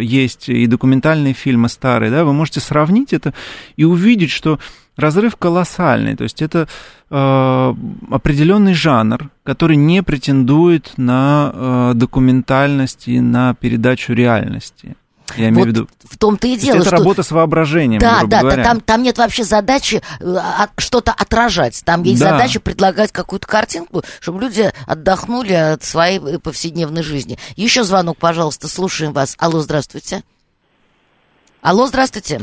есть 0.00 0.48
и 0.48 0.66
документальные 0.66 1.34
фильмы 1.34 1.68
старые, 1.68 2.10
да, 2.10 2.24
вы 2.24 2.32
можете 2.32 2.60
сравнить 2.60 3.12
это 3.12 3.32
и 3.76 3.84
увидеть, 3.84 4.30
что 4.30 4.58
разрыв 4.96 5.36
колоссальный, 5.36 6.16
то 6.16 6.24
есть 6.24 6.42
это 6.42 6.66
э, 7.10 7.74
определенный 8.10 8.74
жанр, 8.74 9.30
который 9.44 9.76
не 9.76 10.02
претендует 10.02 10.94
на 10.96 11.52
э, 11.52 11.92
документальность 11.94 13.06
и 13.06 13.20
на 13.20 13.54
передачу 13.54 14.14
реальности. 14.14 14.96
Я 15.36 15.48
имею 15.48 15.58
вот 15.58 15.64
в 15.64 15.68
виду. 15.68 15.88
В 16.04 16.18
том-то 16.18 16.46
и 16.46 16.56
дело, 16.56 16.76
это 16.76 16.86
что... 16.86 16.96
работа 16.96 17.22
с 17.22 17.30
воображением. 17.30 18.00
Да, 18.00 18.22
да, 18.24 18.42
да, 18.42 18.62
там, 18.62 18.80
там 18.80 19.02
нет 19.02 19.18
вообще 19.18 19.42
задачи 19.44 20.02
э, 20.20 20.36
что-то 20.78 21.12
отражать. 21.12 21.82
Там 21.84 22.02
есть 22.04 22.20
да. 22.20 22.32
задача 22.32 22.60
предлагать 22.60 23.12
какую-то 23.12 23.46
картинку, 23.46 24.02
чтобы 24.20 24.40
люди 24.40 24.70
отдохнули 24.86 25.52
от 25.52 25.82
своей 25.82 26.18
э, 26.18 26.38
повседневной 26.38 27.02
жизни. 27.02 27.38
Еще 27.56 27.82
звонок, 27.82 28.18
пожалуйста, 28.18 28.68
слушаем 28.68 29.12
вас. 29.12 29.36
Алло, 29.38 29.60
здравствуйте. 29.60 30.22
Алло, 31.60 31.86
здравствуйте. 31.86 32.42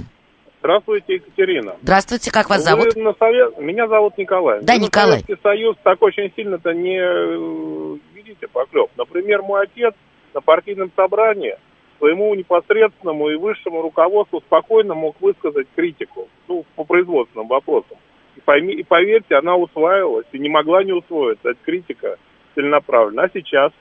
Здравствуйте, 0.60 1.16
Екатерина. 1.16 1.76
Здравствуйте, 1.82 2.32
как 2.32 2.50
вас 2.50 2.64
зовут? 2.64 2.96
на 2.96 3.14
совет... 3.20 3.58
Меня 3.60 3.88
зовут 3.88 4.18
Николай. 4.18 4.62
Да, 4.62 4.76
Вы 4.76 4.80
Николай. 4.80 5.20
Советский 5.20 5.38
Союз 5.44 5.76
так 5.84 6.02
очень 6.02 6.32
сильно-то 6.36 6.74
не 6.74 7.00
э, 7.00 7.98
видите 8.14 8.48
поклеп. 8.48 8.90
Например, 8.96 9.42
мой 9.42 9.64
отец 9.64 9.94
на 10.34 10.40
партийном 10.40 10.90
собрании 10.96 11.58
своему 12.04 12.36
непосредственному 12.36 13.30
и 13.30 13.36
высшему 13.36 13.82
руководству 13.82 14.42
спокойно 14.42 14.94
мог 14.94 15.16
высказать 15.22 15.68
критику 15.74 16.28
ну, 16.50 16.66
по 16.76 16.84
производственным 16.84 17.48
вопросам. 17.48 17.98
И 18.36 18.42
пойми, 18.42 18.74
и 18.74 18.84
поверьте, 18.84 19.36
она 19.36 19.56
усваивалась 19.56 20.26
и 20.34 20.40
не 20.40 20.50
могла 20.50 20.84
не 20.84 20.92
усвоиться. 20.92 21.52
Это 21.52 21.60
критика 21.64 22.18
целенаправленно. 22.56 23.24
А 23.24 23.30
сейчас? 23.34 23.72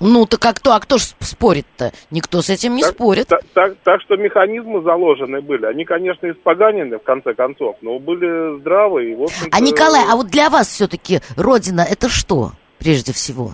Ну, 0.00 0.26
так 0.26 0.44
а 0.46 0.52
кто, 0.52 0.72
а 0.72 0.80
кто 0.80 0.98
ж 0.98 1.02
спорит-то? 1.20 1.92
Никто 2.10 2.42
с 2.42 2.50
этим 2.50 2.74
не 2.74 2.82
так, 2.82 2.94
спорит. 2.94 3.28
Так, 3.28 3.42
так, 3.52 3.76
так 3.84 4.00
что 4.00 4.16
механизмы 4.16 4.82
заложены 4.82 5.40
были. 5.40 5.66
Они, 5.66 5.84
конечно, 5.84 6.28
испоганены, 6.28 6.98
в 6.98 7.04
конце 7.04 7.34
концов, 7.34 7.76
но 7.82 8.00
были 8.00 8.58
здравые. 8.58 9.12
И, 9.12 9.14
в 9.14 9.28
а, 9.52 9.60
Николай, 9.60 10.02
а 10.10 10.16
вот 10.16 10.26
для 10.26 10.50
вас 10.50 10.66
все-таки 10.66 11.20
Родина 11.36 11.86
это 11.88 12.08
что, 12.08 12.50
прежде 12.80 13.12
всего? 13.12 13.52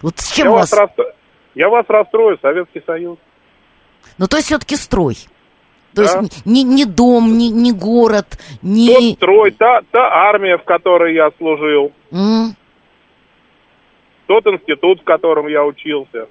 Вот 0.00 0.18
с 0.18 0.32
чем 0.32 0.46
я 0.46 0.52
вас... 0.52 0.70
вас 0.70 0.80
расстро... 0.80 1.15
Я 1.56 1.70
вас 1.70 1.86
расстрою, 1.88 2.38
Советский 2.42 2.82
Союз. 2.86 3.18
Ну, 4.18 4.26
то 4.28 4.36
есть 4.36 4.46
все-таки 4.46 4.76
строй. 4.76 5.16
То 5.94 6.04
да. 6.04 6.20
есть 6.20 6.44
не, 6.44 6.62
не 6.62 6.84
дом, 6.84 7.38
не, 7.38 7.48
не 7.48 7.72
город, 7.72 8.38
не... 8.60 8.94
Тот 8.94 9.16
строй, 9.16 9.50
та, 9.52 9.80
та 9.90 10.00
армия, 10.28 10.58
в 10.58 10.64
которой 10.64 11.14
я 11.14 11.30
служил. 11.38 11.92
Mm. 12.12 12.50
Тот 14.26 14.46
институт, 14.46 15.00
в 15.00 15.04
котором 15.04 15.46
я 15.48 15.64
учился. 15.64 16.28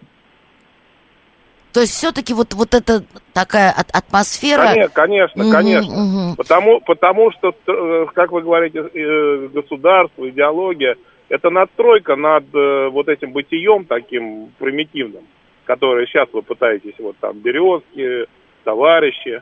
То 1.74 1.80
есть 1.82 1.94
все-таки 1.94 2.36
вот, 2.36 2.54
вот 2.54 2.76
эта 2.76 3.04
такая 3.34 3.72
атмосфера... 3.72 4.68
Конечно, 4.68 4.94
конечно, 4.94 5.44
Мгм, 5.44 5.52
конечно. 5.52 5.96
мгм. 5.96 6.36
Потому, 6.36 6.82
потому 6.82 7.32
что, 7.32 7.50
э, 7.50 8.06
как 8.14 8.32
вы 8.32 8.44
говорите, 8.44 8.80
э, 8.80 9.48
государство, 9.52 10.30
идеология, 10.30 10.96
это 11.30 11.50
надстройка 11.50 12.16
над 12.16 12.44
э, 12.54 12.90
вот 12.90 13.08
этим 13.08 13.32
бытием 13.32 13.86
таким 13.86 14.52
примитивным, 14.60 15.26
которое 15.66 16.06
сейчас 16.06 16.28
вы 16.34 16.42
пытаетесь, 16.42 16.96
вот 17.00 17.18
там, 17.20 17.40
березки, 17.40 18.28
товарищи. 18.64 19.42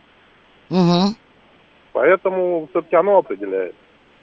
Мгм. 0.69 1.15
Поэтому 1.91 2.67
все-таки 2.71 2.95
оно 2.95 3.17
определяет. 3.19 3.75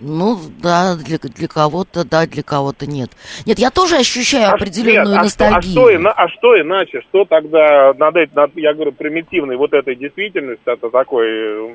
Ну, 0.02 0.38
да, 0.62 0.96
для, 0.96 1.18
для 1.18 1.46
кого-то 1.46 2.08
да, 2.08 2.26
для 2.26 2.42
кого-то 2.42 2.86
нет. 2.86 3.10
Нет, 3.44 3.58
я 3.58 3.70
тоже 3.70 3.96
ощущаю 3.96 4.48
А 4.50 4.54
определенную 4.54 5.16
нет, 5.16 5.24
а 5.26 5.28
что- 5.28 5.44
ностальгию. 5.50 6.08
А 6.08 6.12
что, 6.14 6.22
а 6.22 6.28
что 6.28 6.60
иначе? 6.60 7.00
Что 7.02 7.24
тогда 7.26 7.92
над, 7.98 8.16
эт- 8.16 8.30
над, 8.34 8.56
я 8.56 8.72
говорю, 8.72 8.92
примитивной 8.92 9.56
вот 9.56 9.74
этой 9.74 9.94
действительностью, 9.96 10.72
это 10.72 10.88
такой 10.88 11.74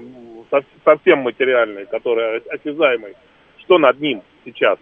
со- 0.50 0.64
совсем 0.84 1.20
материальной, 1.20 1.86
которая 1.86 2.42
осязаемой, 2.50 3.14
что 3.60 3.78
над 3.78 4.00
ним 4.02 4.24
сейчас? 4.44 4.80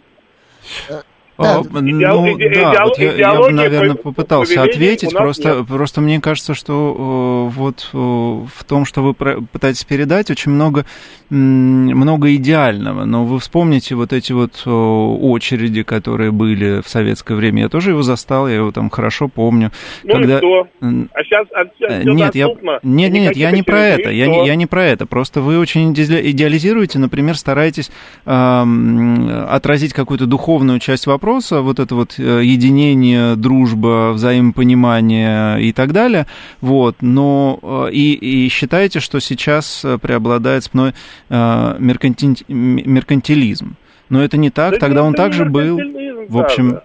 А, 0.89 1.03
Да. 1.37 1.61
ну, 1.71 1.79
Идеол- 1.81 2.37
иде- 2.37 2.61
да, 2.73 2.85
вот 2.85 2.97
я, 2.99 3.13
я 3.13 3.35
бы, 3.35 3.49
наверное, 3.51 3.95
по- 3.95 4.11
попытался 4.11 4.61
ответить, 4.63 5.11
просто, 5.11 5.55
нет. 5.57 5.67
просто 5.67 5.99
мне 6.01 6.21
кажется, 6.21 6.53
что 6.53 7.49
э, 7.51 7.57
вот 7.57 7.89
э, 7.91 7.97
в 7.97 8.63
том, 8.67 8.85
что 8.85 9.01
вы 9.01 9.13
про- 9.15 9.41
пытаетесь 9.41 9.83
передать, 9.83 10.29
очень 10.29 10.51
много, 10.51 10.85
м, 11.31 11.87
много 11.87 12.35
идеального, 12.35 13.05
но 13.05 13.25
вы 13.25 13.39
вспомните 13.39 13.95
вот 13.95 14.13
эти 14.13 14.31
вот 14.31 14.61
э, 14.65 14.69
очереди, 14.69 15.81
которые 15.81 16.31
были 16.31 16.81
в 16.85 16.89
советское 16.89 17.33
время, 17.33 17.63
я 17.63 17.69
тоже 17.69 17.89
его 17.91 18.03
застал, 18.03 18.47
я 18.47 18.57
его 18.57 18.71
там 18.71 18.91
хорошо 18.91 19.27
помню. 19.27 19.71
Ну 20.03 20.13
когда... 20.13 20.35
и 20.35 20.37
что? 20.37 20.67
А 20.81 21.23
сейчас, 21.23 21.47
а 21.55 21.63
сейчас 21.77 22.05
Нет, 22.05 22.35
я, 22.35 22.45
доступно, 22.45 22.79
нет, 22.83 23.11
нет, 23.11 23.23
нет, 23.23 23.37
я 23.37 23.49
не 23.51 23.63
про 23.63 23.79
это, 23.79 24.11
я 24.11 24.25
что? 24.25 24.33
не, 24.33 24.45
я 24.47 24.55
не 24.55 24.67
про 24.67 24.85
это. 24.85 25.07
Просто 25.07 25.41
вы 25.41 25.57
очень 25.57 25.91
иде- 25.93 26.21
идеализируете, 26.29 26.99
например, 26.99 27.35
стараетесь 27.37 27.89
эм, 28.25 29.29
отразить 29.49 29.93
какую-то 29.93 30.25
духовную 30.27 30.77
часть 30.79 31.07
вопроса, 31.07 31.22
вот 31.23 31.79
это 31.79 31.95
вот 31.95 32.15
э, 32.19 32.41
единение, 32.43 33.35
дружба, 33.35 34.11
взаимопонимание 34.13 35.61
и 35.61 35.71
так 35.73 35.91
далее, 35.93 36.25
вот, 36.61 36.97
но 37.01 37.59
э, 37.61 37.91
и, 37.91 38.13
и 38.13 38.49
считаете, 38.49 38.99
что 38.99 39.19
сейчас 39.19 39.83
э, 39.85 39.97
преобладает 39.97 40.63
спной 40.63 40.93
мерканти- 41.29 42.45
меркантилизм. 42.49 43.75
Но 44.09 44.23
это 44.23 44.37
не 44.37 44.49
так, 44.49 44.73
Да 44.73 44.77
тогда 44.79 45.01
нет, 45.01 45.07
он 45.07 45.13
также 45.13 45.45
был, 45.45 45.79
в 46.27 46.37
общем, 46.37 46.69
даже. 46.71 46.83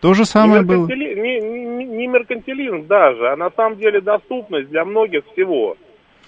то 0.00 0.14
же 0.14 0.24
самое 0.24 0.60
не, 0.62 0.66
было. 0.66 0.86
не, 0.88 1.40
не- 1.40 1.84
не 1.84 2.06
меркантилизм 2.06 2.86
даже, 2.86 3.28
а 3.32 3.36
на 3.36 3.50
самом 3.50 3.78
деле 3.78 4.00
доступность 4.00 4.70
для 4.70 4.84
многих 4.84 5.22
всего. 5.32 5.76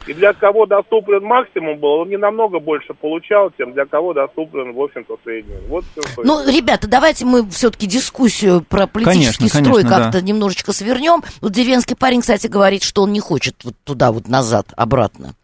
И 0.07 0.14
для 0.14 0.32
кого 0.32 0.66
доступен 0.66 1.24
максимум 1.24 1.78
был, 1.80 2.00
он 2.02 2.09
не 2.09 2.16
намного 2.16 2.61
больше 2.61 2.94
получал, 2.94 3.50
чем 3.59 3.72
для 3.72 3.86
кого 3.86 4.14
доступен, 4.14 4.72
в 4.72 4.80
общем-то, 4.80 5.16
средний. 5.24 5.57
Вот 5.68 5.84
всё, 5.92 6.02
что 6.12 6.22
Ну, 6.22 6.40
это. 6.40 6.50
ребята, 6.52 6.86
давайте 6.86 7.24
мы 7.24 7.48
все-таки 7.50 7.86
дискуссию 7.86 8.61
про 8.62 8.86
политический 8.86 9.48
Конечно, 9.48 9.61
строй 9.61 9.82
конечно, 9.82 9.98
как-то 10.04 10.22
немножечко 10.22 10.72
свернем. 10.72 11.22
Вот 11.40 11.52
деревенский 11.52 11.96
парень, 11.96 12.20
кстати, 12.20 12.46
говорит, 12.46 12.84
что 12.84 13.02
он 13.02 13.12
не 13.12 13.20
хочет 13.20 13.57
вот 13.64 13.74
туда 13.84 14.12
вот 14.12 14.28
назад, 14.28 14.66
обратно. 14.76 15.34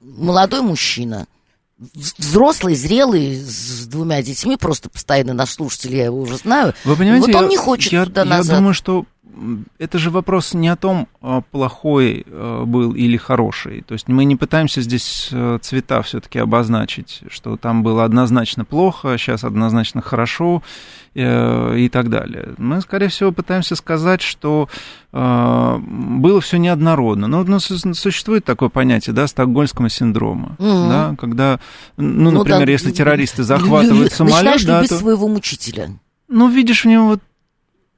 Молодой 0.00 0.62
мужчина, 0.62 1.26
вз- 1.78 2.14
взрослый, 2.16 2.74
зрелый, 2.74 3.34
с 3.36 3.86
двумя 3.86 4.22
детьми, 4.22 4.56
просто 4.56 4.88
постоянно 4.88 5.34
наш 5.34 5.50
слушатель, 5.50 5.94
я 5.94 6.06
его 6.06 6.20
уже 6.22 6.36
знаю. 6.38 6.72
Вы 6.84 6.96
понимаете, 6.96 7.26
вот 7.26 7.36
он 7.36 7.42
я- 7.44 7.48
не 7.50 7.56
хочет 7.58 7.92
я, 7.92 8.04
туда 8.06 8.22
я 8.22 8.28
назад. 8.30 8.56
думаю, 8.56 8.72
что 8.72 9.04
это 9.78 9.98
же 9.98 10.10
вопрос 10.10 10.54
не 10.54 10.68
о 10.68 10.76
том, 10.76 11.08
а, 11.20 11.40
плохой 11.40 12.24
э, 12.26 12.64
был 12.66 12.92
или 12.94 13.16
хороший. 13.16 13.82
То 13.82 13.94
есть 13.94 14.08
мы 14.08 14.24
не 14.24 14.36
пытаемся 14.36 14.80
здесь 14.82 15.28
э, 15.32 15.58
цвета 15.62 16.02
все-таки 16.02 16.38
обозначить, 16.38 17.22
что 17.28 17.56
там 17.56 17.82
было 17.82 18.04
однозначно 18.04 18.64
плохо, 18.64 19.16
сейчас 19.18 19.44
однозначно 19.44 20.02
хорошо 20.02 20.62
э, 21.14 21.78
и 21.78 21.88
так 21.88 22.10
далее. 22.10 22.54
Мы, 22.58 22.80
скорее 22.80 23.08
всего, 23.08 23.32
пытаемся 23.32 23.76
сказать, 23.76 24.22
что 24.22 24.68
было 25.12 26.40
все 26.40 26.56
неоднородно. 26.56 27.26
Ну, 27.28 27.44
ну, 27.44 27.60
су- 27.60 27.94
существует 27.94 28.46
такое 28.46 28.70
понятие, 28.70 29.12
да, 29.14 29.26
стокгольмского 29.26 29.90
синдрома, 29.90 30.56
Мгм. 30.58 30.88
да, 30.88 31.14
когда, 31.18 31.60
ну, 31.98 32.30
Ну 32.30 32.38
например, 32.38 32.64
да, 32.64 32.72
если 32.72 32.92
террористы 32.92 33.42
захватывают 33.42 34.12
самолет, 34.14 34.64
да, 34.64 34.82
то... 34.84 34.96
своего 34.96 35.28
мучителя. 35.28 35.90
Ну, 36.28 36.48
видишь 36.48 36.84
в 36.84 36.88
нем 36.88 37.08
вот 37.08 37.20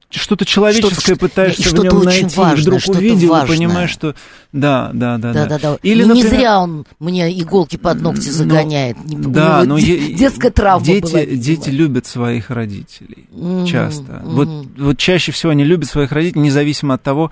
что-то 0.09 0.45
человеческое 0.45 1.01
Что-то- 1.01 1.19
пытаешься 1.19 1.69
и 1.69 1.73
в 1.73 1.83
нем 1.83 1.97
очень 1.97 2.05
найти, 2.05 2.35
и 2.35 2.39
важное, 2.39 2.61
вдруг 2.61 2.79
что-то 2.81 2.99
увидел 2.99 3.29
важное. 3.29 3.55
и 3.55 3.57
понимаешь, 3.59 3.89
что 3.89 4.15
да, 4.53 4.91
да, 4.93 5.17
да, 5.17 5.33
Да, 5.33 5.45
да, 5.45 5.59
да. 5.59 5.77
Или, 5.83 6.03
не 6.03 6.09
например, 6.09 6.29
зря 6.29 6.59
он 6.61 6.85
мне 6.99 7.41
иголки 7.41 7.75
под 7.75 8.01
ногти 8.01 8.27
ну, 8.27 8.31
загоняет. 8.31 8.97
Не- 9.03 9.17
у 9.17 9.29
Да, 9.29 9.63
но 9.65 9.77
де- 9.77 10.13
детская 10.13 10.51
травма 10.51 10.85
дети, 10.85 11.01
была, 11.11 11.19
видимо. 11.21 11.41
дети 11.43 11.69
любят 11.69 12.05
своих 12.05 12.49
родителей 12.49 13.25
Мгм, 13.31 13.65
часто. 13.65 14.21
мгм. 14.23 14.35
Вот, 14.35 14.49
вот 14.77 14.97
чаще 14.97 15.31
всего 15.31 15.51
они 15.51 15.63
любят 15.65 15.89
своих 15.89 16.11
родителей, 16.11 16.41
независимо 16.43 16.93
от 16.93 17.03
того, 17.03 17.31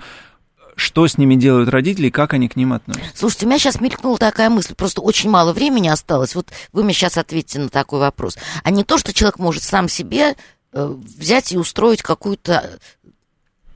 что 0.76 1.06
с 1.06 1.16
ними 1.18 1.36
делают 1.36 1.68
родители 1.68 2.08
и 2.08 2.10
как 2.10 2.34
они 2.34 2.48
к 2.48 2.56
ним 2.56 2.72
относятся. 2.72 3.08
Слушайте, 3.14 3.46
у 3.46 3.48
меня 3.48 3.58
сейчас 3.60 3.80
мелькнула 3.80 4.18
такая 4.18 4.50
мысль, 4.50 4.74
просто 4.74 5.00
очень 5.02 5.30
мало 5.30 5.52
времени 5.52 5.86
осталось. 5.86 6.34
Вот 6.34 6.48
вы 6.72 6.82
мне 6.82 6.92
сейчас 6.92 7.16
ответите 7.16 7.60
на 7.60 7.68
такой 7.68 8.00
вопрос. 8.00 8.36
А 8.64 8.70
не 8.72 8.82
то, 8.82 8.98
что 8.98 9.12
человек 9.14 9.38
может 9.38 9.62
сам 9.62 9.88
себе 9.88 10.34
взять 10.74 11.52
и 11.52 11.58
устроить 11.58 12.02
какую-то 12.02 12.78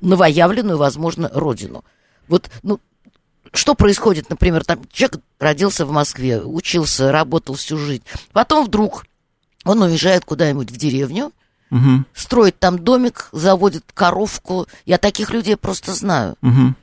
новоявленную, 0.00 0.78
возможно, 0.78 1.30
родину. 1.32 1.84
Вот, 2.26 2.50
ну, 2.62 2.80
что 3.52 3.74
происходит, 3.74 4.28
например, 4.30 4.64
там 4.64 4.80
человек 4.92 5.20
родился 5.38 5.86
в 5.86 5.90
Москве, 5.90 6.40
учился, 6.40 7.10
работал 7.12 7.54
всю 7.54 7.78
жизнь. 7.78 8.02
Потом 8.32 8.66
вдруг 8.66 9.06
он 9.64 9.82
уезжает 9.82 10.24
куда-нибудь 10.24 10.70
в 10.70 10.76
деревню, 10.76 11.32
Мгм, 11.70 12.06
строит 12.14 12.58
там 12.58 12.78
домик, 12.78 13.28
заводит 13.32 13.84
коровку. 13.92 14.66
Я 14.86 14.96
таких 14.96 15.30
людей 15.30 15.56
просто 15.56 15.92
знаю. 15.92 16.36
мгм. 16.40 16.76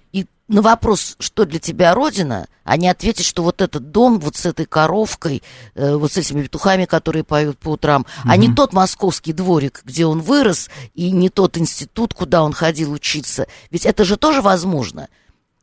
На 0.47 0.61
вопрос, 0.61 1.15
что 1.19 1.45
для 1.45 1.59
тебя 1.59 1.95
родина, 1.95 2.47
они 2.63 2.87
ответят, 2.87 3.25
что 3.25 3.41
вот 3.41 3.61
этот 3.61 3.89
дом, 3.89 4.19
вот 4.19 4.35
с 4.35 4.45
этой 4.45 4.67
коровкой, 4.67 5.41
э, 5.73 5.95
вот 5.95 6.11
с 6.11 6.17
этими 6.17 6.43
петухами, 6.43 6.85
которые 6.85 7.23
поют 7.23 7.57
по 7.57 7.69
утрам, 7.69 8.05
а 8.23 8.37
не 8.37 8.53
тот 8.53 8.71
московский 8.71 9.33
дворик, 9.33 9.81
где 9.83 10.05
он 10.05 10.21
вырос, 10.21 10.69
и 10.93 11.09
не 11.09 11.29
тот 11.29 11.57
институт, 11.57 12.13
куда 12.13 12.43
он 12.43 12.53
ходил 12.53 12.91
учиться. 12.91 13.47
Ведь 13.71 13.87
это 13.87 14.05
же 14.05 14.17
тоже 14.17 14.43
возможно. 14.43 15.07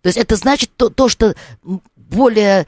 То 0.00 0.08
есть 0.08 0.18
это 0.18 0.34
значит 0.34 0.70
то, 0.76 0.88
то 0.88 1.08
что 1.08 1.36
более 1.94 2.66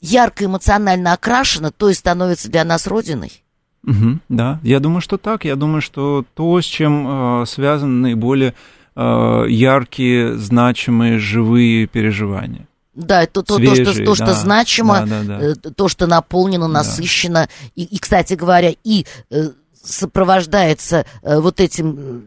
ярко 0.00 0.44
эмоционально 0.44 1.14
окрашено, 1.14 1.72
то 1.72 1.88
и 1.88 1.94
становится 1.94 2.48
для 2.48 2.64
нас 2.64 2.86
родиной. 2.86 3.42
Мгм, 3.82 4.20
да, 4.28 4.60
я 4.62 4.78
думаю, 4.78 5.00
что 5.00 5.18
так. 5.18 5.44
Я 5.44 5.56
думаю, 5.56 5.80
что 5.80 6.24
то, 6.34 6.60
с 6.60 6.64
чем 6.64 7.42
э, 7.42 7.46
связаны 7.46 8.02
наиболее 8.02 8.54
яркие, 8.96 10.36
значимые, 10.36 11.18
живые 11.18 11.86
переживания. 11.86 12.66
Да, 12.96 13.22
это 13.22 13.42
то, 13.42 13.58
то, 13.58 13.62
что, 13.62 13.74
Свежие, 13.74 14.06
то, 14.06 14.14
что 14.14 14.26
да, 14.26 14.32
значимо, 14.32 15.00
да, 15.06 15.22
да, 15.22 15.38
да. 15.38 15.44
э, 15.44 15.54
то, 15.54 15.88
что 15.88 16.06
наполнено, 16.06 16.66
насыщено. 16.66 17.48
И, 17.74 17.84
и, 17.84 17.98
кстати 17.98 18.32
говоря, 18.32 18.72
и 18.84 19.04
э, 19.30 19.50
сопровождается 19.74 21.04
э, 21.22 21.38
вот 21.38 21.60
этим 21.60 21.96
э, 21.98 22.20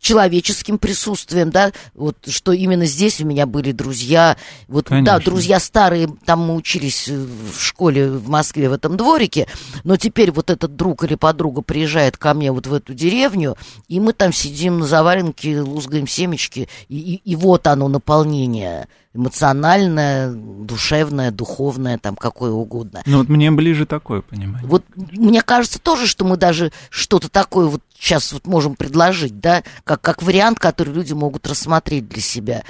человеческим 0.00 0.78
присутствием, 0.78 1.50
да, 1.50 1.72
вот 1.94 2.16
что 2.28 2.52
именно 2.52 2.84
здесь 2.84 3.20
у 3.20 3.26
меня 3.26 3.46
были 3.46 3.72
друзья, 3.72 4.36
вот 4.68 4.84
да, 4.84 4.90
Конечно. 4.90 5.20
друзья 5.20 5.58
старые, 5.60 6.08
там 6.24 6.40
мы 6.46 6.54
учились 6.54 7.08
в 7.08 7.60
школе 7.60 8.10
в 8.10 8.28
Москве 8.28 8.68
в 8.68 8.72
этом 8.72 8.96
дворике, 8.96 9.46
но 9.84 9.96
теперь 9.96 10.30
вот 10.30 10.50
этот 10.50 10.76
друг 10.76 11.02
или 11.04 11.14
подруга 11.14 11.62
приезжает 11.62 12.16
ко 12.16 12.34
мне 12.34 12.52
вот 12.52 12.66
в 12.66 12.74
эту 12.74 12.94
деревню, 12.94 13.56
и 13.88 13.98
мы 13.98 14.12
там 14.12 14.32
сидим 14.32 14.78
на 14.78 14.86
заваленке, 14.86 15.60
лузгаем 15.60 16.06
семечки, 16.06 16.68
и, 16.88 16.96
и- 16.98 17.20
и 17.30 17.36
вот 17.36 17.66
оно 17.66 17.88
наполнение 17.88 18.88
эмоциональное, 19.16 20.30
душевное, 20.32 21.30
духовное, 21.30 21.98
там 21.98 22.16
какое 22.16 22.52
угодно. 22.52 23.02
Ну 23.06 23.18
вот 23.18 23.28
мне 23.28 23.50
ближе 23.50 23.86
такое 23.86 24.20
понимание. 24.22 24.66
Вот 24.68 24.84
мне 24.94 25.42
кажется 25.42 25.78
тоже, 25.78 26.06
что 26.06 26.24
мы 26.24 26.36
даже 26.36 26.72
что-то 26.90 27.28
такое 27.28 27.66
вот 27.66 27.82
сейчас 27.98 28.32
вот 28.32 28.46
можем 28.46 28.76
предложить, 28.76 29.40
да, 29.40 29.62
как, 29.84 30.00
как 30.00 30.22
вариант, 30.22 30.58
который 30.58 30.92
люди 30.92 31.12
могут 31.12 31.46
рассмотреть 31.46 32.08
для 32.08 32.22
себя. 32.22 32.62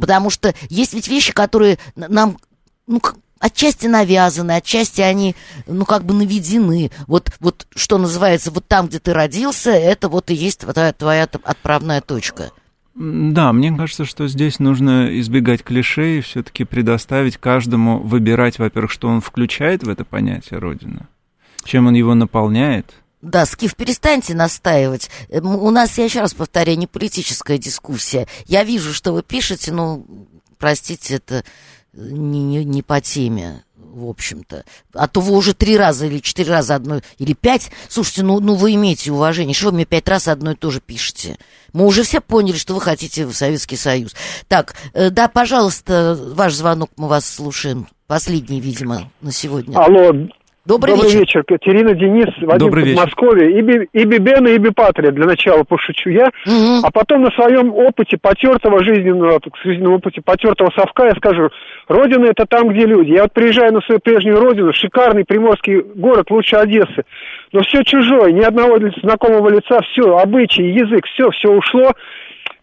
Потому 0.00 0.30
что 0.30 0.54
есть 0.68 0.94
ведь 0.94 1.08
вещи, 1.08 1.32
которые 1.32 1.78
нам 1.94 2.38
ну, 2.86 3.00
отчасти 3.38 3.86
навязаны, 3.86 4.52
отчасти 4.52 5.02
они, 5.02 5.36
ну, 5.66 5.84
как 5.84 6.04
бы 6.04 6.14
наведены. 6.14 6.90
Вот, 7.06 7.30
вот 7.40 7.66
что 7.74 7.98
называется, 7.98 8.50
вот 8.50 8.66
там, 8.66 8.88
где 8.88 8.98
ты 8.98 9.12
родился, 9.12 9.70
это 9.70 10.08
вот 10.08 10.30
и 10.30 10.34
есть 10.34 10.60
твоя, 10.60 10.92
твоя 10.92 11.24
отправная 11.24 12.00
точка. 12.00 12.52
Да, 12.94 13.52
мне 13.52 13.76
кажется, 13.76 14.04
что 14.04 14.28
здесь 14.28 14.60
нужно 14.60 15.18
избегать 15.18 15.64
клише 15.64 16.18
и 16.18 16.20
все-таки 16.20 16.64
предоставить 16.64 17.38
каждому 17.38 17.98
выбирать, 17.98 18.58
во-первых, 18.58 18.92
что 18.92 19.08
он 19.08 19.20
включает 19.20 19.82
в 19.82 19.88
это 19.88 20.04
понятие 20.04 20.60
Родина, 20.60 21.08
чем 21.64 21.88
он 21.88 21.94
его 21.94 22.14
наполняет. 22.14 22.94
Да, 23.20 23.46
Скиф, 23.46 23.74
перестаньте 23.74 24.34
настаивать. 24.34 25.10
У 25.30 25.70
нас, 25.70 25.98
я 25.98 26.04
еще 26.04 26.20
раз 26.20 26.34
повторяю, 26.34 26.78
не 26.78 26.86
политическая 26.86 27.58
дискуссия. 27.58 28.28
Я 28.46 28.62
вижу, 28.62 28.92
что 28.92 29.12
вы 29.12 29.22
пишете, 29.22 29.72
но, 29.72 30.04
простите, 30.58 31.14
это 31.14 31.42
не, 31.94 32.44
не, 32.44 32.64
не 32.64 32.82
по 32.82 33.00
теме, 33.00 33.63
в 33.94 34.08
общем-то. 34.08 34.64
А 34.92 35.08
то 35.08 35.20
вы 35.20 35.34
уже 35.36 35.54
три 35.54 35.76
раза 35.76 36.06
или 36.06 36.18
четыре 36.18 36.50
раза 36.50 36.74
одно, 36.74 37.00
или 37.18 37.32
пять. 37.32 37.70
Слушайте, 37.88 38.22
ну, 38.22 38.40
ну 38.40 38.54
вы 38.54 38.74
имеете 38.74 39.12
уважение. 39.12 39.54
Что 39.54 39.66
вы 39.66 39.76
мне 39.76 39.84
пять 39.84 40.08
раз 40.08 40.28
одно 40.28 40.52
и 40.52 40.56
то 40.56 40.70
же 40.70 40.80
пишете? 40.80 41.38
Мы 41.72 41.86
уже 41.86 42.02
все 42.02 42.20
поняли, 42.20 42.56
что 42.56 42.74
вы 42.74 42.80
хотите 42.80 43.26
в 43.26 43.34
Советский 43.34 43.76
Союз. 43.76 44.14
Так, 44.48 44.74
э, 44.92 45.10
да, 45.10 45.28
пожалуйста, 45.28 46.18
ваш 46.20 46.54
звонок, 46.54 46.90
мы 46.96 47.08
вас 47.08 47.28
слушаем. 47.28 47.88
Последний, 48.06 48.60
видимо, 48.60 49.10
на 49.22 49.32
сегодня. 49.32 49.78
Алло, 49.78 50.12
Добрый, 50.66 50.94
Добрый 50.94 51.10
вечер. 51.10 51.20
вечер. 51.20 51.44
Катерина, 51.44 51.94
Денис, 51.94 52.26
Вадим 52.40 52.58
Добрый 52.58 52.84
вечер. 52.84 52.96
Подмосковье. 52.96 53.58
И, 53.58 53.60
Би- 53.60 53.88
и 53.92 54.04
Бибена, 54.04 54.48
и 54.48 54.56
Бипатрия. 54.56 55.10
Для 55.10 55.26
начала 55.26 55.62
пошучу 55.62 56.08
я. 56.08 56.30
Мгм. 56.46 56.80
А 56.82 56.90
потом 56.90 57.22
на 57.22 57.30
своем 57.32 57.74
опыте 57.74 58.16
потертого 58.16 58.82
жизненного, 58.82 59.40
так, 59.40 59.52
жизненном 59.62 59.94
опыте 59.94 60.22
потертого 60.24 60.70
совка 60.74 61.04
я 61.06 61.14
скажу, 61.16 61.50
Родина 61.86 62.26
это 62.26 62.46
там, 62.46 62.68
где 62.68 62.86
люди. 62.86 63.10
Я 63.10 63.24
вот 63.24 63.34
приезжаю 63.34 63.74
на 63.74 63.82
свою 63.82 64.00
прежнюю 64.00 64.40
родину, 64.40 64.72
шикарный 64.72 65.26
приморский 65.26 65.82
город, 65.82 66.30
лучше 66.30 66.56
Одессы. 66.56 67.04
Но 67.52 67.60
все 67.60 67.82
чужое, 67.84 68.32
ни 68.32 68.40
одного 68.40 68.78
знакомого 69.02 69.50
лица, 69.50 69.80
все, 69.92 70.16
обычаи, 70.16 70.64
язык, 70.64 71.04
все, 71.12 71.28
все 71.30 71.50
ушло. 71.50 71.92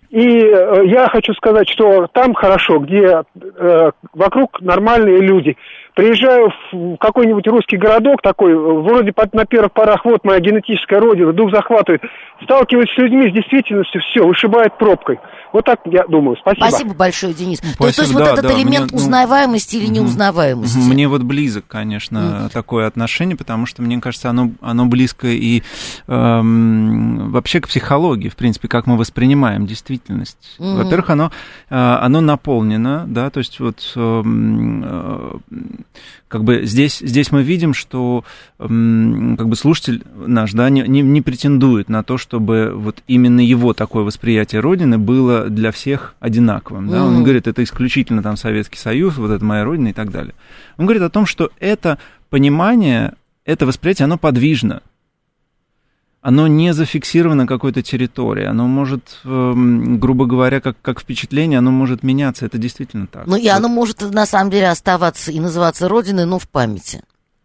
И 0.10 0.28
э, 0.28 0.82
я 0.88 1.08
хочу 1.08 1.34
сказать, 1.34 1.70
что 1.70 2.08
там 2.08 2.34
хорошо, 2.34 2.80
где 2.80 3.22
э, 3.36 3.92
вокруг 4.14 4.60
нормальные 4.60 5.20
люди. 5.20 5.56
Приезжаю 5.96 6.52
в 6.72 6.98
какой-нибудь 6.98 7.46
русский 7.48 7.76
городок 7.76 8.22
такой, 8.22 8.56
вроде 8.56 9.12
под- 9.12 9.34
на 9.34 9.46
первых 9.46 9.74
порах, 9.74 10.06
вот 10.06 10.24
моя 10.24 10.40
генетическая 10.40 11.00
родина, 11.00 11.34
дух 11.34 11.52
захватывает. 11.52 12.02
Сталкиваюсь 12.44 12.90
с 12.94 12.98
людьми, 12.98 13.30
с 13.30 13.34
действительностью, 13.34 14.02
все, 14.02 14.26
вышибает 14.26 14.78
пробкой. 14.78 15.20
Вот 15.54 15.66
так 15.66 15.82
я 15.86 16.06
думаю. 16.08 16.38
Спасибо. 16.40 16.66
Спасибо 16.66 16.94
большое, 16.96 17.34
Денис. 17.34 17.60
То 17.60 17.66
есть- 17.68 17.78
то 17.78 17.84
Спасибо, 17.84 18.04
есть 18.04 18.14
вот 18.14 18.24
да, 18.24 18.32
этот 18.32 18.46
да, 18.46 18.54
элемент 18.54 18.86
мне, 18.86 18.88
ну, 18.94 18.98
узнаваемости 18.98 19.76
или 19.76 19.86
Мгм. 19.88 19.94
неузнаваемости. 19.96 20.78
Мне 20.90 21.08
вот 21.10 21.24
близок, 21.24 21.66
конечно, 21.68 22.50
такое 22.54 22.88
отношение, 22.88 23.36
потому 23.36 23.66
что, 23.66 23.82
мне 23.82 24.00
кажется, 24.00 24.30
оно, 24.30 24.52
оно 24.62 24.86
близко 24.86 25.28
и 25.28 25.62
эм, 26.08 27.32
вообще 27.32 27.60
к 27.60 27.68
психологии, 27.68 28.30
в 28.30 28.38
принципе, 28.38 28.68
как 28.70 28.88
мы 28.88 28.98
воспринимаем 28.98 29.66
действительность. 29.66 30.56
Мгм. 30.58 30.84
Во-первых, 30.84 31.10
оно, 31.10 31.32
э, 31.70 31.76
оно 31.76 32.22
наполнено, 32.22 33.04
да, 33.08 33.30
то 33.30 33.40
есть 33.40 33.60
вот 33.60 33.78
эм, 33.98 34.84
э, 34.86 35.32
как 36.28 36.44
бы 36.44 36.66
здесь, 36.66 37.00
здесь 37.00 37.32
мы 37.32 37.44
видим, 37.44 37.74
что 37.74 38.24
как 38.58 38.70
бы 38.70 39.56
слушатель 39.56 40.04
наш, 40.16 40.54
да, 40.54 40.70
не, 40.70 40.82
не, 40.82 41.02
не 41.02 41.22
претендует 41.22 41.90
на 41.90 42.04
то, 42.04 42.18
чтобы 42.18 42.72
вот 42.74 43.04
именно 43.08 43.42
его 43.42 43.74
такое 43.74 44.04
восприятие 44.04 44.62
Родины 44.62 44.98
было 44.98 45.50
для 45.50 45.72
всех 45.72 46.16
одинаковым, 46.20 46.90
да, 46.90 47.04
он 47.04 47.24
говорит, 47.24 47.48
это 47.48 47.64
исключительно 47.64 48.24
там 48.24 48.38
Советский 48.38 48.78
Союз, 48.78 49.18
вот 49.18 49.32
это 49.32 49.44
моя 49.44 49.64
Родина 49.64 49.90
и 49.90 49.94
так 49.94 50.12
далее. 50.12 50.34
Он 50.78 50.86
говорит 50.86 51.04
о 51.04 51.10
том, 51.10 51.26
что 51.26 51.52
это 51.60 51.98
понимание, 52.30 53.14
это 53.46 53.66
восприятие, 53.66 54.06
оно 54.06 54.18
подвижно. 54.18 54.82
Оно 56.22 56.48
не 56.48 56.74
зафиксировано 56.74 57.48
какой-то 57.48 57.82
территорией. 57.82 58.48
Оно 58.48 58.68
может, 58.68 59.20
эм, 59.24 60.00
грубо 60.00 60.28
говоря, 60.28 60.62
как, 60.62 60.78
как 60.82 61.00
впечатление, 61.00 61.58
оно 61.58 61.72
может 61.72 62.04
меняться. 62.04 62.46
Это 62.46 62.60
действительно 62.60 63.08
так. 63.08 63.26
Ну 63.26 63.36
и 63.36 63.44
Вот, 63.44 63.56
оно 63.56 63.68
может 63.68 64.02
на 64.02 64.28
самом 64.28 64.52
деле 64.52 64.70
оставаться 64.70 65.32
и 65.32 65.40
называться 65.40 65.88
Родиной, 65.88 66.26
но 66.26 66.38
в 66.38 66.48
памяти. 66.48 67.02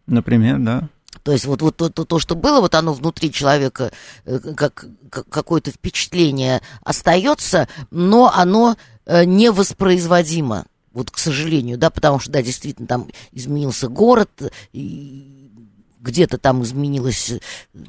Например, 0.06 0.58
да. 0.58 0.88
То 1.22 1.32
есть 1.32 1.46
вот, 1.46 1.62
вот 1.62 1.76
то, 1.76 1.88
то, 1.88 2.04
то, 2.04 2.18
что 2.18 2.36
было, 2.36 2.60
вот 2.60 2.74
оно 2.74 2.92
внутри 2.92 3.32
человека, 3.32 3.90
э, 4.26 4.38
как, 4.54 4.86
как 5.10 5.28
какое-то 5.28 5.70
впечатление 5.70 6.60
остается, 6.84 7.68
но 7.90 8.30
оно 8.32 8.76
э, 9.06 9.24
невоспроизводимо. 9.24 10.66
Вот, 10.92 11.10
к 11.10 11.18
сожалению, 11.18 11.78
да, 11.78 11.90
потому 11.90 12.20
что, 12.20 12.30
да, 12.30 12.42
действительно, 12.42 12.86
там 12.86 13.08
изменился 13.32 13.88
город, 13.88 14.30
и 14.72 15.45
где-то 16.06 16.38
там 16.38 16.62
изменилось, 16.62 17.34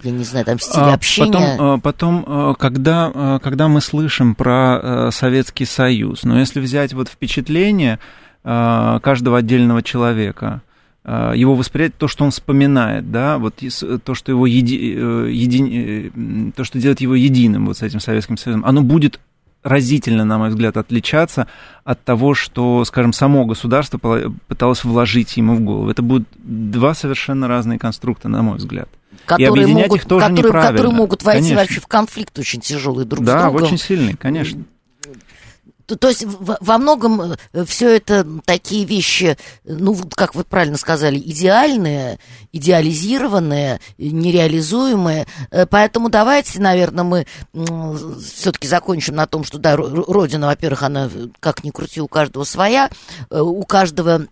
я 0.04 0.12
не 0.12 0.24
знаю, 0.24 0.46
там 0.46 0.60
стиль 0.60 0.82
А, 0.82 0.94
общения. 0.94 1.32
Потом, 1.32 1.44
а, 1.60 1.78
потом 1.80 2.26
а, 2.28 2.54
когда, 2.56 3.40
когда 3.42 3.68
мы 3.68 3.82
слышим 3.82 4.36
про 4.36 5.10
Советский 5.12 5.66
Союз, 5.66 6.24
но 6.24 6.40
если 6.40 6.60
взять 6.60 6.94
вот 6.94 7.08
впечатление 7.10 8.00
каждого 8.44 9.38
отдельного 9.38 9.84
человека, 9.84 10.62
его 11.06 11.56
восприятие, 11.56 11.96
то, 11.98 12.08
что 12.10 12.26
он 12.26 12.32
вспоминает, 12.32 13.12
да, 13.12 13.38
вот 13.38 13.56
то, 14.04 14.14
что 14.14 14.32
его 14.32 14.46
еди, 14.46 14.94
э, 14.98 15.30
еди- 15.32 16.12
э, 16.18 16.52
то, 16.54 16.66
что 16.66 16.80
делает 16.80 17.00
его 17.00 17.16
единым 17.16 17.68
вот 17.68 17.78
с 17.78 17.82
этим 17.82 18.02
Советским 18.02 18.36
Союзом, 18.38 18.66
оно 18.66 18.82
будет 18.82 19.20
разительно, 19.68 20.26
на 20.26 20.38
мой 20.38 20.50
взгляд, 20.50 20.78
отличаться 20.78 21.48
от 21.84 22.04
того, 22.04 22.34
что, 22.34 22.84
скажем, 22.86 23.14
само 23.14 23.46
государство 23.46 24.00
пыталось 24.48 24.84
вложить 24.84 25.38
ему 25.38 25.56
в 25.56 25.60
голову. 25.62 25.90
Это 25.90 26.02
будут 26.02 26.28
два 26.38 26.94
совершенно 26.94 27.48
разные 27.48 27.78
конструкта, 27.80 28.30
на 28.30 28.42
мой 28.42 28.58
взгляд. 28.58 28.90
которые 29.26 29.64
объединять 29.66 29.88
могут, 29.88 30.02
их 30.02 30.06
тоже 30.08 30.26
которые, 30.28 30.44
которые 30.44 30.68
неправильно. 30.70 30.96
могут 30.98 31.24
войти 31.24 31.42
Конечно. 31.42 31.58
вообще 31.62 31.80
в 31.82 31.88
конфликт 31.88 32.40
очень 32.40 32.62
тяжелый 32.62 33.06
друг 33.06 33.24
с 33.24 33.28
Да, 33.28 33.44
другом. 33.44 33.64
очень 33.64 33.78
сильный, 33.78 34.14
конечно. 34.16 34.64
То, 35.88 35.96
то 35.96 36.10
есть 36.10 36.26
во 36.26 36.78
многом 36.78 37.36
все 37.66 37.96
это 37.96 38.28
такие 38.44 38.84
вещи, 38.84 39.38
ну, 39.64 39.98
как 40.16 40.36
вы 40.36 40.44
правильно 40.44 40.78
сказали, 40.78 41.18
идеальные, 41.18 42.20
идеализированные, 42.52 43.80
нереализуемые. 43.98 45.28
Э, 45.50 45.66
Поэтому 45.66 46.10
давайте, 46.10 46.60
наверное, 46.60 47.06
мы 47.06 47.26
все-таки 47.54 48.68
закончим 48.68 49.16
на 49.16 49.28
том, 49.28 49.46
что, 49.46 49.60
да, 49.60 49.76
Ро- 49.76 50.04
Родина, 50.12 50.48
во-первых, 50.48 50.84
она, 50.84 51.10
э, 51.12 51.28
как 51.40 51.64
ни 51.64 51.72
крути, 51.72 52.02
у 52.02 52.10
каждого 52.10 52.44
своя, 52.44 52.90
э, 53.30 53.40
у 53.40 53.64
каждого 53.64 54.28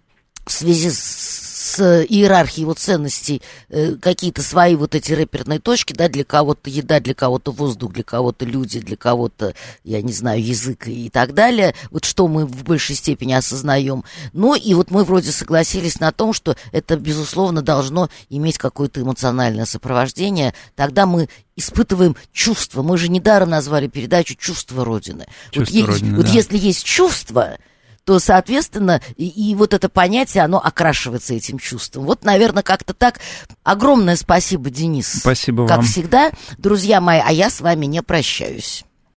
в 0.46 0.52
связи 0.52 0.92
с 0.92 1.45
с 1.76 2.06
иерархией 2.08 2.62
его 2.62 2.74
ценностей 2.74 3.42
э, 3.70 3.96
какие-то 3.96 4.42
свои 4.42 4.76
вот 4.76 4.96
эти 4.96 5.12
реперные 5.12 5.60
точки, 5.60 5.94
да, 5.94 6.08
для 6.08 6.24
кого-то 6.24 6.70
еда, 6.70 7.00
для 7.00 7.14
кого-то 7.14 7.52
воздух, 7.52 7.94
для 7.94 8.04
кого-то 8.04 8.46
люди, 8.46 8.80
для 8.80 8.96
кого-то, 8.96 9.54
я 9.84 10.02
не 10.02 10.14
знаю, 10.14 10.44
язык 10.44 10.88
и 10.88 11.10
так 11.10 11.34
далее, 11.34 11.76
вот 11.92 12.06
что 12.06 12.28
мы 12.28 12.46
в 12.46 12.64
большей 12.64 12.96
степени 12.96 13.34
осознаем. 13.34 14.04
Ну 14.34 14.56
и 14.56 14.74
вот 14.74 14.90
мы 14.92 15.04
вроде 15.04 15.32
согласились 15.32 16.00
на 16.00 16.12
том, 16.12 16.34
что 16.34 16.56
это, 16.72 16.96
безусловно, 16.96 17.62
должно 17.62 18.10
иметь 18.30 18.58
какое-то 18.58 19.02
эмоциональное 19.02 19.66
сопровождение, 19.66 20.54
тогда 20.76 21.06
мы 21.06 21.28
испытываем 21.58 22.16
чувство. 22.32 22.84
Мы 22.84 22.98
же 22.98 23.10
недаром 23.10 23.50
назвали 23.50 23.88
передачу 23.88 24.36
«Чувство 24.36 24.84
Родины». 24.84 25.26
«Чувство 25.52 25.80
вот 25.80 25.88
Родины», 25.88 26.18
вот 26.18 26.26
да. 26.26 26.32
если 26.32 26.58
есть 26.58 26.84
чувство, 26.84 27.58
то, 28.06 28.20
соответственно, 28.20 29.02
и, 29.18 29.28
и 29.28 29.56
вот 29.56 29.74
это 29.74 29.90
понятие, 29.90 30.44
оно 30.44 30.60
окрашивается 30.64 31.34
этим 31.34 31.58
чувством. 31.58 32.06
Вот, 32.06 32.24
наверное, 32.24 32.64
как-то 32.64 32.94
так. 32.94 33.20
Огромное 33.64 34.16
спасибо, 34.16 34.70
Денис. 34.70 35.12
Спасибо 35.12 35.68
Как 35.68 35.78
вам. 35.78 35.86
всегда, 35.86 36.32
друзья 36.58 37.02
мои, 37.02 37.20
а 37.26 37.32
я 37.32 37.50
с 37.50 37.62
вами 37.62 37.88
не 37.88 38.02
прощаюсь. 38.04 38.85